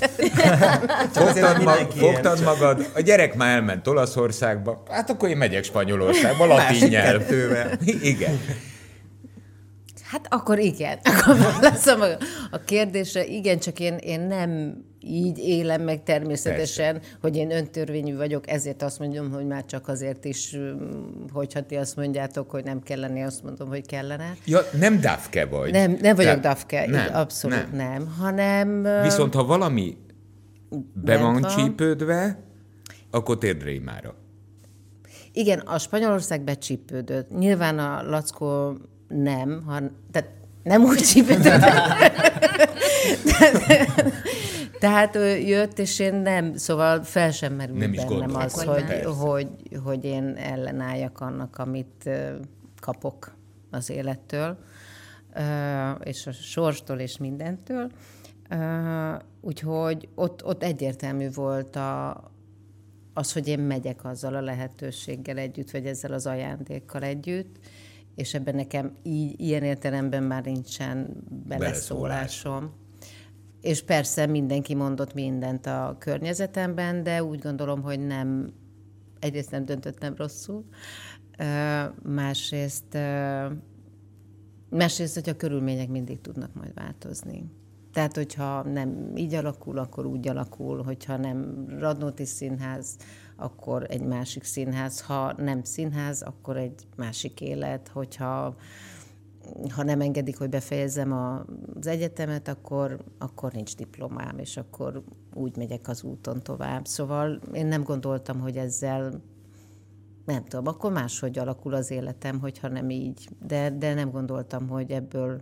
fogtad, 1.13 1.41
ma, 1.41 1.57
mindenki 1.57 1.97
fogtad 1.97 2.43
magad, 2.43 2.89
a 2.95 2.99
gyerek 2.99 3.36
már 3.36 3.55
elment 3.55 3.88
Olaszországba, 3.88 4.83
hát 4.89 5.09
akkor 5.09 5.29
én 5.29 5.38
megyek 5.38 5.63
Spanyolországba, 5.63 6.45
latin 6.45 6.65
Másik 6.65 6.89
nyelv. 6.89 7.17
kettővel. 7.17 7.79
Igen. 8.13 8.39
Hát 10.13 10.27
akkor 10.29 10.59
igen. 10.59 10.99
Akkor 11.17 11.38
válaszom 11.38 12.01
a, 12.01 12.05
a 12.51 12.57
kérdésre. 12.65 13.25
Igen, 13.25 13.59
csak 13.59 13.79
én, 13.79 13.95
én 13.97 14.19
nem 14.19 14.77
így 15.05 15.37
élem 15.37 15.81
meg 15.81 16.03
természetesen, 16.03 16.93
Persze. 16.93 17.17
hogy 17.21 17.35
én 17.35 17.51
öntörvényű 17.51 18.15
vagyok, 18.15 18.49
ezért 18.49 18.81
azt 18.81 18.99
mondom, 18.99 19.31
hogy 19.31 19.45
már 19.45 19.65
csak 19.65 19.87
azért 19.87 20.25
is, 20.25 20.57
hogyha 21.31 21.65
ti 21.65 21.75
azt 21.75 21.95
mondjátok, 21.95 22.49
hogy 22.49 22.63
nem 22.63 22.81
kellene, 22.81 23.25
azt 23.25 23.43
mondom, 23.43 23.67
hogy 23.67 23.85
kellene. 23.85 24.35
Ja, 24.45 24.59
nem 24.79 24.99
dafke 24.99 25.45
vagy. 25.45 25.71
Nem, 25.71 25.97
nem 26.01 26.15
vagyok 26.15 26.39
dafke, 26.39 26.87
nem, 26.87 27.13
abszolút 27.13 27.71
nem. 27.71 27.89
nem, 27.89 28.07
hanem... 28.19 28.87
Viszont 29.03 29.33
ha 29.33 29.45
valami 29.45 29.97
be 30.93 31.17
van 31.17 31.41
van. 31.41 31.51
csípődve, 31.51 32.43
akkor 33.11 33.37
térd 33.37 33.63
rémára. 33.63 34.15
Igen, 35.31 35.59
a 35.59 35.79
Spanyolország 35.79 36.41
becsípődött. 36.41 37.37
Nyilván 37.37 37.79
a 37.79 38.01
Lackó 38.09 38.77
nem, 39.07 39.63
han, 39.65 39.95
tehát 40.11 40.29
nem 40.63 40.83
úgy 40.83 40.97
csípődött. 40.97 41.61
tehát 44.83 45.15
ő 45.15 45.37
jött, 45.37 45.79
és 45.79 45.99
én 45.99 46.15
nem, 46.15 46.55
szóval 46.55 47.03
fel 47.03 47.31
sem 47.31 47.53
merült 47.53 47.79
Nem 47.79 47.93
is 47.93 48.05
bennem 48.05 48.35
az, 48.35 48.53
hogy 48.53 48.65
hogy, 48.65 48.85
persze. 48.85 49.09
hogy, 49.09 49.47
hogy 49.83 50.05
én 50.05 50.35
ellenálljak 50.35 51.19
annak, 51.19 51.57
amit 51.57 52.09
kapok 52.79 53.35
az 53.71 53.89
élettől, 53.89 54.57
és 56.03 56.27
a 56.27 56.31
sorstól, 56.31 56.99
és 56.99 57.17
mindentől. 57.17 57.91
Úgyhogy 59.41 60.09
ott, 60.15 60.45
ott 60.45 60.63
egyértelmű 60.63 61.29
volt 61.31 61.75
a, 61.75 62.23
az, 63.13 63.33
hogy 63.33 63.47
én 63.47 63.59
megyek 63.59 64.05
azzal 64.05 64.35
a 64.35 64.41
lehetőséggel 64.41 65.37
együtt, 65.37 65.71
vagy 65.71 65.85
ezzel 65.85 66.13
az 66.13 66.25
ajándékkal 66.25 67.03
együtt, 67.03 67.55
és 68.15 68.33
ebben 68.33 68.55
nekem 68.55 68.95
így, 69.03 69.39
ilyen 69.39 69.63
értelemben 69.63 70.23
már 70.23 70.43
nincsen 70.43 71.23
beleszólásom. 71.47 72.81
És 73.63 73.84
persze 73.84 74.26
mindenki 74.26 74.76
mondott 74.76 75.13
mindent 75.13 75.65
a 75.65 75.95
környezetemben, 75.99 77.04
de 77.04 77.23
úgy 77.23 77.39
gondolom, 77.39 77.82
hogy 77.82 77.99
nem, 77.99 78.54
egyrészt 79.19 79.52
nem 79.52 79.65
döntöttem 79.65 80.15
rosszul, 80.15 80.65
másrészt, 82.04 82.97
másrészt, 84.69 85.13
hogy 85.13 85.30
a 85.30 85.36
körülmények 85.36 85.89
mindig 85.89 86.21
tudnak 86.21 86.54
majd 86.54 86.73
változni. 86.73 87.45
Tehát, 87.93 88.15
hogyha 88.15 88.63
nem 88.63 89.15
így 89.15 89.34
alakul, 89.34 89.78
akkor 89.78 90.06
úgy 90.06 90.28
alakul, 90.28 90.84
hogyha 90.84 91.17
nem 91.17 91.65
Radnóti 91.80 92.26
Színház, 92.26 92.97
akkor 93.36 93.86
egy 93.89 94.04
másik 94.04 94.43
színház, 94.43 95.02
ha 95.02 95.34
nem 95.38 95.63
színház, 95.63 96.21
akkor 96.21 96.58
egy 96.58 96.88
másik 96.95 97.41
élet, 97.41 97.88
hogyha 97.88 98.56
ha 99.69 99.84
nem 99.84 100.01
engedik, 100.01 100.38
hogy 100.38 100.49
befejezzem 100.49 101.12
a, 101.12 101.45
az 101.79 101.88
egyetemet, 101.88 102.47
akkor, 102.47 103.03
akkor 103.17 103.51
nincs 103.51 103.75
diplomám, 103.75 104.38
és 104.38 104.58
akkor 104.58 105.03
úgy 105.34 105.58
megyek 105.58 105.88
az 105.88 106.03
úton 106.03 106.39
tovább. 106.43 106.86
Szóval 106.86 107.39
én 107.53 107.65
nem 107.65 107.84
gondoltam, 107.84 108.39
hogy 108.39 108.58
ezzel 108.58 109.21
nem 110.25 110.45
tudom, 110.45 110.67
akkor 110.67 110.91
máshogy 110.91 111.38
alakul 111.38 111.73
az 111.73 111.91
életem, 111.91 112.39
hogyha 112.39 112.67
nem 112.67 112.89
így. 112.89 113.29
De, 113.47 113.69
de 113.69 113.93
nem 113.93 114.12
gondoltam, 114.12 114.67
hogy 114.67 114.91
ebből, 114.91 115.41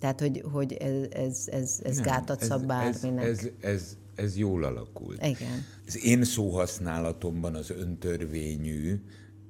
tehát, 0.00 0.20
hogy, 0.20 0.44
hogy 0.52 0.72
ez, 0.72 1.06
ez, 1.10 1.48
ez, 1.52 1.80
ez 1.82 1.94
Nem, 1.94 2.04
gátat 2.04 2.42
szab 2.42 2.60
ez, 2.60 2.66
bárminek. 2.66 3.24
ez, 3.24 3.48
ez, 3.60 3.96
ez 4.14 4.36
jól 4.36 4.64
alakult. 4.64 5.26
Igen. 5.26 5.64
Az 5.86 6.04
én 6.04 6.24
szóhasználatomban 6.24 7.54
az 7.54 7.70
öntörvényű 7.70 9.00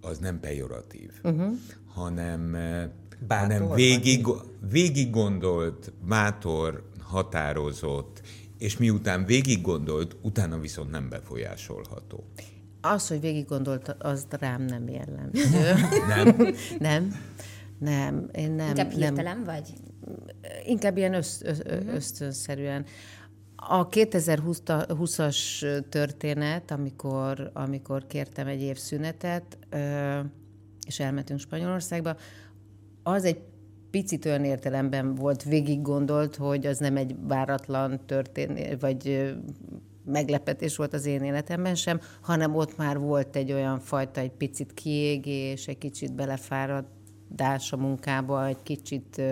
az 0.01 0.19
nem 0.19 0.41
pejoratív, 0.41 1.11
uh-huh. 1.23 1.59
hanem, 1.87 2.55
eh, 2.55 2.89
Bátor 3.19 3.53
hanem 3.53 3.75
végig, 3.75 4.27
végig 4.71 5.11
gondolt, 5.11 5.93
bátor, 6.09 6.91
határozott, 7.03 8.21
és 8.59 8.77
miután 8.77 9.25
végig 9.25 9.61
gondolt, 9.61 10.17
utána 10.23 10.59
viszont 10.59 10.91
nem 10.91 11.09
befolyásolható. 11.09 12.25
Az, 12.81 13.09
hogy 13.09 13.21
végig 13.21 13.47
gondolt, 13.47 13.97
az 13.99 14.27
rám 14.31 14.63
nem 14.63 14.89
jellemző. 14.89 15.75
Nem? 16.15 16.55
nem. 16.79 17.15
Nem, 17.79 18.29
én 18.33 18.53
nem. 18.53 18.69
Inkább 18.69 18.89
nem. 18.89 18.99
hirtelen 18.99 19.45
vagy? 19.45 19.73
Inkább 20.67 20.97
ilyen 20.97 21.15
ösz, 21.15 21.41
ösz, 21.45 21.61
ösztönszerűen. 21.87 22.85
A 23.57 23.89
2020-as 23.89 25.39
történet, 25.89 26.71
amikor, 26.71 27.51
amikor 27.53 28.07
kértem 28.07 28.47
egy 28.47 28.63
év 28.63 28.77
szünetet, 28.77 29.59
és 30.87 31.01
elmentünk 31.01 31.41
Spanyolországba, 31.41 32.17
az 33.07 33.25
egy 33.25 33.41
picit 33.91 34.25
olyan 34.25 34.45
értelemben 34.45 35.15
volt 35.15 35.43
végig 35.43 35.83
gondolt, 35.83 36.37
hogy 36.37 36.67
az 36.67 36.79
nem 36.79 36.97
egy 36.97 37.17
váratlan 37.21 38.01
történet, 38.07 38.81
vagy 38.81 39.35
meglepetés 40.05 40.77
volt 40.77 40.95
az 40.95 41.07
én 41.07 41.23
életemben 41.23 41.75
sem, 41.75 42.01
hanem 42.21 42.55
ott 42.55 42.77
már 42.77 42.99
volt 42.99 43.37
egy 43.37 43.53
olyan 43.53 43.79
fajta, 43.79 44.21
egy 44.21 44.31
picit 44.31 44.75
kiégés, 44.75 45.67
egy 45.67 45.79
kicsit 45.79 46.15
belefáradás 46.15 47.73
a 47.73 47.77
munkába, 47.77 48.47
egy 48.47 48.63
kicsit 48.63 49.23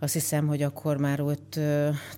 azt 0.00 0.12
hiszem, 0.12 0.46
hogy 0.46 0.62
akkor 0.62 0.96
már 0.96 1.20
ott 1.20 1.60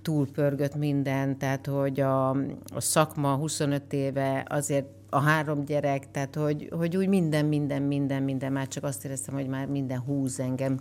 túlpörgött 0.03 0.75
minden, 0.75 1.39
tehát 1.39 1.67
hogy 1.67 2.01
a, 2.01 2.31
a 2.75 2.81
szakma 2.81 3.35
25 3.35 3.93
éve, 3.93 4.47
azért 4.49 4.87
a 5.15 5.21
három 5.21 5.65
gyerek, 5.65 6.11
tehát 6.11 6.35
hogy, 6.35 6.69
hogy 6.71 6.97
úgy 6.97 7.09
minden, 7.09 7.47
minden, 7.47 7.83
minden, 7.83 8.23
minden, 8.23 8.53
már 8.53 8.69
csak 8.69 8.85
azt 8.85 9.05
éreztem, 9.05 9.35
hogy 9.35 9.47
már 9.47 9.67
minden 9.67 9.99
húz 9.99 10.41
engem, 10.41 10.81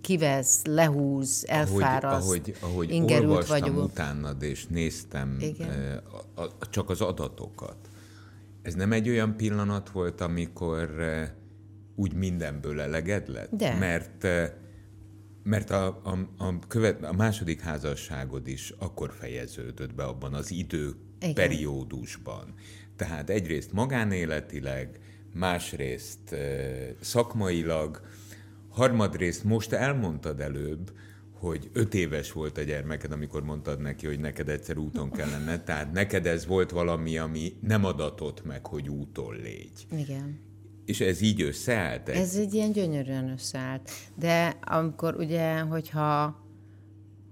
kivesz, 0.00 0.64
lehúz, 0.64 1.44
elfáraszt, 1.48 2.26
ahogy, 2.26 2.54
ahogy 2.60 2.90
ingerült 2.90 3.30
olvastam 3.30 3.60
vagyok. 3.60 3.84
utánad, 3.84 4.42
és 4.42 4.66
néztem 4.66 5.36
Igen. 5.40 5.70
eh, 5.70 5.96
a, 6.34 6.42
a, 6.42 6.68
csak 6.70 6.90
az 6.90 7.00
adatokat. 7.00 7.76
Ez 8.62 8.74
nem 8.74 8.92
egy 8.92 9.08
olyan 9.08 9.36
pillanat 9.36 9.90
volt, 9.90 10.20
amikor 10.20 11.00
eh, 11.00 11.30
úgy 11.96 12.14
mindenből 12.14 12.80
eleged 12.80 13.28
lett? 13.28 13.50
De. 13.50 13.76
Mert, 13.78 14.24
eh, 14.24 14.50
mert 15.42 15.70
a, 15.70 15.86
a, 15.86 16.44
a, 16.44 16.58
követ, 16.68 17.04
a 17.04 17.12
második 17.12 17.60
házasságod 17.60 18.46
is 18.46 18.74
akkor 18.78 19.12
fejeződött 19.18 19.94
be 19.94 20.04
abban 20.04 20.34
az 20.34 20.50
idő 20.50 20.94
Igen. 21.20 21.34
periódusban. 21.34 22.54
Tehát 22.98 23.30
egyrészt 23.30 23.72
magánéletileg, 23.72 24.98
másrészt 25.34 26.36
szakmailag, 27.00 28.00
harmadrészt 28.68 29.44
most 29.44 29.72
elmondtad 29.72 30.40
előbb, 30.40 30.92
hogy 31.32 31.70
öt 31.72 31.94
éves 31.94 32.32
volt 32.32 32.58
a 32.58 32.62
gyermeked, 32.62 33.12
amikor 33.12 33.42
mondtad 33.42 33.80
neki, 33.80 34.06
hogy 34.06 34.20
neked 34.20 34.48
egyszer 34.48 34.76
úton 34.76 35.10
kell 35.10 35.28
lenned, 35.28 35.64
tehát 35.64 35.92
neked 35.92 36.26
ez 36.26 36.46
volt 36.46 36.70
valami, 36.70 37.18
ami 37.18 37.52
nem 37.60 37.84
adatott 37.84 38.44
meg, 38.44 38.66
hogy 38.66 38.88
úton 38.88 39.34
légy. 39.34 39.86
Igen. 39.90 40.40
És 40.84 41.00
ez 41.00 41.20
így 41.20 41.42
összeállt? 41.42 42.08
Ez 42.08 42.36
egy 42.36 42.54
ilyen 42.54 42.72
gyönyörűen 42.72 43.28
összeállt. 43.28 43.90
De 44.14 44.58
amikor 44.64 45.14
ugye, 45.14 45.58
hogyha, 45.58 46.40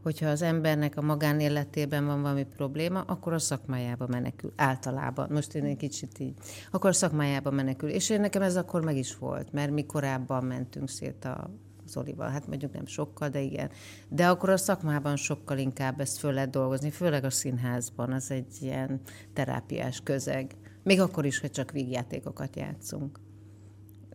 hogyha 0.07 0.29
az 0.29 0.43
embernek 0.43 0.97
a 0.97 1.03
magánéletében 1.03 2.07
van 2.07 2.23
valami 2.23 2.45
probléma, 2.45 3.01
akkor 3.01 3.33
a 3.33 3.39
szakmájába 3.39 4.07
menekül. 4.07 4.53
Általában. 4.57 5.29
Most 5.31 5.55
én 5.55 5.65
egy 5.65 5.77
kicsit 5.77 6.19
így. 6.19 6.35
Akkor 6.71 6.91
a 6.91 6.93
szakmájába 6.93 7.51
menekül. 7.51 7.89
És 7.89 8.11
én 8.11 8.21
nekem 8.21 8.43
ez 8.43 8.57
akkor 8.57 8.85
meg 8.85 8.97
is 8.97 9.17
volt, 9.17 9.53
mert 9.53 9.71
mi 9.71 9.87
korábban 9.87 10.45
mentünk 10.45 10.89
szét 10.89 11.25
a 11.25 11.51
Zolival, 11.87 12.29
hát 12.29 12.47
mondjuk 12.47 12.73
nem 12.73 12.87
sokkal, 12.87 13.29
de 13.29 13.41
igen. 13.41 13.71
De 14.09 14.29
akkor 14.29 14.51
a 14.51 14.57
szakmában 14.57 15.17
sokkal 15.17 15.59
inkább 15.59 16.01
ezt 16.01 16.19
föl 16.19 16.33
lehet 16.33 16.51
dolgozni, 16.51 16.91
főleg 16.91 17.25
a 17.25 17.31
színházban, 17.31 18.13
az 18.13 18.31
egy 18.31 18.57
ilyen 18.61 19.01
terápiás 19.33 20.01
közeg. 20.01 20.55
Még 20.83 21.01
akkor 21.01 21.25
is, 21.25 21.41
hogy 21.41 21.51
csak 21.51 21.71
vígjátékokat 21.71 22.57
játszunk 22.57 23.21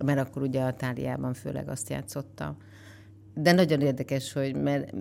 mert 0.03 0.19
akkor 0.19 0.41
ugye 0.41 0.61
a 0.61 0.73
táliában 0.73 1.33
főleg 1.33 1.69
azt 1.69 1.89
játszottam. 1.89 2.57
De 3.33 3.51
nagyon 3.51 3.81
érdekes, 3.81 4.33
hogy 4.33 4.55
mert, 4.55 4.93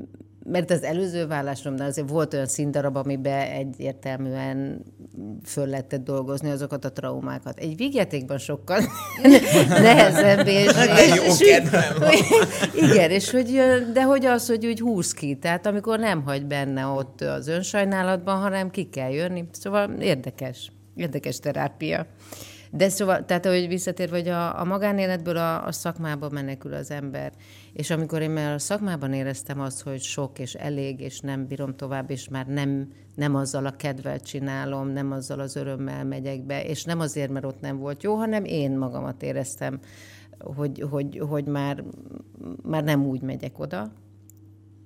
mert 0.50 0.70
az 0.70 0.82
előző 0.82 1.26
vállásomnál 1.26 1.88
azért 1.88 2.10
volt 2.10 2.34
olyan 2.34 2.46
színdarab, 2.46 2.96
amiben 2.96 3.40
egyértelműen 3.40 4.82
föl 5.44 5.66
lehetett 5.66 6.04
dolgozni 6.04 6.50
azokat 6.50 6.84
a 6.84 6.92
traumákat. 6.92 7.58
Egy 7.58 7.76
vígjátékban 7.76 8.38
sokkal 8.38 8.80
nehezebb, 9.68 10.46
és, 10.46 10.72
és, 11.26 11.40
és 11.40 11.40
igen, 12.90 13.10
és 13.10 13.30
hogy, 13.30 13.60
de 13.92 14.02
hogy 14.02 14.26
az, 14.26 14.46
hogy 14.46 14.66
úgy 14.66 14.80
húz 14.80 15.12
ki, 15.12 15.34
tehát 15.36 15.66
amikor 15.66 15.98
nem 15.98 16.22
hagy 16.22 16.46
benne 16.46 16.86
ott 16.86 17.20
az 17.20 17.48
önsajnálatban, 17.48 18.40
hanem 18.40 18.70
ki 18.70 18.88
kell 18.88 19.10
jönni, 19.10 19.44
szóval 19.52 19.90
érdekes, 19.90 20.72
érdekes 20.94 21.38
terápia. 21.38 22.06
De 22.72 22.88
szóval, 22.88 23.24
tehát 23.24 23.46
ahogy 23.46 23.68
visszatér, 23.68 24.11
hogy 24.11 24.28
a, 24.28 24.61
a 24.61 24.64
magánéletből 24.64 25.37
a, 25.37 25.66
a 25.66 25.72
szakmába 25.72 26.28
menekül 26.30 26.74
az 26.74 26.90
ember. 26.90 27.33
És 27.72 27.90
amikor 27.90 28.20
én 28.22 28.30
már 28.30 28.52
a 28.52 28.59
szakmában 28.59 29.12
éreztem 29.12 29.61
azt, 29.61 29.83
hogy 29.83 30.00
sok 30.00 30.38
és 30.38 30.54
elég, 30.54 31.00
és 31.00 31.20
nem 31.20 31.46
bírom 31.46 31.76
tovább, 31.76 32.11
és 32.11 32.28
már 32.28 32.46
nem, 32.46 32.92
nem 33.14 33.35
azzal 33.35 33.66
a 33.66 33.76
kedvel 33.76 34.20
csinálom, 34.20 34.88
nem 34.88 35.12
azzal 35.12 35.40
az 35.40 35.56
örömmel 35.56 36.04
megyek 36.04 36.42
be, 36.42 36.64
és 36.64 36.85
nem 36.85 37.00
azért, 37.00 37.30
mert 37.30 37.44
ott 37.44 37.61
nem 37.61 37.78
volt 37.78 38.02
jó, 38.02 38.14
hanem 38.14 38.44
én 38.44 38.78
magamat 38.78 39.22
éreztem, 39.22 39.78
hogy, 40.38 40.85
hogy, 40.90 41.18
hogy 41.28 41.44
már, 41.44 41.85
már 42.62 42.85
nem 42.85 43.06
úgy 43.06 43.22
megyek 43.22 43.59
oda, 43.59 43.92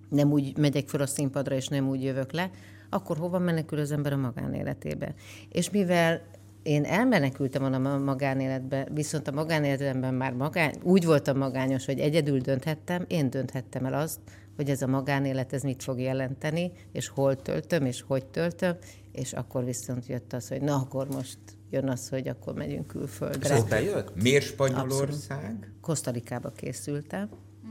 nem 0.09 0.33
úgy 0.33 0.59
megyek 0.59 0.89
fel 0.89 1.01
a 1.01 1.07
színpadra, 1.07 1.55
és 1.55 1.69
nem 1.69 1.89
úgy 1.89 2.03
jövök 2.03 2.33
le, 2.33 2.51
akkor 2.91 3.17
hova 3.17 3.39
menekül 3.39 3.79
az 3.79 3.93
ember 3.93 4.13
a 4.13 4.17
magánéletébe? 4.17 5.15
És 5.49 5.71
mivel 5.71 6.23
én 6.65 6.85
elmenekültem 6.85 7.61
volna 7.61 7.93
a 7.93 7.99
magánéletbe, 7.99 8.89
viszont 8.95 9.29
a 9.29 9.33
magánéletemben 9.33 10.15
már 10.15 10.33
magány, 10.33 10.75
úgy 10.83 11.05
voltam 11.05 11.39
magányos, 11.39 11.85
hogy 11.85 11.99
egyedül 11.99 12.39
dönthettem, 12.39 13.05
én 13.09 13.31
dönthettem 13.31 13.85
el 13.85 13.95
azt, 13.95 14.21
hogy 14.57 14.71
ez 14.71 14.83
a 14.83 14.87
magánélet, 14.87 15.53
ez 15.53 15.63
mit 15.63 15.83
fog 15.83 16.01
jelenteni, 16.01 16.73
és 16.93 17.09
hol 17.09 17.43
töltöm, 17.43 17.85
és 17.85 18.03
hogy 18.07 18.27
töltöm, 18.27 18.77
és 19.13 19.33
akkor 19.33 19.65
viszont 19.65 20.07
jött 20.07 20.33
az, 20.33 20.49
hogy 20.49 20.61
na, 20.61 20.75
akkor 20.75 21.09
most 21.09 21.39
jön 21.71 21.89
az, 21.89 22.09
hogy 22.09 22.29
akkor 22.29 22.55
megyünk 22.55 22.87
külföldre. 22.87 23.57
És 23.57 23.63
bejött? 23.63 24.23
Miért 24.23 24.45
Spanyolország? 24.45 25.73
Kosztarikába 25.81 26.51
készültem, 26.51 27.29
mm. 27.67 27.71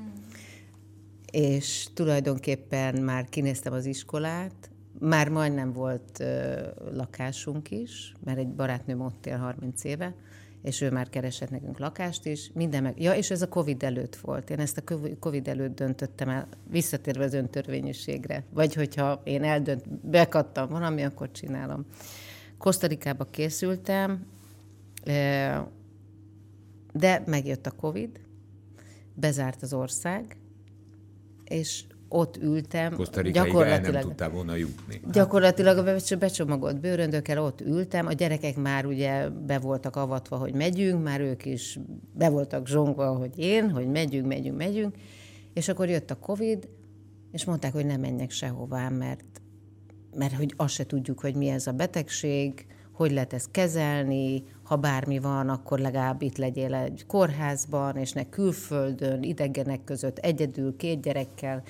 és 1.32 1.88
tulajdonképpen 1.94 3.02
már 3.02 3.30
kinéztem 3.30 3.74
az 3.74 3.86
iskolát, 3.86 4.70
már 5.04 5.30
majdnem 5.30 5.74
volt 5.74 6.20
ö, 6.20 6.62
lakásunk 6.92 7.72
is, 7.72 8.14
mert 8.24 8.38
egy 8.38 8.48
barátnőm 8.48 9.02
ott 9.02 9.26
él 9.26 9.38
30 9.38 9.84
éve, 9.84 10.16
és 10.62 10.82
ő 10.82 10.92
már 10.92 11.10
keresett 11.10 11.50
nekünk 11.50 11.80
lakást 11.80 12.26
is, 12.26 12.52
minden 12.54 12.84
meg... 12.84 13.02
Ja, 13.02 13.14
és 13.14 13.32
ez 13.32 13.42
a 13.42 13.48
Covid 13.48 13.84
előtt 13.84 14.16
volt. 14.16 14.50
Én 14.50 14.60
ezt 14.60 14.78
a 14.78 14.98
Covid 15.20 15.48
előtt 15.48 15.76
döntöttem 15.76 16.30
el, 16.30 16.48
visszatérve 16.70 17.24
az 17.24 17.34
öntörvényűségre. 17.34 18.44
Vagy 18.50 18.74
hogyha 18.74 19.22
én 19.24 19.44
eldönt, 19.44 19.90
bekattam 19.90 20.70
valami, 20.70 21.04
akkor 21.04 21.32
csinálom. 21.32 21.86
Kosztarikába 22.58 23.26
készültem, 23.26 24.26
de 26.94 27.24
megjött 27.26 27.66
a 27.66 27.72
Covid, 27.72 28.20
bezárt 29.14 29.62
az 29.62 29.74
ország, 29.74 30.38
és 31.44 31.84
ott 32.14 32.38
ültem. 32.38 32.96
Gyakorlatilag 33.32 33.94
nem 33.94 34.02
tudtál 34.02 34.30
volna 34.30 34.56
jutni. 34.56 35.02
Gyakorlatilag 35.12 35.88
a 35.88 36.16
becsomagolt 36.20 36.80
bőröndökkel 36.80 37.44
ott 37.44 37.62
ültem, 37.62 38.06
a 38.06 38.14
gyerekek 38.14 38.56
már 38.56 38.86
ugye 38.86 39.30
be 39.30 39.60
voltak 39.60 39.96
avatva, 39.96 40.36
hogy 40.36 40.54
megyünk, 40.54 41.04
már 41.04 41.22
ők 41.22 41.46
is 41.46 41.80
be 42.14 42.30
voltak 42.30 42.68
zsongva, 42.68 43.12
hogy 43.12 43.40
én, 43.40 43.70
hogy 43.70 43.88
megyünk, 43.88 44.28
megyünk, 44.28 44.58
megyünk, 44.58 44.96
és 45.54 45.68
akkor 45.68 45.90
jött 45.90 46.12
a 46.12 46.20
Covid, 46.20 46.68
és 47.32 47.46
mondták, 47.46 47.74
hogy 47.74 47.86
nem 47.86 48.00
menjek 48.00 48.32
sehová, 48.32 48.90
mert, 48.90 49.42
mert 50.16 50.34
hogy 50.34 50.54
azt 50.58 50.74
se 50.74 50.86
tudjuk, 50.86 51.20
hogy 51.20 51.36
mi 51.36 51.48
ez 51.48 51.68
a 51.68 51.72
betegség, 51.72 52.66
hogy 52.92 53.12
lehet 53.12 53.34
ezt 53.34 53.52
kezelni, 53.52 54.44
ha 54.64 54.76
bármi 54.76 55.20
van, 55.20 55.50
akkor 55.50 55.80
legalább 55.80 56.22
itt 56.22 56.38
legyél 56.38 56.74
egy 56.74 57.04
kórházban, 57.08 57.98
és 57.98 58.12
ne 58.12 58.30
külföldön, 58.30 59.24
idegenek 59.24 59.84
között, 59.84 60.18
egyedül, 60.18 60.76
két 60.76 61.02
gyerekkel. 61.02 61.64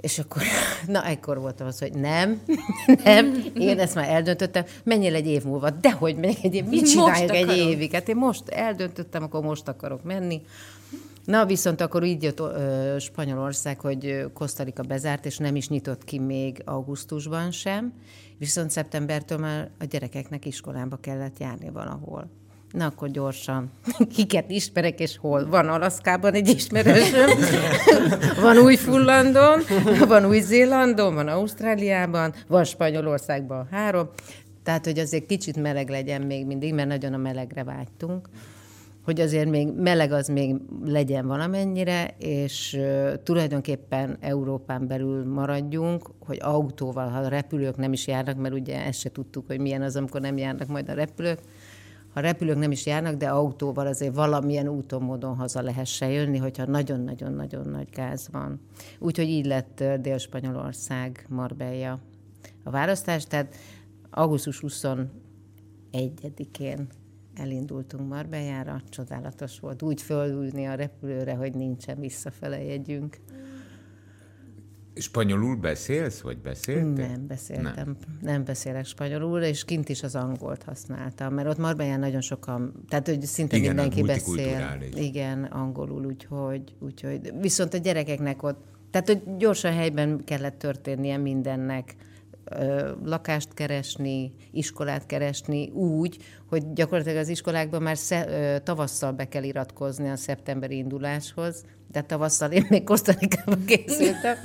És 0.00 0.18
akkor, 0.18 0.42
na, 0.86 1.04
ekkor 1.04 1.38
voltam 1.38 1.66
az, 1.66 1.78
hogy 1.78 1.92
nem, 1.92 2.40
nem, 3.04 3.44
én 3.54 3.78
ezt 3.78 3.94
már 3.94 4.08
eldöntöttem, 4.08 4.64
menjél 4.84 5.14
egy 5.14 5.26
év 5.26 5.44
múlva, 5.44 5.70
de 5.70 5.92
hogy 5.92 6.16
megyek 6.16 6.44
egy 6.44 6.54
év, 6.54 6.64
mit 6.64 6.90
csináljak 6.90 7.34
egy 7.34 7.56
évig? 7.56 7.92
Hát 7.92 8.08
én 8.08 8.16
most 8.16 8.48
eldöntöttem, 8.48 9.22
akkor 9.22 9.42
most 9.42 9.68
akarok 9.68 10.02
menni. 10.02 10.42
Na, 11.24 11.46
viszont 11.46 11.80
akkor 11.80 12.04
így 12.04 12.22
jött 12.22 12.40
ö, 12.40 12.96
Spanyolország, 12.98 13.80
hogy 13.80 14.26
Kosztarika 14.32 14.82
bezárt, 14.82 15.26
és 15.26 15.38
nem 15.38 15.56
is 15.56 15.68
nyitott 15.68 16.04
ki 16.04 16.18
még 16.18 16.62
augusztusban 16.64 17.50
sem, 17.50 17.92
viszont 18.38 18.70
szeptembertől 18.70 19.38
már 19.38 19.70
a 19.78 19.84
gyerekeknek 19.84 20.44
iskolába 20.44 20.96
kellett 20.96 21.38
járni 21.38 21.70
valahol. 21.70 22.30
Na 22.76 22.86
akkor 22.86 23.10
gyorsan, 23.10 23.70
kiket 24.16 24.50
ismerek 24.50 25.00
és 25.00 25.16
hol. 25.16 25.46
Van 25.48 25.68
Alaszkában 25.68 26.32
egy 26.32 26.48
ismerősöm, 26.48 27.30
van 28.42 28.58
Új-Fullandon, 28.58 29.60
van 30.08 30.26
Új-Zélandon, 30.26 31.14
van 31.14 31.28
Ausztráliában, 31.28 32.34
van 32.46 32.64
Spanyolországban 32.64 33.68
három. 33.70 34.08
Tehát, 34.62 34.84
hogy 34.84 34.98
azért 34.98 35.26
kicsit 35.26 35.56
meleg 35.56 35.88
legyen 35.88 36.22
még 36.22 36.46
mindig, 36.46 36.74
mert 36.74 36.88
nagyon 36.88 37.12
a 37.12 37.16
melegre 37.16 37.64
vágytunk. 37.64 38.28
Hogy 39.04 39.20
azért 39.20 39.48
még 39.48 39.68
meleg 39.76 40.12
az 40.12 40.28
még 40.28 40.54
legyen 40.84 41.26
valamennyire, 41.26 42.14
és 42.18 42.80
tulajdonképpen 43.22 44.16
Európán 44.20 44.86
belül 44.86 45.24
maradjunk, 45.24 46.10
hogy 46.18 46.38
autóval, 46.42 47.08
ha 47.08 47.18
a 47.18 47.28
repülők 47.28 47.76
nem 47.76 47.92
is 47.92 48.06
járnak, 48.06 48.36
mert 48.36 48.54
ugye 48.54 48.84
ezt 48.84 49.00
se 49.00 49.10
tudtuk, 49.10 49.46
hogy 49.46 49.60
milyen 49.60 49.82
az, 49.82 49.96
amikor 49.96 50.20
nem 50.20 50.36
járnak 50.36 50.68
majd 50.68 50.88
a 50.88 50.94
repülők, 50.94 51.38
ha 52.16 52.22
repülők 52.22 52.58
nem 52.58 52.70
is 52.70 52.86
járnak, 52.86 53.14
de 53.14 53.28
autóval 53.28 53.86
azért 53.86 54.14
valamilyen 54.14 54.68
úton, 54.68 55.02
módon 55.02 55.36
haza 55.36 55.62
lehessen 55.62 56.10
jönni, 56.10 56.38
hogyha 56.38 56.64
nagyon-nagyon-nagyon 56.64 57.68
nagy 57.68 57.88
gáz 57.90 58.28
van. 58.32 58.60
Úgyhogy 58.98 59.28
így 59.28 59.46
lett 59.46 59.84
Dél-Spanyolország, 60.00 61.26
Marbella 61.28 61.98
a 62.62 62.70
választás, 62.70 63.24
tehát 63.24 63.54
augusztus 64.10 64.62
21-én 64.66 66.86
elindultunk 67.34 68.08
Marbellára, 68.08 68.80
csodálatos 68.88 69.60
volt 69.60 69.82
úgy 69.82 70.02
fölülni 70.02 70.64
a 70.64 70.74
repülőre, 70.74 71.34
hogy 71.34 71.54
nincsen 71.54 72.00
visszafele 72.00 72.62
jegyünk. 72.62 73.18
Spanyolul 74.98 75.56
beszélsz, 75.56 76.20
vagy 76.20 76.38
beszéltél? 76.38 77.06
Nem 77.06 77.26
beszéltem. 77.26 77.72
Nem. 77.74 77.96
nem 78.20 78.44
beszélek 78.44 78.84
spanyolul, 78.84 79.40
és 79.40 79.64
kint 79.64 79.88
is 79.88 80.02
az 80.02 80.14
angolt 80.14 80.62
használtam, 80.62 81.34
mert 81.34 81.48
ott 81.48 81.58
Marbellán 81.58 82.00
nagyon 82.00 82.20
sokan, 82.20 82.72
tehát 82.88 83.08
hogy 83.08 83.22
szinte 83.22 83.56
Igen, 83.56 83.74
mindenki 83.74 84.02
beszél. 84.02 84.78
Igen, 84.94 85.44
angolul, 85.44 86.04
úgyhogy, 86.04 86.74
úgyhogy. 86.78 87.32
Viszont 87.40 87.74
a 87.74 87.78
gyerekeknek 87.78 88.42
ott, 88.42 88.64
tehát 88.90 89.06
hogy 89.06 89.36
gyorsan 89.36 89.72
helyben 89.72 90.24
kellett 90.24 90.58
történnie 90.58 91.16
mindennek, 91.16 91.94
lakást 93.04 93.54
keresni, 93.54 94.32
iskolát 94.50 95.06
keresni 95.06 95.68
úgy, 95.68 96.16
hogy 96.48 96.72
gyakorlatilag 96.72 97.18
az 97.18 97.28
iskolákban 97.28 97.82
már 97.82 97.96
sze, 97.96 98.60
tavasszal 98.64 99.12
be 99.12 99.28
kell 99.28 99.42
iratkozni 99.42 100.08
a 100.08 100.16
szeptemberi 100.16 100.76
induláshoz, 100.76 101.64
de 101.90 102.00
tavasszal 102.02 102.50
én 102.50 102.66
még 102.68 102.84
Kosztarikában 102.84 103.64
készültem. 103.64 104.36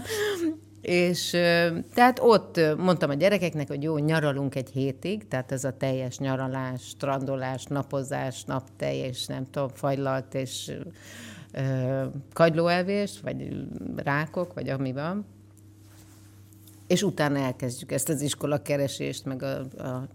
És 0.81 1.29
tehát 1.93 2.19
ott 2.21 2.59
mondtam 2.77 3.09
a 3.09 3.13
gyerekeknek, 3.13 3.67
hogy 3.67 3.83
jó, 3.83 3.97
nyaralunk 3.97 4.55
egy 4.55 4.69
hétig, 4.69 5.27
tehát 5.27 5.51
ez 5.51 5.63
a 5.63 5.77
teljes 5.77 6.17
nyaralás, 6.17 6.81
strandolás, 6.81 7.63
napozás, 7.63 8.43
naptej, 8.43 8.97
és 8.97 9.25
nem 9.25 9.45
tudom, 9.49 9.69
fajlalt, 9.73 10.33
és 10.33 10.71
kagylóelvés, 12.33 13.19
vagy 13.23 13.67
rákok, 13.95 14.53
vagy 14.53 14.69
ami 14.69 14.93
van 14.93 15.25
és 16.91 17.04
utána 17.04 17.38
elkezdjük 17.38 17.91
ezt 17.91 18.10
az 18.10 18.21
iskola 18.21 18.62
keresést, 18.62 19.25
meg 19.25 19.43
a, 19.43 19.60
a, 19.60 20.08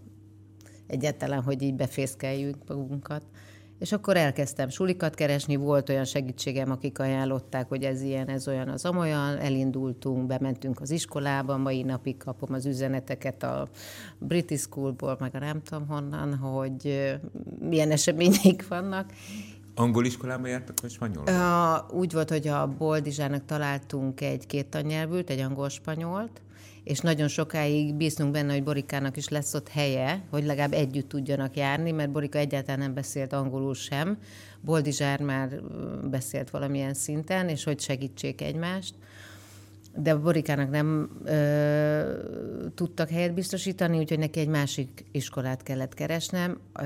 egyáltalán, 0.87 1.41
hogy 1.41 1.61
így 1.61 1.75
befészkeljük 1.75 2.55
magunkat. 2.67 3.21
És 3.79 3.91
akkor 3.91 4.17
elkezdtem 4.17 4.69
sulikat 4.69 5.15
keresni, 5.15 5.55
volt 5.55 5.89
olyan 5.89 6.05
segítségem, 6.05 6.71
akik 6.71 6.99
ajánlották, 6.99 7.67
hogy 7.67 7.83
ez 7.83 8.01
ilyen, 8.01 8.27
ez 8.27 8.47
olyan, 8.47 8.67
az 8.67 8.85
amolyan, 8.85 9.37
elindultunk, 9.37 10.27
bementünk 10.27 10.81
az 10.81 10.91
iskolába, 10.91 11.57
mai 11.57 11.81
napig 11.81 12.17
kapom 12.17 12.53
az 12.53 12.65
üzeneteket 12.65 13.43
a 13.43 13.67
British 14.19 14.63
Schoolból, 14.63 15.17
meg 15.19 15.35
a 15.35 15.39
nem 15.39 15.61
tudom 15.63 15.87
honnan, 15.87 16.35
hogy 16.35 17.09
milyen 17.59 17.91
eseményeik 17.91 18.67
vannak. 18.67 19.11
Angol 19.75 20.05
iskolában 20.05 20.49
jártak, 20.49 20.81
vagy 20.81 20.91
spanyol? 20.91 21.23
Uh, 21.27 21.99
úgy 21.99 22.13
volt, 22.13 22.29
hogy 22.29 22.47
a 22.47 22.67
Boldizsának 22.77 23.45
találtunk 23.45 24.21
egy 24.21 24.45
két 24.45 24.67
tannyelvült, 24.67 25.29
egy 25.29 25.39
angol-spanyolt, 25.39 26.41
és 26.87 26.99
nagyon 26.99 27.27
sokáig 27.27 27.93
bíztunk 27.93 28.31
benne, 28.31 28.53
hogy 28.53 28.63
Borikának 28.63 29.17
is 29.17 29.27
lesz 29.27 29.53
ott 29.53 29.67
helye, 29.67 30.21
hogy 30.29 30.45
legalább 30.45 30.73
együtt 30.73 31.09
tudjanak 31.09 31.55
járni, 31.55 31.91
mert 31.91 32.11
Borika 32.11 32.37
egyáltalán 32.37 32.79
nem 32.79 32.93
beszélt 32.93 33.33
angolul 33.33 33.73
sem. 33.73 34.17
Boldizsár 34.61 35.21
már 35.21 35.61
beszélt 36.09 36.49
valamilyen 36.49 36.93
szinten, 36.93 37.49
és 37.49 37.63
hogy 37.63 37.79
segítsék 37.79 38.41
egymást. 38.41 38.93
de 39.95 40.15
Borikának 40.15 40.69
nem 40.69 41.09
ö, 41.25 42.01
tudtak 42.75 43.09
helyet 43.09 43.33
biztosítani, 43.33 43.97
úgyhogy 43.97 44.19
neki 44.19 44.39
egy 44.39 44.47
másik 44.47 45.05
iskolát 45.11 45.63
kellett 45.63 45.93
keresnem, 45.93 46.59
ö, 46.79 46.85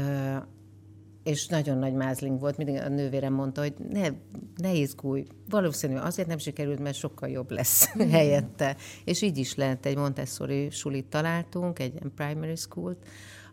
és 1.23 1.47
nagyon 1.47 1.77
nagy 1.77 1.93
mázling 1.93 2.39
volt, 2.39 2.57
mindig 2.57 2.75
a 2.75 2.89
nővérem 2.89 3.33
mondta, 3.33 3.61
hogy 3.61 3.73
ne, 3.89 4.07
ne 4.55 4.73
izgulj, 4.73 5.25
valószínű 5.49 5.95
azért 5.95 6.27
nem 6.27 6.37
sikerült, 6.37 6.79
mert 6.79 6.97
sokkal 6.97 7.29
jobb 7.29 7.51
lesz 7.51 7.85
helyette. 8.11 8.75
És 9.05 9.21
így 9.21 9.37
is 9.37 9.55
lett, 9.55 9.85
egy 9.85 9.97
Montessori 9.97 10.69
sulit 10.69 11.05
találtunk, 11.05 11.79
egy 11.79 11.93
primary 12.15 12.55
school 12.55 12.97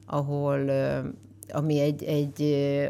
ahol 0.08 0.70
ami 1.50 1.78
egy, 1.80 2.04
egy 2.04 2.42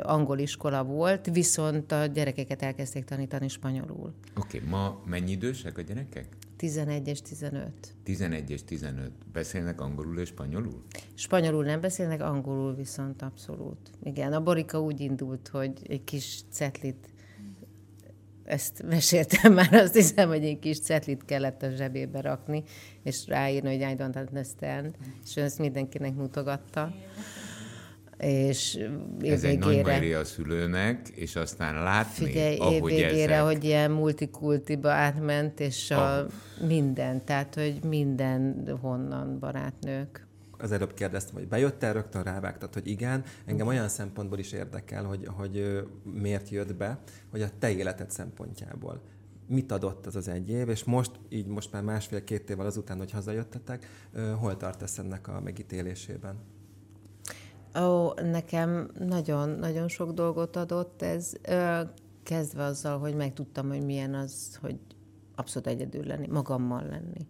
angol 0.02 0.38
iskola 0.38 0.84
volt, 0.84 1.28
viszont 1.32 1.92
a 1.92 2.06
gyerekeket 2.06 2.62
elkezdték 2.62 3.04
tanítani 3.04 3.48
spanyolul. 3.48 4.14
Oké, 4.36 4.56
okay, 4.56 4.68
ma 4.68 5.02
mennyi 5.04 5.30
idősek 5.30 5.78
a 5.78 5.82
gyerekek? 5.82 6.26
11 6.58 7.08
és 7.08 7.22
15. 7.22 7.72
11 8.02 8.50
és 8.50 8.64
15. 8.64 9.10
Beszélnek 9.32 9.80
angolul 9.80 10.18
és 10.18 10.28
spanyolul? 10.28 10.82
Spanyolul 11.14 11.64
nem 11.64 11.80
beszélnek, 11.80 12.22
angolul 12.22 12.74
viszont 12.74 13.22
abszolút. 13.22 13.90
Igen, 14.02 14.32
a 14.32 14.40
Borika 14.40 14.80
úgy 14.80 15.00
indult, 15.00 15.48
hogy 15.48 15.72
egy 15.88 16.04
kis 16.04 16.40
cetlit 16.50 17.08
ezt 18.44 18.82
meséltem 18.82 19.52
már, 19.52 19.74
azt 19.74 19.94
hiszem, 19.94 20.28
hogy 20.28 20.44
egy 20.44 20.58
kis 20.58 20.80
cetlit 20.80 21.24
kellett 21.24 21.62
a 21.62 21.70
zsebébe 21.70 22.20
rakni, 22.20 22.62
és 23.02 23.26
ráírni, 23.26 23.68
hogy 23.68 23.90
I 23.90 23.94
don't 23.98 24.26
understand, 24.26 24.96
és 25.24 25.36
ő 25.36 25.42
ezt 25.42 25.58
mindenkinek 25.58 26.14
mutogatta 26.14 26.94
és 28.18 28.78
Ez 29.20 29.44
egy 29.44 29.58
nagy 29.58 30.12
a 30.12 30.24
szülőnek, 30.24 31.08
és 31.08 31.36
aztán 31.36 31.82
látni, 31.82 32.26
Figyelj, 32.26 32.56
ahogy 32.56 32.74
évvégére, 32.74 33.34
ezek... 33.34 33.44
hogy 33.44 33.64
ilyen 33.64 33.90
multikultiba 33.90 34.90
átment, 34.90 35.60
és 35.60 35.90
a 35.90 36.22
oh. 36.22 36.66
minden, 36.66 37.24
tehát, 37.24 37.54
hogy 37.54 37.78
minden 37.84 38.64
honnan 38.80 39.38
barátnők. 39.38 40.26
Az 40.58 40.72
előbb 40.72 40.94
kérdeztem, 40.94 41.34
hogy 41.34 41.48
bejöttél, 41.48 41.92
rögtön 41.92 42.22
rávágtad, 42.22 42.74
hogy 42.74 42.86
igen. 42.86 43.24
Engem 43.44 43.66
olyan 43.66 43.88
szempontból 43.88 44.38
is 44.38 44.52
érdekel, 44.52 45.04
hogy, 45.04 45.26
hogy 45.26 45.82
miért 46.02 46.48
jött 46.48 46.74
be, 46.74 46.98
hogy 47.30 47.42
a 47.42 47.48
te 47.58 47.70
életed 47.70 48.10
szempontjából 48.10 49.02
mit 49.46 49.72
adott 49.72 50.06
az 50.06 50.16
az 50.16 50.28
egy 50.28 50.50
év, 50.50 50.68
és 50.68 50.84
most, 50.84 51.10
így 51.28 51.46
most 51.46 51.72
már 51.72 51.82
másfél-két 51.82 52.50
évvel 52.50 52.66
azután, 52.66 52.98
hogy 52.98 53.10
hazajöttetek, 53.10 53.86
hol 54.38 54.56
tartasz 54.56 54.98
ennek 54.98 55.28
a 55.28 55.40
megítélésében? 55.40 56.36
Ó, 57.74 58.12
nekem 58.12 58.90
nagyon-nagyon 58.98 59.88
sok 59.88 60.12
dolgot 60.12 60.56
adott 60.56 61.02
ez, 61.02 61.32
kezdve 62.22 62.64
azzal, 62.64 62.98
hogy 62.98 63.14
megtudtam, 63.14 63.68
hogy 63.68 63.84
milyen 63.84 64.14
az, 64.14 64.58
hogy 64.60 64.78
abszolút 65.34 65.68
egyedül 65.68 66.04
lenni, 66.04 66.26
magammal 66.26 66.82
lenni. 66.82 67.26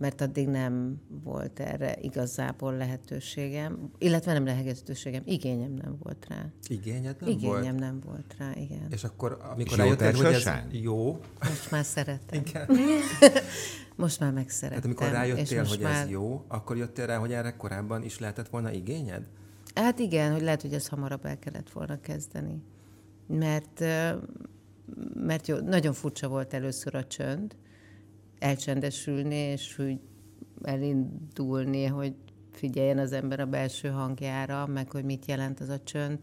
Mert 0.00 0.20
addig 0.20 0.48
nem 0.48 1.00
volt 1.24 1.60
erre 1.60 1.96
igazából 2.00 2.76
lehetőségem, 2.76 3.90
illetve 3.98 4.32
nem 4.32 4.44
lehetőségem, 4.44 5.22
igényem 5.24 5.72
nem 5.72 5.96
volt 6.02 6.26
rá. 6.28 6.46
Igényed 6.68 7.16
nem 7.20 7.28
igényem 7.28 7.50
volt? 7.50 7.64
Igényem 7.64 7.76
nem 7.76 8.00
volt 8.00 8.34
rá, 8.38 8.52
igen. 8.56 8.86
És 8.90 9.04
akkor, 9.04 9.38
amikor 9.50 9.78
rájöttél, 9.78 10.12
hogy 10.12 10.24
ez 10.24 10.48
jó... 10.70 11.20
Most 11.38 11.70
már 11.70 11.84
szeretem. 11.84 12.42
Igen. 12.46 12.68
Most 13.96 14.20
már 14.20 14.32
megszerettem. 14.32 14.80
Tehát 14.80 14.98
amikor 14.98 15.20
rájöttél, 15.20 15.64
hogy 15.64 15.80
már... 15.80 16.02
ez 16.02 16.10
jó, 16.10 16.44
akkor 16.48 16.76
jöttél 16.76 17.06
rá, 17.06 17.16
hogy 17.16 17.32
erre 17.32 17.56
korábban 17.56 18.02
is 18.02 18.18
lehetett 18.18 18.48
volna 18.48 18.70
igényed? 18.70 19.28
Hát 19.74 19.98
igen, 19.98 20.32
hogy 20.32 20.42
lehet, 20.42 20.62
hogy 20.62 20.72
ezt 20.72 20.88
hamarabb 20.88 21.24
el 21.24 21.38
kellett 21.38 21.70
volna 21.70 22.00
kezdeni. 22.00 22.62
Mert, 23.26 23.80
mert 25.14 25.46
jó, 25.46 25.56
nagyon 25.56 25.92
furcsa 25.92 26.28
volt 26.28 26.54
először 26.54 26.94
a 26.94 27.06
csönd, 27.06 27.56
elcsendesülni, 28.40 29.34
és 29.34 29.78
úgy 29.78 30.00
elindulni, 30.62 31.84
hogy 31.84 32.14
figyeljen 32.52 32.98
az 32.98 33.12
ember 33.12 33.40
a 33.40 33.46
belső 33.46 33.88
hangjára, 33.88 34.66
meg 34.66 34.90
hogy 34.90 35.04
mit 35.04 35.26
jelent 35.26 35.60
az 35.60 35.68
a 35.68 35.82
csönd, 35.82 36.18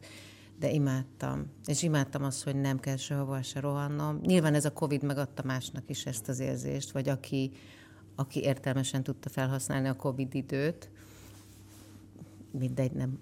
de 0.59 0.71
imádtam. 0.71 1.45
És 1.65 1.83
imádtam 1.83 2.23
azt, 2.23 2.43
hogy 2.43 2.55
nem 2.55 2.79
kell 2.79 2.95
sehova 2.95 3.41
se 3.41 3.59
rohannom. 3.59 4.19
Nyilván 4.21 4.53
ez 4.53 4.65
a 4.65 4.73
Covid 4.73 5.03
megadta 5.03 5.43
másnak 5.45 5.89
is 5.89 6.05
ezt 6.05 6.27
az 6.27 6.39
érzést, 6.39 6.91
vagy 6.91 7.09
aki, 7.09 7.51
aki 8.15 8.41
értelmesen 8.41 9.03
tudta 9.03 9.29
felhasználni 9.29 9.87
a 9.87 9.95
Covid 9.95 10.35
időt, 10.35 10.89
mindegy, 12.51 12.91
nem 12.91 13.19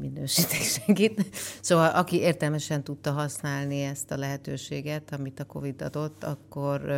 minősítek 0.00 0.60
senkit. 0.60 1.26
Szóval 1.60 1.90
aki 1.90 2.16
értelmesen 2.16 2.84
tudta 2.84 3.10
használni 3.12 3.80
ezt 3.80 4.10
a 4.10 4.16
lehetőséget, 4.16 5.12
amit 5.12 5.40
a 5.40 5.44
Covid 5.44 5.82
adott, 5.82 6.24
akkor 6.24 6.92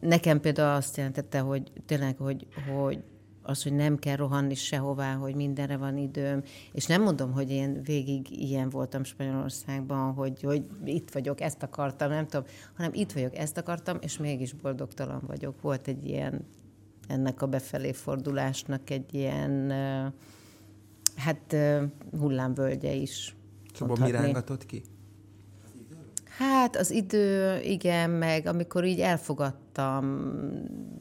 nekem 0.00 0.40
például 0.40 0.76
azt 0.76 0.96
jelentette, 0.96 1.38
hogy 1.38 1.72
tényleg, 1.86 2.16
hogy, 2.16 2.46
hogy 2.76 3.02
az, 3.42 3.62
hogy 3.62 3.72
nem 3.72 3.98
kell 3.98 4.16
rohanni 4.16 4.54
sehová, 4.54 5.14
hogy 5.14 5.34
mindenre 5.34 5.76
van 5.76 5.96
időm. 5.96 6.42
És 6.72 6.86
nem 6.86 7.02
mondom, 7.02 7.32
hogy 7.32 7.50
én 7.50 7.82
végig 7.82 8.30
ilyen 8.30 8.70
voltam 8.70 9.04
Spanyolországban, 9.04 10.12
hogy, 10.12 10.42
hogy 10.42 10.64
itt 10.84 11.10
vagyok, 11.10 11.40
ezt 11.40 11.62
akartam, 11.62 12.10
nem 12.10 12.26
tudom, 12.26 12.46
hanem 12.76 12.90
itt 12.94 13.12
vagyok, 13.12 13.36
ezt 13.36 13.58
akartam, 13.58 13.98
és 14.00 14.18
mégis 14.18 14.52
boldogtalan 14.52 15.22
vagyok. 15.26 15.60
Volt 15.60 15.88
egy 15.88 16.06
ilyen, 16.06 16.46
ennek 17.08 17.42
a 17.42 17.46
befelé 17.46 17.92
fordulásnak 17.92 18.90
egy 18.90 19.14
ilyen 19.14 19.72
hát 21.16 21.56
hullámvölgye 22.18 22.92
is. 22.92 23.36
Szóval 23.74 23.96
mi 24.00 24.10
rángatott 24.10 24.66
ki? 24.66 24.82
Hát 26.38 26.76
az 26.76 26.90
idő, 26.90 27.60
igen, 27.60 28.10
meg 28.10 28.46
amikor 28.46 28.84
így 28.84 29.00
elfogadtam 29.00 30.32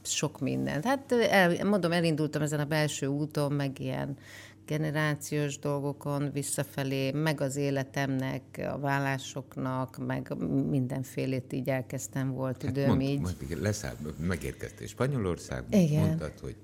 sok 0.03 0.39
mindent. 0.39 0.85
Hát 0.85 1.11
el, 1.11 1.65
mondom, 1.65 1.91
elindultam 1.91 2.41
ezen 2.41 2.59
a 2.59 2.65
belső 2.65 3.07
úton, 3.07 3.51
meg 3.51 3.79
ilyen 3.79 4.17
generációs 4.65 5.59
dolgokon 5.59 6.31
visszafelé, 6.33 7.11
meg 7.11 7.41
az 7.41 7.55
életemnek, 7.55 8.69
a 8.73 8.79
vállásoknak, 8.79 9.97
meg 10.05 10.33
mindenfélét 10.69 11.53
így 11.53 11.69
elkezdtem, 11.69 12.31
volt 12.31 12.61
hát 12.61 12.71
időm 12.71 12.87
mond, 12.87 13.01
így. 13.01 13.19
Mond, 13.19 13.61
leszáll, 13.61 13.95
megérkeztél 14.17 14.87
Spanyolországba, 14.87 15.77
Igen. 15.77 16.05
mondtad, 16.05 16.39
hogy 16.41 16.55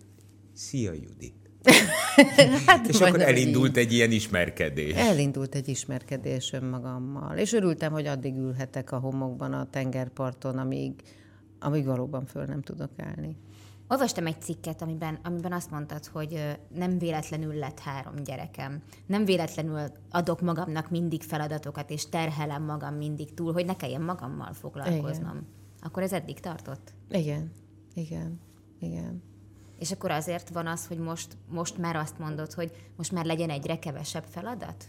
szia 0.53 0.93
Judit. 0.93 1.48
hát, 2.65 2.87
és 2.87 3.01
akkor 3.01 3.21
elindult 3.21 3.77
így. 3.77 3.77
egy 3.77 3.93
ilyen 3.93 4.11
ismerkedés. 4.11 4.95
Elindult 4.95 5.55
egy 5.55 5.67
ismerkedés 5.67 6.53
önmagammal. 6.53 7.37
És 7.37 7.53
örültem, 7.53 7.91
hogy 7.91 8.05
addig 8.05 8.35
ülhetek 8.35 8.91
a 8.91 8.99
homokban 8.99 9.53
a 9.53 9.69
tengerparton, 9.69 10.57
amíg, 10.57 10.93
amíg 11.59 11.85
valóban 11.85 12.25
föl 12.25 12.45
nem 12.45 12.61
tudok 12.61 12.91
állni. 12.97 13.37
Olvastam 13.91 14.25
egy 14.25 14.41
cikket, 14.41 14.81
amiben, 14.81 15.19
amiben 15.23 15.51
azt 15.51 15.71
mondtad, 15.71 16.05
hogy 16.05 16.57
nem 16.75 16.97
véletlenül 16.97 17.53
lett 17.53 17.79
három 17.79 18.15
gyerekem. 18.23 18.81
Nem 19.05 19.25
véletlenül 19.25 19.79
adok 20.09 20.41
magamnak 20.41 20.89
mindig 20.89 21.23
feladatokat, 21.23 21.89
és 21.89 22.09
terhelem 22.09 22.63
magam 22.63 22.95
mindig 22.95 23.33
túl, 23.33 23.53
hogy 23.53 23.65
ne 23.65 23.75
kelljen 23.75 24.01
magammal 24.01 24.53
foglalkoznom. 24.53 25.31
Igen. 25.31 25.47
Akkor 25.81 26.03
ez 26.03 26.13
eddig 26.13 26.39
tartott? 26.39 26.93
Igen, 27.09 27.51
igen, 27.93 28.39
igen. 28.79 29.21
És 29.79 29.91
akkor 29.91 30.11
azért 30.11 30.49
van 30.49 30.67
az, 30.67 30.87
hogy 30.87 30.97
most, 30.97 31.37
most 31.49 31.77
már 31.77 31.95
azt 31.95 32.19
mondod, 32.19 32.53
hogy 32.53 32.71
most 32.95 33.11
már 33.11 33.25
legyen 33.25 33.49
egyre 33.49 33.79
kevesebb 33.79 34.23
feladat? 34.29 34.85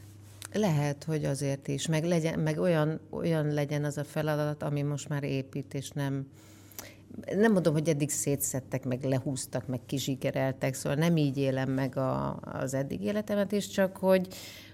Lehet, 0.52 1.04
hogy 1.04 1.24
azért 1.24 1.68
is, 1.68 1.86
meg, 1.86 2.04
legyen, 2.04 2.38
meg 2.38 2.58
olyan, 2.58 3.00
olyan 3.10 3.46
legyen 3.46 3.84
az 3.84 3.98
a 3.98 4.04
feladat, 4.04 4.62
ami 4.62 4.82
most 4.82 5.08
már 5.08 5.22
épít, 5.22 5.74
és 5.74 5.90
nem, 5.90 6.26
nem 7.36 7.52
mondom, 7.52 7.72
hogy 7.72 7.88
eddig 7.88 8.10
szétszettek, 8.10 8.84
meg 8.84 9.04
lehúztak, 9.04 9.66
meg 9.66 9.80
kizsigereltek, 9.86 10.74
szóval 10.74 10.98
nem 10.98 11.16
így 11.16 11.36
élem 11.36 11.70
meg 11.70 11.96
a, 11.96 12.36
az 12.36 12.74
eddig 12.74 13.02
életemet 13.02 13.52
is, 13.52 13.68
csak 13.68 13.96
hogy, 13.96 14.26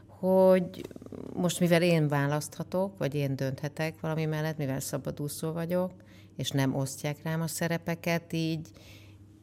hogy 0.07 0.89
most 1.35 1.61
mivel 1.61 1.83
én 1.83 2.09
választhatok, 2.09 2.99
vagy 2.99 3.15
én 3.15 3.37
dönthetek 3.37 4.01
valami 4.01 4.25
mellett, 4.25 4.57
mivel 4.57 4.81
szabadúszó 4.81 5.53
vagyok, 5.53 5.93
és 6.37 6.51
nem 6.51 6.75
osztják 6.75 7.23
rám 7.23 7.41
a 7.41 7.47
szerepeket, 7.47 8.33
így, 8.33 8.69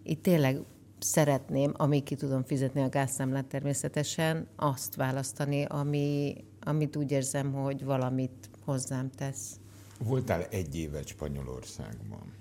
itt 0.04 0.22
tényleg 0.24 0.60
szeretném, 1.00 1.74
amíg 1.76 2.04
ki 2.04 2.16
tudom 2.16 2.44
fizetni 2.44 2.82
a 2.82 2.89
gázszámlát 2.89 3.46
természetesen, 3.46 4.48
azt 4.56 4.96
választani, 4.96 5.63
ami, 5.63 6.36
amit 6.62 6.96
úgy 6.96 7.12
érzem, 7.12 7.54
hogy 7.54 7.84
valamit 7.84 8.50
hozzám 8.66 9.10
tesz. 9.10 9.60
Voltál 10.00 10.44
egy 10.44 10.76
évet 10.76 11.08
Spanyolországban. 11.08 12.34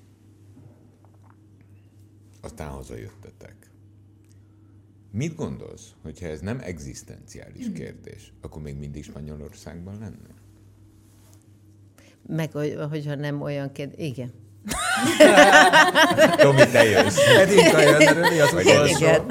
Aztán 2.41 2.71
hazajöttetek. 2.71 3.71
Mit 5.11 5.35
gondolsz, 5.35 5.95
hogyha 6.03 6.27
ez 6.27 6.41
nem 6.41 6.61
egzisztenciális 6.61 7.73
kérdés, 7.73 8.33
akkor 8.41 8.63
még 8.63 8.77
mindig 8.77 9.05
Spanyolországban 9.05 9.99
lenne? 9.99 10.35
Meg, 12.27 12.53
hogyha 12.89 13.15
nem 13.15 13.41
olyan 13.41 13.73
kérdés, 13.73 14.07
igen. 14.07 14.33
Tomi, 16.37 16.67
te 16.71 16.85
jössz. 16.85 17.19
Edinka 17.39 17.81
jön, 17.81 18.15
Röli 18.15 18.41
az 18.41 18.53
utolsó. 18.53 18.97
Igen. 18.97 19.27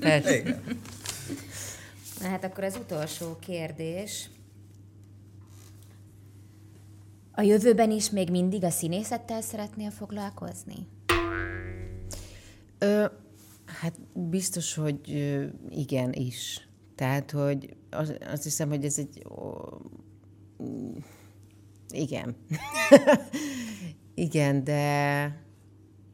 De... 0.00 0.18
Igen. 0.38 0.62
Na 2.20 2.28
hát 2.28 2.44
akkor 2.44 2.64
az 2.64 2.76
utolsó 2.76 3.36
kérdés. 3.40 4.30
A 7.32 7.42
jövőben 7.42 7.90
is 7.90 8.10
még 8.10 8.30
mindig 8.30 8.64
a 8.64 8.70
színészettel 8.70 9.40
szeretnél 9.40 9.90
foglalkozni? 9.90 10.88
Ö, 12.78 13.04
hát 13.80 13.94
biztos, 14.12 14.74
hogy 14.74 15.00
igen 15.70 16.12
is. 16.12 16.68
Tehát, 16.94 17.30
hogy 17.30 17.76
az, 17.90 18.12
azt 18.32 18.42
hiszem, 18.42 18.68
hogy 18.68 18.84
ez 18.84 18.98
egy... 18.98 19.26
Ó, 19.30 19.54
igen. 21.88 22.36
Igen, 24.16 24.64
de 24.64 25.45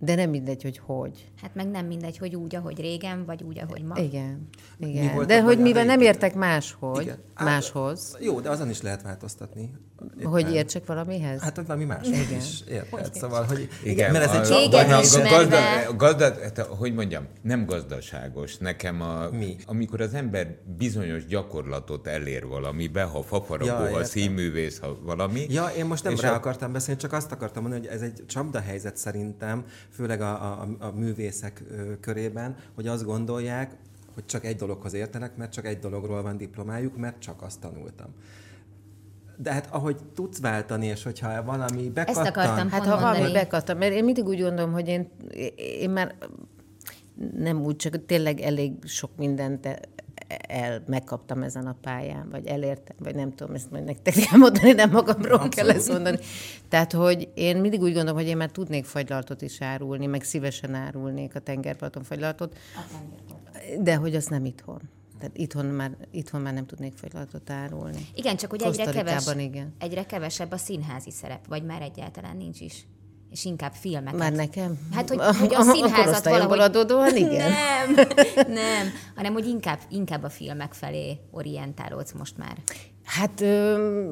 de 0.05 0.15
nem 0.15 0.31
mindegy, 0.31 0.63
hogy 0.63 0.81
hogy. 0.87 1.31
Hát 1.41 1.55
meg 1.55 1.71
nem 1.71 1.87
mindegy, 1.87 2.19
hogy 2.19 2.35
úgy, 2.37 2.55
ahogy 2.55 2.81
régen, 2.81 3.25
vagy 3.25 3.43
úgy, 3.43 3.59
ahogy 3.59 3.83
ma. 3.83 3.99
Igen. 3.99 4.49
Igen. 4.79 5.27
De 5.27 5.43
hogy 5.43 5.59
mivel 5.59 5.85
nem 5.85 6.01
értek 6.01 6.35
máshogy, 6.35 7.03
Igen. 7.03 7.19
máshoz. 7.35 8.17
Jó, 8.21 8.41
de 8.41 8.51
azon 8.51 8.71
is 8.71 8.83
lehet 8.83 9.03
változtatni. 9.03 9.71
Éppen. 10.19 10.31
Hogy 10.31 10.53
értsek 10.55 10.87
valamihez? 10.87 11.41
Hát, 11.41 11.57
hogy 11.57 11.67
valami 11.67 11.85
más 11.85 12.07
igen. 12.07 12.39
is 12.39 12.61
érted. 12.69 13.15
Szóval, 13.15 13.45
hogy 13.45 13.69
igen, 13.85 14.13
mert 14.13 14.25
ez 14.25 14.51
egy 14.51 14.71
csak 14.71 14.89
gazda, 14.89 15.29
gazda, 15.29 15.97
gazda, 15.97 16.25
hát, 16.25 16.59
hogy 16.59 16.95
mondjam, 16.95 17.27
nem 17.43 17.67
gazdaságos. 17.67 18.57
Nekem 18.57 19.01
a, 19.01 19.29
Mi? 19.31 19.57
amikor 19.67 20.01
az 20.01 20.15
ember 20.15 20.57
bizonyos 20.79 21.27
gyakorlatot 21.27 22.07
elér 22.07 22.47
valamibe, 22.47 23.03
ha 23.03 23.23
fafaragó, 23.23 23.85
ja, 23.85 23.93
ha 23.93 24.05
színművész, 24.05 24.79
ha 24.79 24.99
valami. 25.03 25.47
Ja, 25.49 25.67
én 25.67 25.85
most 25.85 26.05
nem 26.05 26.17
rá 26.21 26.31
a... 26.31 26.35
akartam 26.35 26.73
beszélni, 26.73 27.01
csak 27.01 27.13
azt 27.13 27.33
akartam 27.33 27.63
mondani, 27.63 27.87
hogy 27.87 27.95
ez 27.97 28.03
egy 28.03 28.23
csapda 28.27 28.61
helyzet 28.61 28.97
szerintem, 28.97 29.65
főleg 29.93 30.21
a, 30.21 30.61
a, 30.63 30.69
a 30.79 30.91
művészek 30.91 31.63
körében, 32.01 32.57
hogy 32.75 32.87
azt 32.87 33.05
gondolják, 33.05 33.77
hogy 34.15 34.25
csak 34.27 34.45
egy 34.45 34.57
dologhoz 34.57 34.93
értenek, 34.93 35.37
mert 35.37 35.53
csak 35.53 35.67
egy 35.67 35.79
dologról 35.79 36.23
van 36.23 36.37
diplomájuk, 36.37 36.97
mert 36.97 37.19
csak 37.19 37.43
azt 37.43 37.61
tanultam. 37.61 38.09
De 39.37 39.53
hát 39.53 39.69
ahogy 39.71 39.97
tudsz 40.15 40.41
váltani, 40.41 40.87
és 40.87 41.03
hogyha 41.03 41.43
valami 41.43 41.91
bekattan... 41.91 42.27
Ezt 42.27 42.37
akartam 42.37 42.69
Hát 42.69 42.85
ha 42.85 43.01
valami 43.01 43.33
bekattan, 43.33 43.77
mert 43.77 43.93
én 43.93 44.05
mindig 44.05 44.25
úgy 44.25 44.41
gondolom, 44.41 44.73
hogy 44.73 44.89
én, 44.89 45.09
én 45.57 45.91
már 45.91 46.15
nem 47.37 47.63
úgy, 47.63 47.77
csak 47.77 48.07
tényleg 48.07 48.41
elég 48.41 48.73
sok 48.85 49.11
mindent 49.17 49.69
el, 50.29 50.83
megkaptam 50.87 51.43
ezen 51.43 51.67
a 51.67 51.77
pályán, 51.81 52.29
vagy 52.31 52.47
elértem, 52.47 52.97
vagy 52.99 53.15
nem 53.15 53.35
tudom, 53.35 53.55
ezt 53.55 53.71
majd 53.71 53.85
nektek 53.85 54.15
kell 54.15 54.39
mondani, 54.39 54.73
nem 54.73 54.91
magamról 54.91 55.33
Abszolút. 55.33 55.55
kell 55.55 55.71
ezt 55.71 55.89
mondani. 55.89 56.19
Tehát, 56.69 56.93
hogy 56.93 57.29
én 57.35 57.57
mindig 57.57 57.81
úgy 57.81 57.93
gondolom, 57.93 58.17
hogy 58.17 58.27
én 58.27 58.37
már 58.37 58.51
tudnék 58.51 58.85
fagylaltot 58.85 59.43
is 59.43 59.61
árulni, 59.61 60.07
meg 60.07 60.23
szívesen 60.23 60.75
árulnék 60.75 61.35
a 61.35 61.39
tengerparton 61.39 62.03
fagylaltot, 62.03 62.59
de 63.81 63.95
hogy 63.95 64.15
az 64.15 64.27
nem 64.27 64.45
itthon. 64.45 64.81
Tehát 65.19 65.37
itthon 65.37 65.67
már, 65.67 65.97
itthon 66.11 66.41
már 66.41 66.55
nem 66.55 66.67
tudnék 66.67 66.93
fagylatot 66.95 67.51
árulni. 67.51 68.07
Igen, 68.15 68.37
csak 68.37 68.51
hogy 68.51 68.63
egyre, 68.63 68.91
keves, 68.91 69.35
igen. 69.37 69.75
egyre 69.79 70.07
kevesebb 70.07 70.53
a 70.53 70.57
színházi 70.57 71.11
szerep, 71.11 71.47
vagy 71.47 71.65
már 71.65 71.83
egyáltalán 71.83 72.37
nincs 72.37 72.61
is 72.61 72.87
és 73.33 73.45
inkább 73.45 73.73
filmeket. 73.73 74.19
Már 74.19 74.33
nekem? 74.33 74.79
Hát, 74.93 75.09
hogy, 75.09 75.19
hogy 75.41 75.55
a 75.55 75.63
színházat 75.63 76.25
valahogy... 76.25 76.59
adódóan, 76.59 77.17
igen. 77.17 77.51
Nem, 77.51 78.07
nem, 78.63 78.89
hanem, 79.15 79.33
hogy 79.33 79.47
inkább, 79.47 79.79
inkább 79.89 80.23
a 80.23 80.29
filmek 80.29 80.73
felé 80.73 81.19
orientálódsz 81.31 82.13
most 82.13 82.37
már. 82.37 82.57
Hát 83.05 83.41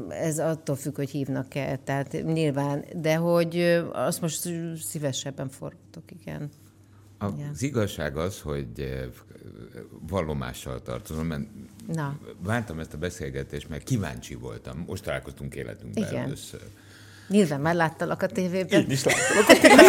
ez 0.09 0.39
attól 0.39 0.77
függ, 0.77 0.97
hogy 0.97 1.11
hívnak-e, 1.11 1.77
tehát 1.77 2.13
nyilván, 2.25 2.85
de 2.97 3.17
hogy 3.17 3.83
azt 3.93 4.21
most 4.21 4.49
szívesebben 4.85 5.49
fordítok, 5.49 6.05
igen. 6.21 6.51
Az 7.19 7.33
igen. 7.37 7.55
igazság 7.59 8.17
az, 8.17 8.41
hogy 8.41 8.69
vallomással 10.09 10.83
tartozom, 10.83 11.27
mert 11.27 11.43
Na. 11.87 12.19
vártam 12.43 12.79
ezt 12.79 12.95
a 12.95 12.99
beszélgetést, 12.99 13.69
mert 13.69 13.83
kíváncsi 13.83 14.35
voltam. 14.35 14.85
Most 14.87 15.05
találkoztunk 15.05 15.55
életünkben 15.55 16.09
Igen. 16.09 16.23
először. 16.23 16.61
Nyilván 17.31 17.61
már 17.61 17.75
láttalak 17.75 18.23
a 18.23 18.27
tévében. 18.27 18.81
Én 18.81 18.91
is 18.91 19.05
láttalak 19.05 19.49
a 19.49 19.53
tévében. 19.61 19.89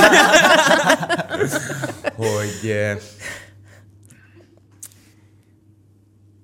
hogy 2.29 2.71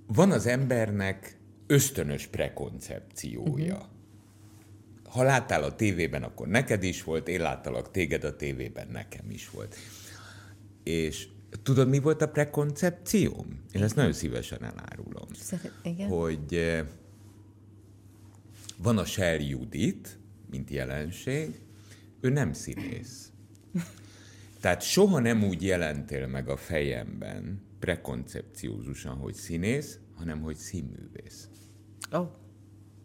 van 0.07 0.31
az 0.31 0.45
embernek 0.45 1.37
ösztönös 1.67 2.27
prekoncepciója. 2.27 3.75
Uh-huh. 3.75 3.89
Ha 5.09 5.23
láttál 5.23 5.63
a 5.63 5.75
tévében, 5.75 6.23
akkor 6.23 6.47
neked 6.47 6.83
is 6.83 7.03
volt, 7.03 7.27
én 7.27 7.41
láttalak 7.41 7.91
téged 7.91 8.23
a 8.23 8.35
tévében, 8.35 8.87
nekem 8.91 9.29
is 9.29 9.49
volt. 9.49 9.75
És 10.83 11.27
Tudod, 11.63 11.89
mi 11.89 11.99
volt 11.99 12.21
a 12.21 12.27
prekoncepcióm? 12.27 13.63
Én 13.71 13.83
ezt 13.83 13.95
nagyon 13.95 14.13
szívesen 14.13 14.63
elárulom. 14.63 15.27
Igen. 15.83 16.07
Hogy 16.07 16.53
eh, 16.53 16.85
van 18.77 18.97
a 18.97 19.05
Shell 19.05 19.39
Judit, 19.39 20.19
mint 20.49 20.69
jelenség, 20.69 21.61
ő 22.19 22.29
nem 22.29 22.53
színész. 22.53 23.31
Tehát 24.61 24.81
soha 24.81 25.19
nem 25.19 25.43
úgy 25.43 25.63
jelentél 25.63 26.27
meg 26.27 26.49
a 26.49 26.57
fejemben 26.57 27.61
prekoncepciózusan, 27.79 29.15
hogy 29.15 29.33
színész, 29.33 29.99
hanem 30.15 30.41
hogy 30.41 30.55
színművész. 30.55 31.49
Ó, 32.13 32.17
oh. 32.17 32.27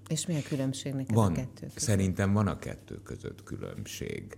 és 0.08 0.26
mi 0.26 0.34
a 0.34 0.42
különbség 0.48 0.92
neked 0.94 1.14
van, 1.14 1.32
a 1.32 1.34
kettő 1.34 1.66
között? 1.66 1.78
Szerintem 1.78 2.32
van 2.32 2.46
a 2.46 2.58
kettő 2.58 3.02
között 3.02 3.42
különbség. 3.42 4.36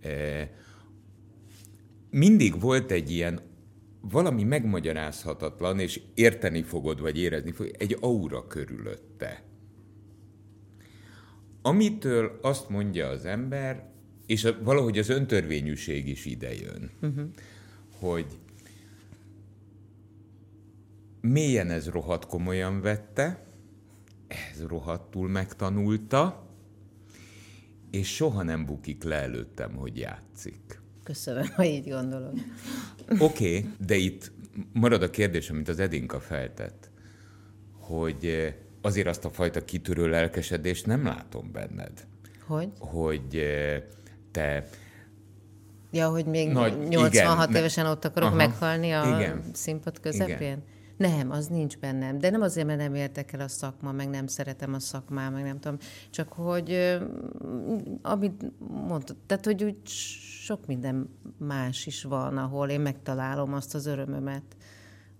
Eh, 0.00 0.48
mindig 2.10 2.60
volt 2.60 2.90
egy 2.90 3.10
ilyen 3.10 3.40
valami 4.00 4.44
megmagyarázhatatlan, 4.44 5.78
és 5.78 6.00
érteni 6.14 6.62
fogod, 6.62 7.00
vagy 7.00 7.18
érezni 7.18 7.52
fogod, 7.52 7.74
egy 7.78 7.96
aura 8.00 8.46
körülötte. 8.46 9.42
Amitől 11.62 12.38
azt 12.42 12.68
mondja 12.68 13.08
az 13.08 13.24
ember, 13.24 13.90
és 14.26 14.44
a, 14.44 14.62
valahogy 14.62 14.98
az 14.98 15.08
öntörvényűség 15.08 16.08
is 16.08 16.24
idejön, 16.24 16.90
uh-huh. 17.02 17.24
hogy 17.98 18.26
mélyen 21.20 21.70
ez 21.70 21.88
rohadt 21.88 22.26
komolyan 22.26 22.80
vette, 22.80 23.46
ez 24.28 24.62
rohadtul 24.66 25.28
megtanulta, 25.28 26.46
és 27.90 28.14
soha 28.14 28.42
nem 28.42 28.66
bukik 28.66 29.02
le 29.02 29.16
előttem, 29.16 29.74
hogy 29.74 29.98
játszik. 29.98 30.80
Köszönöm, 31.02 31.46
ha 31.54 31.64
így 31.64 31.88
gondolod. 31.88 32.38
Oké, 33.18 33.56
okay, 33.56 33.70
de 33.86 33.96
itt 33.96 34.32
marad 34.72 35.02
a 35.02 35.10
kérdés, 35.10 35.50
amit 35.50 35.68
az 35.68 35.78
Edinka 35.78 36.20
feltett, 36.20 36.90
hogy 37.72 38.54
azért 38.82 39.06
azt 39.06 39.24
a 39.24 39.30
fajta 39.30 39.64
kitörő 39.64 40.08
lelkesedést 40.08 40.86
nem 40.86 41.04
látom 41.04 41.52
benned. 41.52 42.06
Hogy? 42.46 42.68
Hogy 42.78 43.36
eh, 43.36 43.82
te 44.30 44.68
Ja, 45.92 46.08
hogy 46.08 46.26
még 46.26 46.48
Nagy, 46.48 46.88
86 46.88 47.48
igen, 47.48 47.60
évesen 47.60 47.86
ott 47.86 48.04
akarok 48.04 48.28
aha, 48.28 48.36
meghalni 48.36 48.90
a 48.90 49.04
igen, 49.04 49.42
színpad 49.52 50.00
közepén? 50.00 50.36
Igen. 50.36 50.62
Nem, 50.96 51.30
az 51.30 51.46
nincs 51.46 51.78
bennem. 51.78 52.18
De 52.18 52.30
nem 52.30 52.40
azért, 52.42 52.66
mert 52.66 52.78
nem 52.78 52.94
értek 52.94 53.32
el 53.32 53.40
a 53.40 53.48
szakma, 53.48 53.92
meg 53.92 54.08
nem 54.08 54.26
szeretem 54.26 54.74
a 54.74 54.78
szakmát, 54.78 55.32
meg 55.32 55.42
nem 55.42 55.60
tudom. 55.60 55.78
Csak 56.10 56.32
hogy 56.32 56.98
amit 58.02 58.44
mondtad, 58.86 59.16
tehát 59.26 59.44
hogy 59.44 59.64
úgy 59.64 59.76
sok 60.44 60.66
minden 60.66 61.18
más 61.38 61.86
is 61.86 62.02
van, 62.02 62.38
ahol 62.38 62.68
én 62.68 62.80
megtalálom 62.80 63.54
azt 63.54 63.74
az 63.74 63.86
örömömet, 63.86 64.56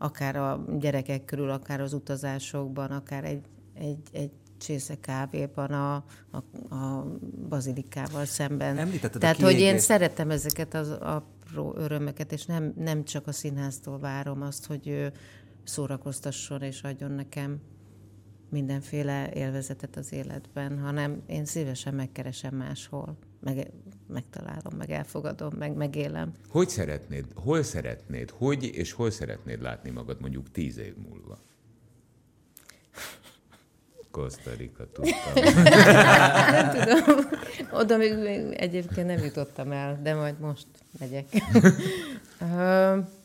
akár 0.03 0.37
a 0.37 0.65
gyerekek 0.79 1.25
körül, 1.25 1.51
akár 1.51 1.81
az 1.81 1.93
utazásokban, 1.93 2.91
akár 2.91 3.25
egy, 3.25 3.45
egy, 3.75 3.99
egy 4.13 4.31
csésze 4.59 5.01
kávéban 5.01 5.71
a, 5.71 5.95
a, 6.31 6.75
a 6.75 7.07
bazilikával 7.49 8.25
szemben. 8.25 8.79
Említetted 8.79 9.21
Tehát, 9.21 9.41
hogy 9.41 9.59
én 9.59 9.79
szeretem 9.79 10.31
ezeket 10.31 10.75
az 10.75 10.91
apró 10.91 11.75
örömeket, 11.77 12.33
és 12.33 12.45
nem, 12.47 12.73
nem 12.77 13.05
csak 13.05 13.27
a 13.27 13.33
színháztól 13.33 13.99
várom 13.99 14.43
azt, 14.43 14.67
hogy 14.67 14.89
ő 14.89 15.13
szórakoztasson 15.65 16.63
és 16.63 16.83
adjon 16.83 17.11
nekem 17.11 17.61
mindenféle 18.51 19.31
élvezetet 19.33 19.97
az 19.97 20.13
életben, 20.13 20.79
hanem 20.79 21.23
én 21.27 21.45
szívesen 21.45 21.95
megkeresem 21.95 22.55
máshol, 22.55 23.17
meg, 23.43 23.71
megtalálom, 24.09 24.77
meg 24.77 24.91
elfogadom, 24.91 25.53
meg 25.59 25.77
megélem. 25.77 26.33
Hogy 26.49 26.69
szeretnéd, 26.69 27.25
hol 27.35 27.63
szeretnéd, 27.63 28.31
hogy 28.31 28.65
és 28.65 28.93
hol 28.93 29.11
szeretnéd 29.11 29.63
látni 29.63 29.91
magad 29.91 30.21
mondjuk 30.21 30.51
tíz 30.51 30.79
év 30.79 30.95
múlva? 30.97 31.39
Rica, 34.57 34.87
tudtam. 34.93 35.45
nem 36.51 36.71
tudom. 36.71 37.19
Oda 37.73 37.97
még, 37.97 38.19
még 38.19 38.53
egyébként 38.53 39.07
nem 39.07 39.25
jutottam 39.25 39.73
el, 39.73 40.01
de 40.03 40.15
majd 40.15 40.39
most 40.39 40.67
megyek. 40.99 41.27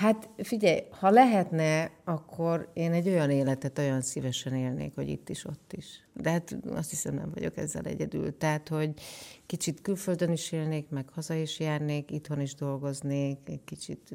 Hát 0.00 0.28
figyelj, 0.36 0.80
ha 0.90 1.10
lehetne, 1.10 1.90
akkor 2.04 2.70
én 2.72 2.92
egy 2.92 3.08
olyan 3.08 3.30
életet 3.30 3.78
olyan 3.78 4.00
szívesen 4.00 4.54
élnék, 4.54 4.94
hogy 4.94 5.08
itt 5.08 5.28
is, 5.28 5.44
ott 5.44 5.72
is. 5.72 6.06
De 6.14 6.30
hát 6.30 6.56
azt 6.70 6.90
hiszem 6.90 7.14
nem 7.14 7.30
vagyok 7.34 7.56
ezzel 7.56 7.84
egyedül. 7.84 8.36
Tehát, 8.36 8.68
hogy 8.68 8.92
kicsit 9.46 9.80
külföldön 9.80 10.32
is 10.32 10.52
élnék, 10.52 10.88
meg 10.88 11.08
haza 11.08 11.34
is 11.34 11.60
járnék, 11.60 12.10
itthon 12.10 12.40
is 12.40 12.54
dolgoznék, 12.54 13.38
egy 13.44 13.64
kicsit 13.64 14.14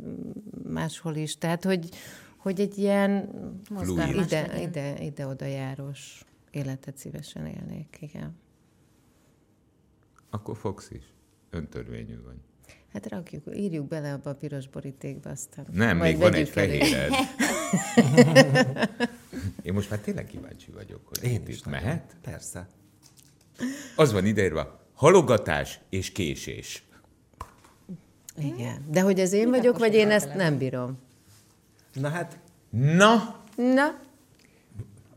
máshol 0.64 1.16
is. 1.16 1.38
Tehát, 1.38 1.64
hogy, 1.64 1.90
hogy 2.38 2.60
egy 2.60 2.78
ilyen 2.78 3.30
ide, 4.14 4.62
ide, 4.62 5.04
ide-oda 5.04 5.46
járós 5.46 6.24
életet 6.52 6.98
szívesen 6.98 7.46
élnék, 7.46 7.98
igen. 8.00 8.36
akkor 10.30 10.58
fogsz 10.58 10.90
is. 10.90 11.14
Öntörvényű 11.50 12.22
vagy. 12.22 12.38
Hát 12.96 13.10
rakjuk, 13.10 13.44
írjuk 13.56 13.88
bele 13.88 14.14
abba 14.14 14.30
a 14.30 14.36
piros 14.36 14.68
borítékba, 14.68 15.30
aztán 15.30 15.66
Nem, 15.72 15.98
majd 15.98 16.12
még 16.12 16.22
van 16.22 16.34
egy 16.34 16.50
fehéred. 16.50 17.12
Én 19.64 19.74
most 19.74 19.90
már 19.90 20.00
tényleg 20.00 20.26
kíváncsi 20.26 20.72
vagyok, 20.72 21.02
hogy 21.08 21.24
Én 21.24 21.44
is 21.48 21.58
itt 21.58 21.66
nagyon. 21.66 21.82
mehet. 21.82 22.16
Persze. 22.22 22.68
Az 23.96 24.12
van 24.12 24.26
ideírva, 24.26 24.80
halogatás 24.94 25.80
és 25.90 26.12
késés. 26.12 26.84
Igen. 28.38 28.86
De 28.90 29.02
hogy 29.02 29.20
ez 29.20 29.34
én 29.34 29.50
vagyok, 29.50 29.78
vagy 29.78 29.94
én 29.94 30.12
ezt 30.12 30.34
nem 30.34 30.58
bírom? 30.58 30.98
Na 31.94 32.10
hát, 32.10 32.40
Na, 32.70 33.40
Na, 33.56 33.86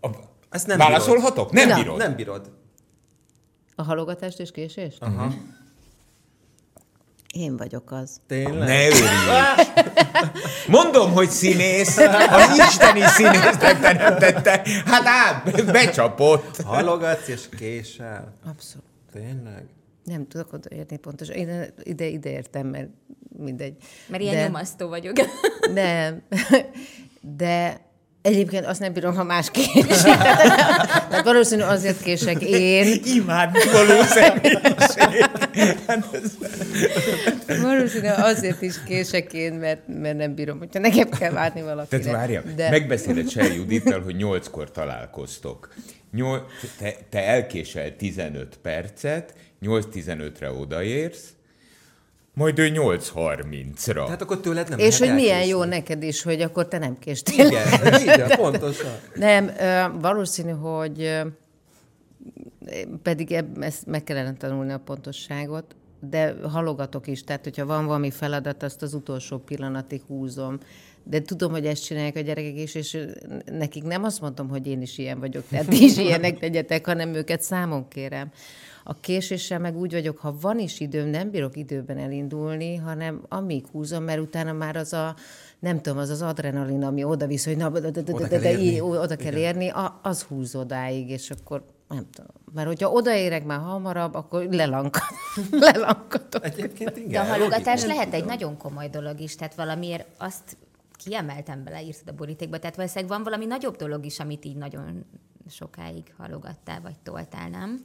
a, 0.01 0.09
ezt 0.51 0.66
nem 0.66 0.79
válaszolhatok? 0.79 1.53
Nem 1.53 1.68
Na. 1.68 1.74
bírod. 1.74 1.95
bírod. 1.95 2.09
Nem 2.09 2.16
bírod. 2.16 2.51
a 3.74 3.83
halogatást 3.83 4.41
és 4.41 4.51
késést? 4.51 5.03
Aha. 5.03 5.35
Én 7.35 7.57
vagyok 7.57 7.93
az. 7.93 8.20
Tényleg? 8.26 8.68
Ne 8.68 8.87
örülj! 8.87 9.09
Mondom, 10.66 11.12
hogy 11.12 11.31
színész, 11.31 11.97
az 12.31 12.59
isteni 12.59 13.01
színésznek 13.03 13.81
teremtette. 13.81 14.62
Hát 14.85 15.07
át, 15.07 15.64
becsapott. 15.72 16.57
Halogatsz 16.64 17.29
és 17.29 17.41
késel. 17.59 18.33
Abszolút. 18.51 18.87
Tényleg? 19.12 19.64
Nem 20.05 20.26
tudok 20.29 20.53
odaérni 20.53 20.97
pontosan. 20.97 21.35
Én 21.35 21.72
ide, 21.83 22.07
ide 22.07 22.31
értem, 22.31 22.66
mert 22.66 22.89
mindegy. 23.39 23.74
Mert 24.07 24.22
ilyen 24.22 24.35
De- 24.35 24.43
nyomasztó 24.45 24.89
vagyok. 24.89 25.16
Nem. 25.74 26.22
De 27.20 27.81
egyébként 28.22 28.66
azt 28.66 28.81
nem 28.81 28.93
bírom, 28.93 29.14
ha 29.14 29.22
más 29.24 29.51
késik. 29.51 29.87
Tehát 29.87 31.24
valószínű 31.24 31.62
azért 31.62 32.03
kések 32.03 32.43
én. 32.43 33.01
Imádnivaló 33.05 34.03
személyiség. 34.03 35.28
Valószínű 37.62 38.06
azért 38.06 38.62
is 38.62 38.82
kések 38.84 39.32
én, 39.32 39.52
mert, 39.52 39.80
mert 39.86 40.16
nem 40.16 40.34
bírom, 40.34 40.59
hogyha 40.59 40.78
nekem 40.78 41.09
kell 41.09 41.30
várni 41.32 41.62
valakire. 41.62 42.02
Tehát 42.02 42.18
várja, 42.18 42.42
De... 42.56 42.70
megbeszéled 42.70 43.28
Sel 43.30 43.52
Judittal, 43.52 44.00
hogy 44.00 44.16
nyolckor 44.16 44.70
találkoztok. 44.70 45.74
Nyol... 46.12 46.46
Te, 46.78 46.94
te 47.11 47.26
elkésel 47.26 47.96
15 47.96 48.59
percet, 48.62 49.34
8-15-re 49.62 50.50
odaérsz, 50.50 51.24
majd 52.34 52.59
ő 52.59 52.68
8.30-ra. 52.74 54.04
Tehát 54.04 54.22
akkor 54.22 54.40
tőled 54.40 54.68
nem 54.68 54.78
És 54.78 54.98
hogy 54.98 55.14
milyen 55.14 55.34
elkésni. 55.34 55.52
jó 55.52 55.64
neked 55.64 56.02
is, 56.02 56.22
hogy 56.22 56.40
akkor 56.40 56.68
te 56.68 56.78
nem 56.78 56.98
késtél. 56.98 57.46
Igen, 57.46 58.00
igen, 58.02 58.28
pontosan. 58.36 58.96
Nem, 59.14 59.52
valószínű, 60.00 60.50
hogy 60.50 61.02
ö, 61.02 61.20
pedig 63.02 63.32
ebb, 63.32 63.62
ezt 63.62 63.86
meg 63.86 64.04
kellene 64.04 64.34
tanulni 64.34 64.72
a 64.72 64.78
pontosságot, 64.78 65.76
de 66.00 66.34
halogatok 66.42 67.06
is, 67.06 67.24
tehát 67.24 67.44
hogyha 67.44 67.66
van 67.66 67.86
valami 67.86 68.10
feladat, 68.10 68.62
azt 68.62 68.82
az 68.82 68.94
utolsó 68.94 69.38
pillanatig 69.38 70.02
húzom. 70.06 70.58
De 71.02 71.22
tudom, 71.22 71.50
hogy 71.50 71.66
ezt 71.66 71.84
csinálják 71.84 72.16
a 72.16 72.20
gyerekek 72.20 72.58
is, 72.58 72.74
és 72.74 72.98
nekik 73.52 73.82
nem 73.82 74.04
azt 74.04 74.20
mondom, 74.20 74.48
hogy 74.48 74.66
én 74.66 74.82
is 74.82 74.98
ilyen 74.98 75.20
vagyok, 75.20 75.44
tehát 75.48 75.72
is 75.72 75.96
ilyenek 75.96 76.40
legyetek, 76.40 76.86
hanem 76.86 77.14
őket 77.14 77.40
számon 77.42 77.88
kérem. 77.88 78.30
A 78.84 79.00
késéssel 79.00 79.58
meg 79.58 79.76
úgy 79.76 79.92
vagyok, 79.92 80.18
ha 80.18 80.36
van 80.40 80.58
is 80.58 80.80
időm, 80.80 81.08
nem 81.08 81.30
bírok 81.30 81.56
időben 81.56 81.98
elindulni, 81.98 82.76
hanem 82.76 83.22
amíg 83.28 83.66
húzom, 83.72 84.04
mert 84.04 84.20
utána 84.20 84.52
már 84.52 84.76
az 84.76 84.92
a, 84.92 85.14
nem 85.58 85.80
tudom, 85.80 85.98
az 85.98 86.08
az 86.10 86.22
adrenalin, 86.22 86.82
ami 86.82 87.04
oda 87.04 87.26
visz, 87.26 87.44
hogy 87.44 87.56
na, 87.56 87.70
Oda 88.10 89.16
kell 89.16 89.36
érni. 89.36 89.72
az 90.02 90.22
húz 90.22 90.54
odáig, 90.54 91.10
és 91.10 91.30
akkor 91.30 91.64
nem 91.89 92.07
tudom. 92.11 92.30
Mert 92.55 92.66
hogyha 92.66 92.91
odaérek 92.91 93.45
már 93.45 93.59
hamarabb, 93.59 94.14
akkor 94.14 94.45
lelankad, 94.51 95.03
lelankatok. 95.51 96.45
Egyébként 96.45 96.97
igen. 96.97 97.09
De 97.09 97.20
a 97.20 97.24
halogatás 97.24 97.84
lehet 97.84 98.14
egy 98.14 98.24
nagyon 98.24 98.57
komoly 98.57 98.89
dolog 98.89 99.20
is, 99.20 99.36
tehát 99.36 99.55
valamiért 99.55 100.07
azt 100.18 100.57
kiemeltem 100.93 101.64
bele, 101.64 101.82
írtad 101.82 102.09
a 102.09 102.12
borítékba, 102.12 102.59
tehát 102.59 102.76
valószínűleg 102.76 103.11
van 103.11 103.22
valami 103.22 103.47
nagyobb 103.47 103.76
dolog 103.76 104.05
is, 104.05 104.18
amit 104.18 104.45
így 104.45 104.57
nagyon 104.57 105.05
sokáig 105.49 106.14
halogattál, 106.16 106.80
vagy 106.80 106.97
toltál, 107.03 107.49
nem? 107.49 107.80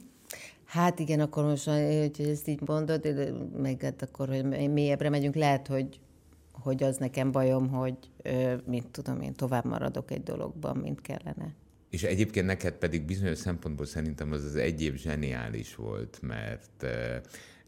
Hát 0.64 0.98
igen, 0.98 1.20
akkor 1.20 1.44
most, 1.44 1.64
hogy 1.64 2.26
ezt 2.28 2.48
így 2.48 2.60
mondod, 2.66 3.00
de 3.00 3.30
meg 3.56 3.82
hát 3.82 4.02
akkor, 4.02 4.28
hogy 4.28 4.70
mélyebbre 4.70 5.08
megyünk, 5.08 5.34
lehet, 5.34 5.66
hogy, 5.66 6.00
hogy 6.52 6.82
az 6.82 6.96
nekem 6.96 7.32
bajom, 7.32 7.68
hogy 7.68 7.96
ö, 8.22 8.54
mit 8.66 8.86
tudom 8.86 9.20
én, 9.20 9.34
tovább 9.34 9.64
maradok 9.64 10.10
egy 10.10 10.22
dologban, 10.22 10.76
mint 10.76 11.00
kellene. 11.00 11.54
És 11.94 12.02
egyébként 12.02 12.46
neked 12.46 12.74
pedig 12.74 13.04
bizonyos 13.04 13.38
szempontból 13.38 13.86
szerintem 13.86 14.32
az 14.32 14.44
az 14.44 14.56
egy 14.56 14.82
év 14.82 14.94
zseniális 14.94 15.74
volt, 15.74 16.18
mert 16.22 16.82
uh, 16.82 16.90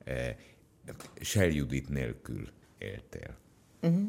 uh, 0.07 0.95
Shell 1.21 1.51
Judit 1.51 1.89
nélkül 1.89 2.49
éltél. 2.79 3.37
Uh-huh. 3.83 4.09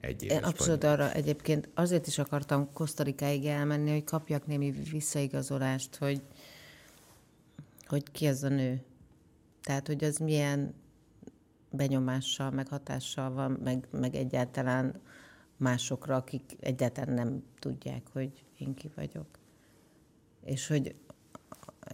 Egy 0.00 0.22
Én 0.22 0.42
abszolút 0.42 0.84
arra 0.84 1.12
egyébként 1.12 1.68
azért 1.74 2.06
is 2.06 2.18
akartam 2.18 2.72
Kosztarikáig 2.72 3.44
elmenni, 3.44 3.90
hogy 3.90 4.04
kapjak 4.04 4.46
némi 4.46 4.70
visszaigazolást, 4.70 5.96
hogy, 5.96 6.22
hogy 7.86 8.10
ki 8.10 8.26
az 8.26 8.42
a 8.42 8.48
nő. 8.48 8.82
Tehát, 9.62 9.86
hogy 9.86 10.04
az 10.04 10.16
milyen 10.16 10.74
benyomással, 11.70 12.50
meg 12.50 12.68
hatással 12.68 13.32
van, 13.32 13.50
meg, 13.64 13.88
meg 13.90 14.14
egyáltalán 14.14 15.00
másokra, 15.56 16.16
akik 16.16 16.56
egyáltalán 16.60 17.14
nem 17.14 17.42
tudják, 17.58 18.02
hogy 18.12 18.44
én 18.58 18.74
ki 18.74 18.90
vagyok. 18.94 19.39
És 20.44 20.66
hogy 20.66 20.94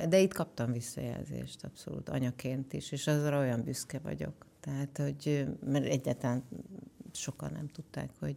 de 0.09 0.19
itt 0.19 0.35
kaptam 0.35 0.73
visszajelzést 0.73 1.65
abszolút 1.65 2.09
anyaként 2.09 2.73
is, 2.73 2.93
és 2.93 3.07
azra 3.07 3.39
olyan 3.39 3.63
büszke 3.63 3.99
vagyok. 3.99 4.47
Tehát, 4.61 4.99
hogy 4.99 5.47
mert 5.65 5.85
egyáltalán 5.85 6.45
sokan 7.13 7.53
nem 7.53 7.69
tudták, 7.69 8.11
hogy, 8.19 8.37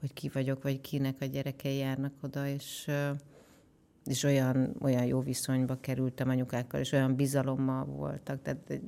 hogy 0.00 0.12
ki 0.12 0.28
vagyok, 0.28 0.62
vagy 0.62 0.80
kinek 0.80 1.16
a 1.20 1.24
gyerekei 1.24 1.76
járnak 1.76 2.12
oda, 2.22 2.46
és, 2.46 2.90
és 4.04 4.22
olyan, 4.22 4.76
olyan 4.80 5.04
jó 5.04 5.20
viszonyba 5.20 5.80
kerültem 5.80 6.28
anyukákkal, 6.28 6.80
és 6.80 6.92
olyan 6.92 7.16
bizalommal 7.16 7.84
voltak. 7.84 8.42
Tehát 8.42 8.80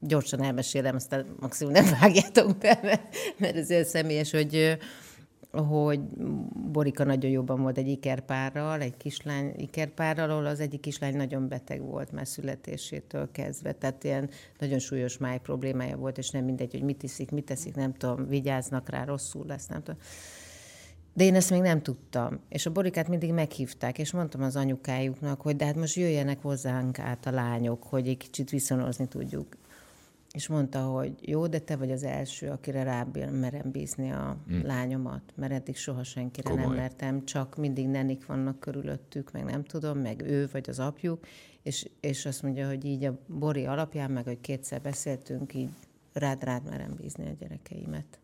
gyorsan 0.00 0.42
elmesélem, 0.42 0.94
aztán 0.94 1.26
maximum 1.40 1.72
nem 1.72 1.98
vágjátok 2.00 2.58
be, 2.58 2.78
mert, 2.82 3.16
mert 3.38 3.56
ez 3.56 3.70
olyan 3.70 3.84
személyes, 3.84 4.30
hogy 4.30 4.78
hogy 5.52 6.00
Borika 6.72 7.04
nagyon 7.04 7.30
jobban 7.30 7.62
volt 7.62 7.78
egy 7.78 7.88
ikerpárral, 7.88 8.80
egy 8.80 8.96
kislány 8.96 9.54
ikerpárral, 9.56 10.30
ahol 10.30 10.46
az 10.46 10.60
egyik 10.60 10.80
kislány 10.80 11.16
nagyon 11.16 11.48
beteg 11.48 11.82
volt 11.82 12.12
már 12.12 12.26
születésétől 12.26 13.30
kezdve, 13.32 13.72
tehát 13.72 14.04
ilyen 14.04 14.30
nagyon 14.58 14.78
súlyos 14.78 15.18
máj 15.18 15.38
problémája 15.38 15.96
volt, 15.96 16.18
és 16.18 16.30
nem 16.30 16.44
mindegy, 16.44 16.72
hogy 16.72 16.82
mit 16.82 17.02
iszik, 17.02 17.30
mit 17.30 17.44
teszik, 17.44 17.74
nem 17.74 17.92
tudom, 17.92 18.26
vigyáznak 18.26 18.88
rá, 18.88 19.04
rosszul 19.04 19.46
lesz, 19.46 19.66
nem 19.66 19.82
tudom. 19.82 20.00
De 21.14 21.24
én 21.24 21.34
ezt 21.34 21.50
még 21.50 21.60
nem 21.60 21.82
tudtam. 21.82 22.40
És 22.48 22.66
a 22.66 22.72
Borikát 22.72 23.08
mindig 23.08 23.32
meghívták, 23.32 23.98
és 23.98 24.12
mondtam 24.12 24.42
az 24.42 24.56
anyukájuknak, 24.56 25.40
hogy 25.40 25.56
de 25.56 25.64
hát 25.64 25.76
most 25.76 25.96
jöjjenek 25.96 26.42
hozzánk 26.42 26.98
át 26.98 27.26
a 27.26 27.30
lányok, 27.30 27.82
hogy 27.82 28.08
egy 28.08 28.16
kicsit 28.16 28.50
viszonozni 28.50 29.08
tudjuk. 29.08 29.56
És 30.32 30.48
mondta, 30.48 30.80
hogy 30.82 31.28
jó, 31.28 31.46
de 31.46 31.58
te 31.58 31.76
vagy 31.76 31.90
az 31.90 32.02
első, 32.02 32.48
akire 32.48 32.82
rá 32.82 33.06
merem 33.30 33.70
bízni 33.70 34.10
a 34.12 34.36
mm. 34.52 34.60
lányomat, 34.62 35.22
mert 35.34 35.52
eddig 35.52 35.76
soha 35.76 36.02
senkire 36.04 36.50
Komoly. 36.50 36.66
nem 36.66 36.74
mertem, 36.76 37.24
csak 37.24 37.56
mindig 37.56 37.86
nenik 37.88 38.26
vannak 38.26 38.60
körülöttük, 38.60 39.32
meg 39.32 39.44
nem 39.44 39.64
tudom, 39.64 39.98
meg 39.98 40.22
ő 40.22 40.48
vagy 40.52 40.68
az 40.68 40.78
apjuk, 40.78 41.26
és, 41.62 41.88
és 42.00 42.26
azt 42.26 42.42
mondja, 42.42 42.68
hogy 42.68 42.84
így 42.84 43.04
a 43.04 43.18
Bori 43.26 43.66
alapján, 43.66 44.10
meg 44.10 44.24
hogy 44.24 44.40
kétszer 44.40 44.80
beszéltünk, 44.80 45.54
így 45.54 45.68
rád, 46.12 46.42
rád 46.42 46.64
merem 46.64 46.94
bízni 46.96 47.26
a 47.26 47.32
gyerekeimet. 47.38 48.18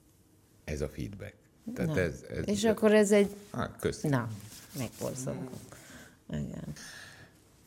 Ez 0.65 0.81
a 0.81 0.89
feedback. 0.89 1.35
Tehát 1.75 1.95
Na. 1.95 2.01
ez, 2.01 2.25
ez, 2.31 2.49
És 2.49 2.65
akkor 2.65 2.95
ez 2.95 3.13
egy, 3.13 3.31
Ah, 3.51 3.71
köszi. 3.81 4.09
na, 4.09 4.29
megborzongok. 4.79 5.77
Igen. 6.29 6.73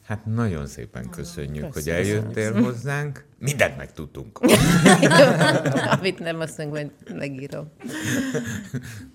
Hát 0.10 0.26
nagyon 0.26 0.68
szépen 0.68 1.10
köszönjük, 1.10 1.64
hogy 1.64 1.74
köszönöm. 1.74 2.00
eljöttél 2.00 2.62
hozzánk. 2.64 3.26
Mindent 3.38 3.78
megtudtunk. 3.78 4.40
Amit 6.00 6.20
nem, 6.20 6.40
azt 6.40 6.58
meg 6.58 6.70
majd 6.70 6.92
megírom. 7.14 7.72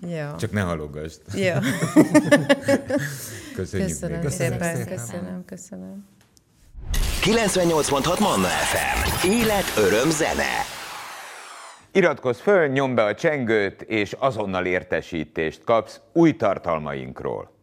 Jó. 0.01 0.35
Csak 0.37 0.51
ne 0.51 0.61
halogasd. 0.61 1.21
Jó. 1.33 1.53
Köszönjük 3.55 3.89
Köszönöm 3.89 4.19
még. 4.19 4.29
szépen, 4.29 4.75
szépen. 4.75 4.97
köszönöm, 4.97 5.45
köszönöm. 5.45 6.05
98.6 7.23 8.19
Manna 8.19 8.47
FM. 8.47 9.27
Élet, 9.27 9.73
öröm, 9.77 10.09
zene. 10.09 10.51
Iratkozz 11.91 12.39
föl, 12.39 12.67
nyomd 12.67 12.95
be 12.95 13.03
a 13.03 13.15
csengőt, 13.15 13.81
és 13.81 14.15
azonnal 14.19 14.65
értesítést 14.65 15.63
kapsz 15.63 15.99
új 16.13 16.35
tartalmainkról. 16.35 17.54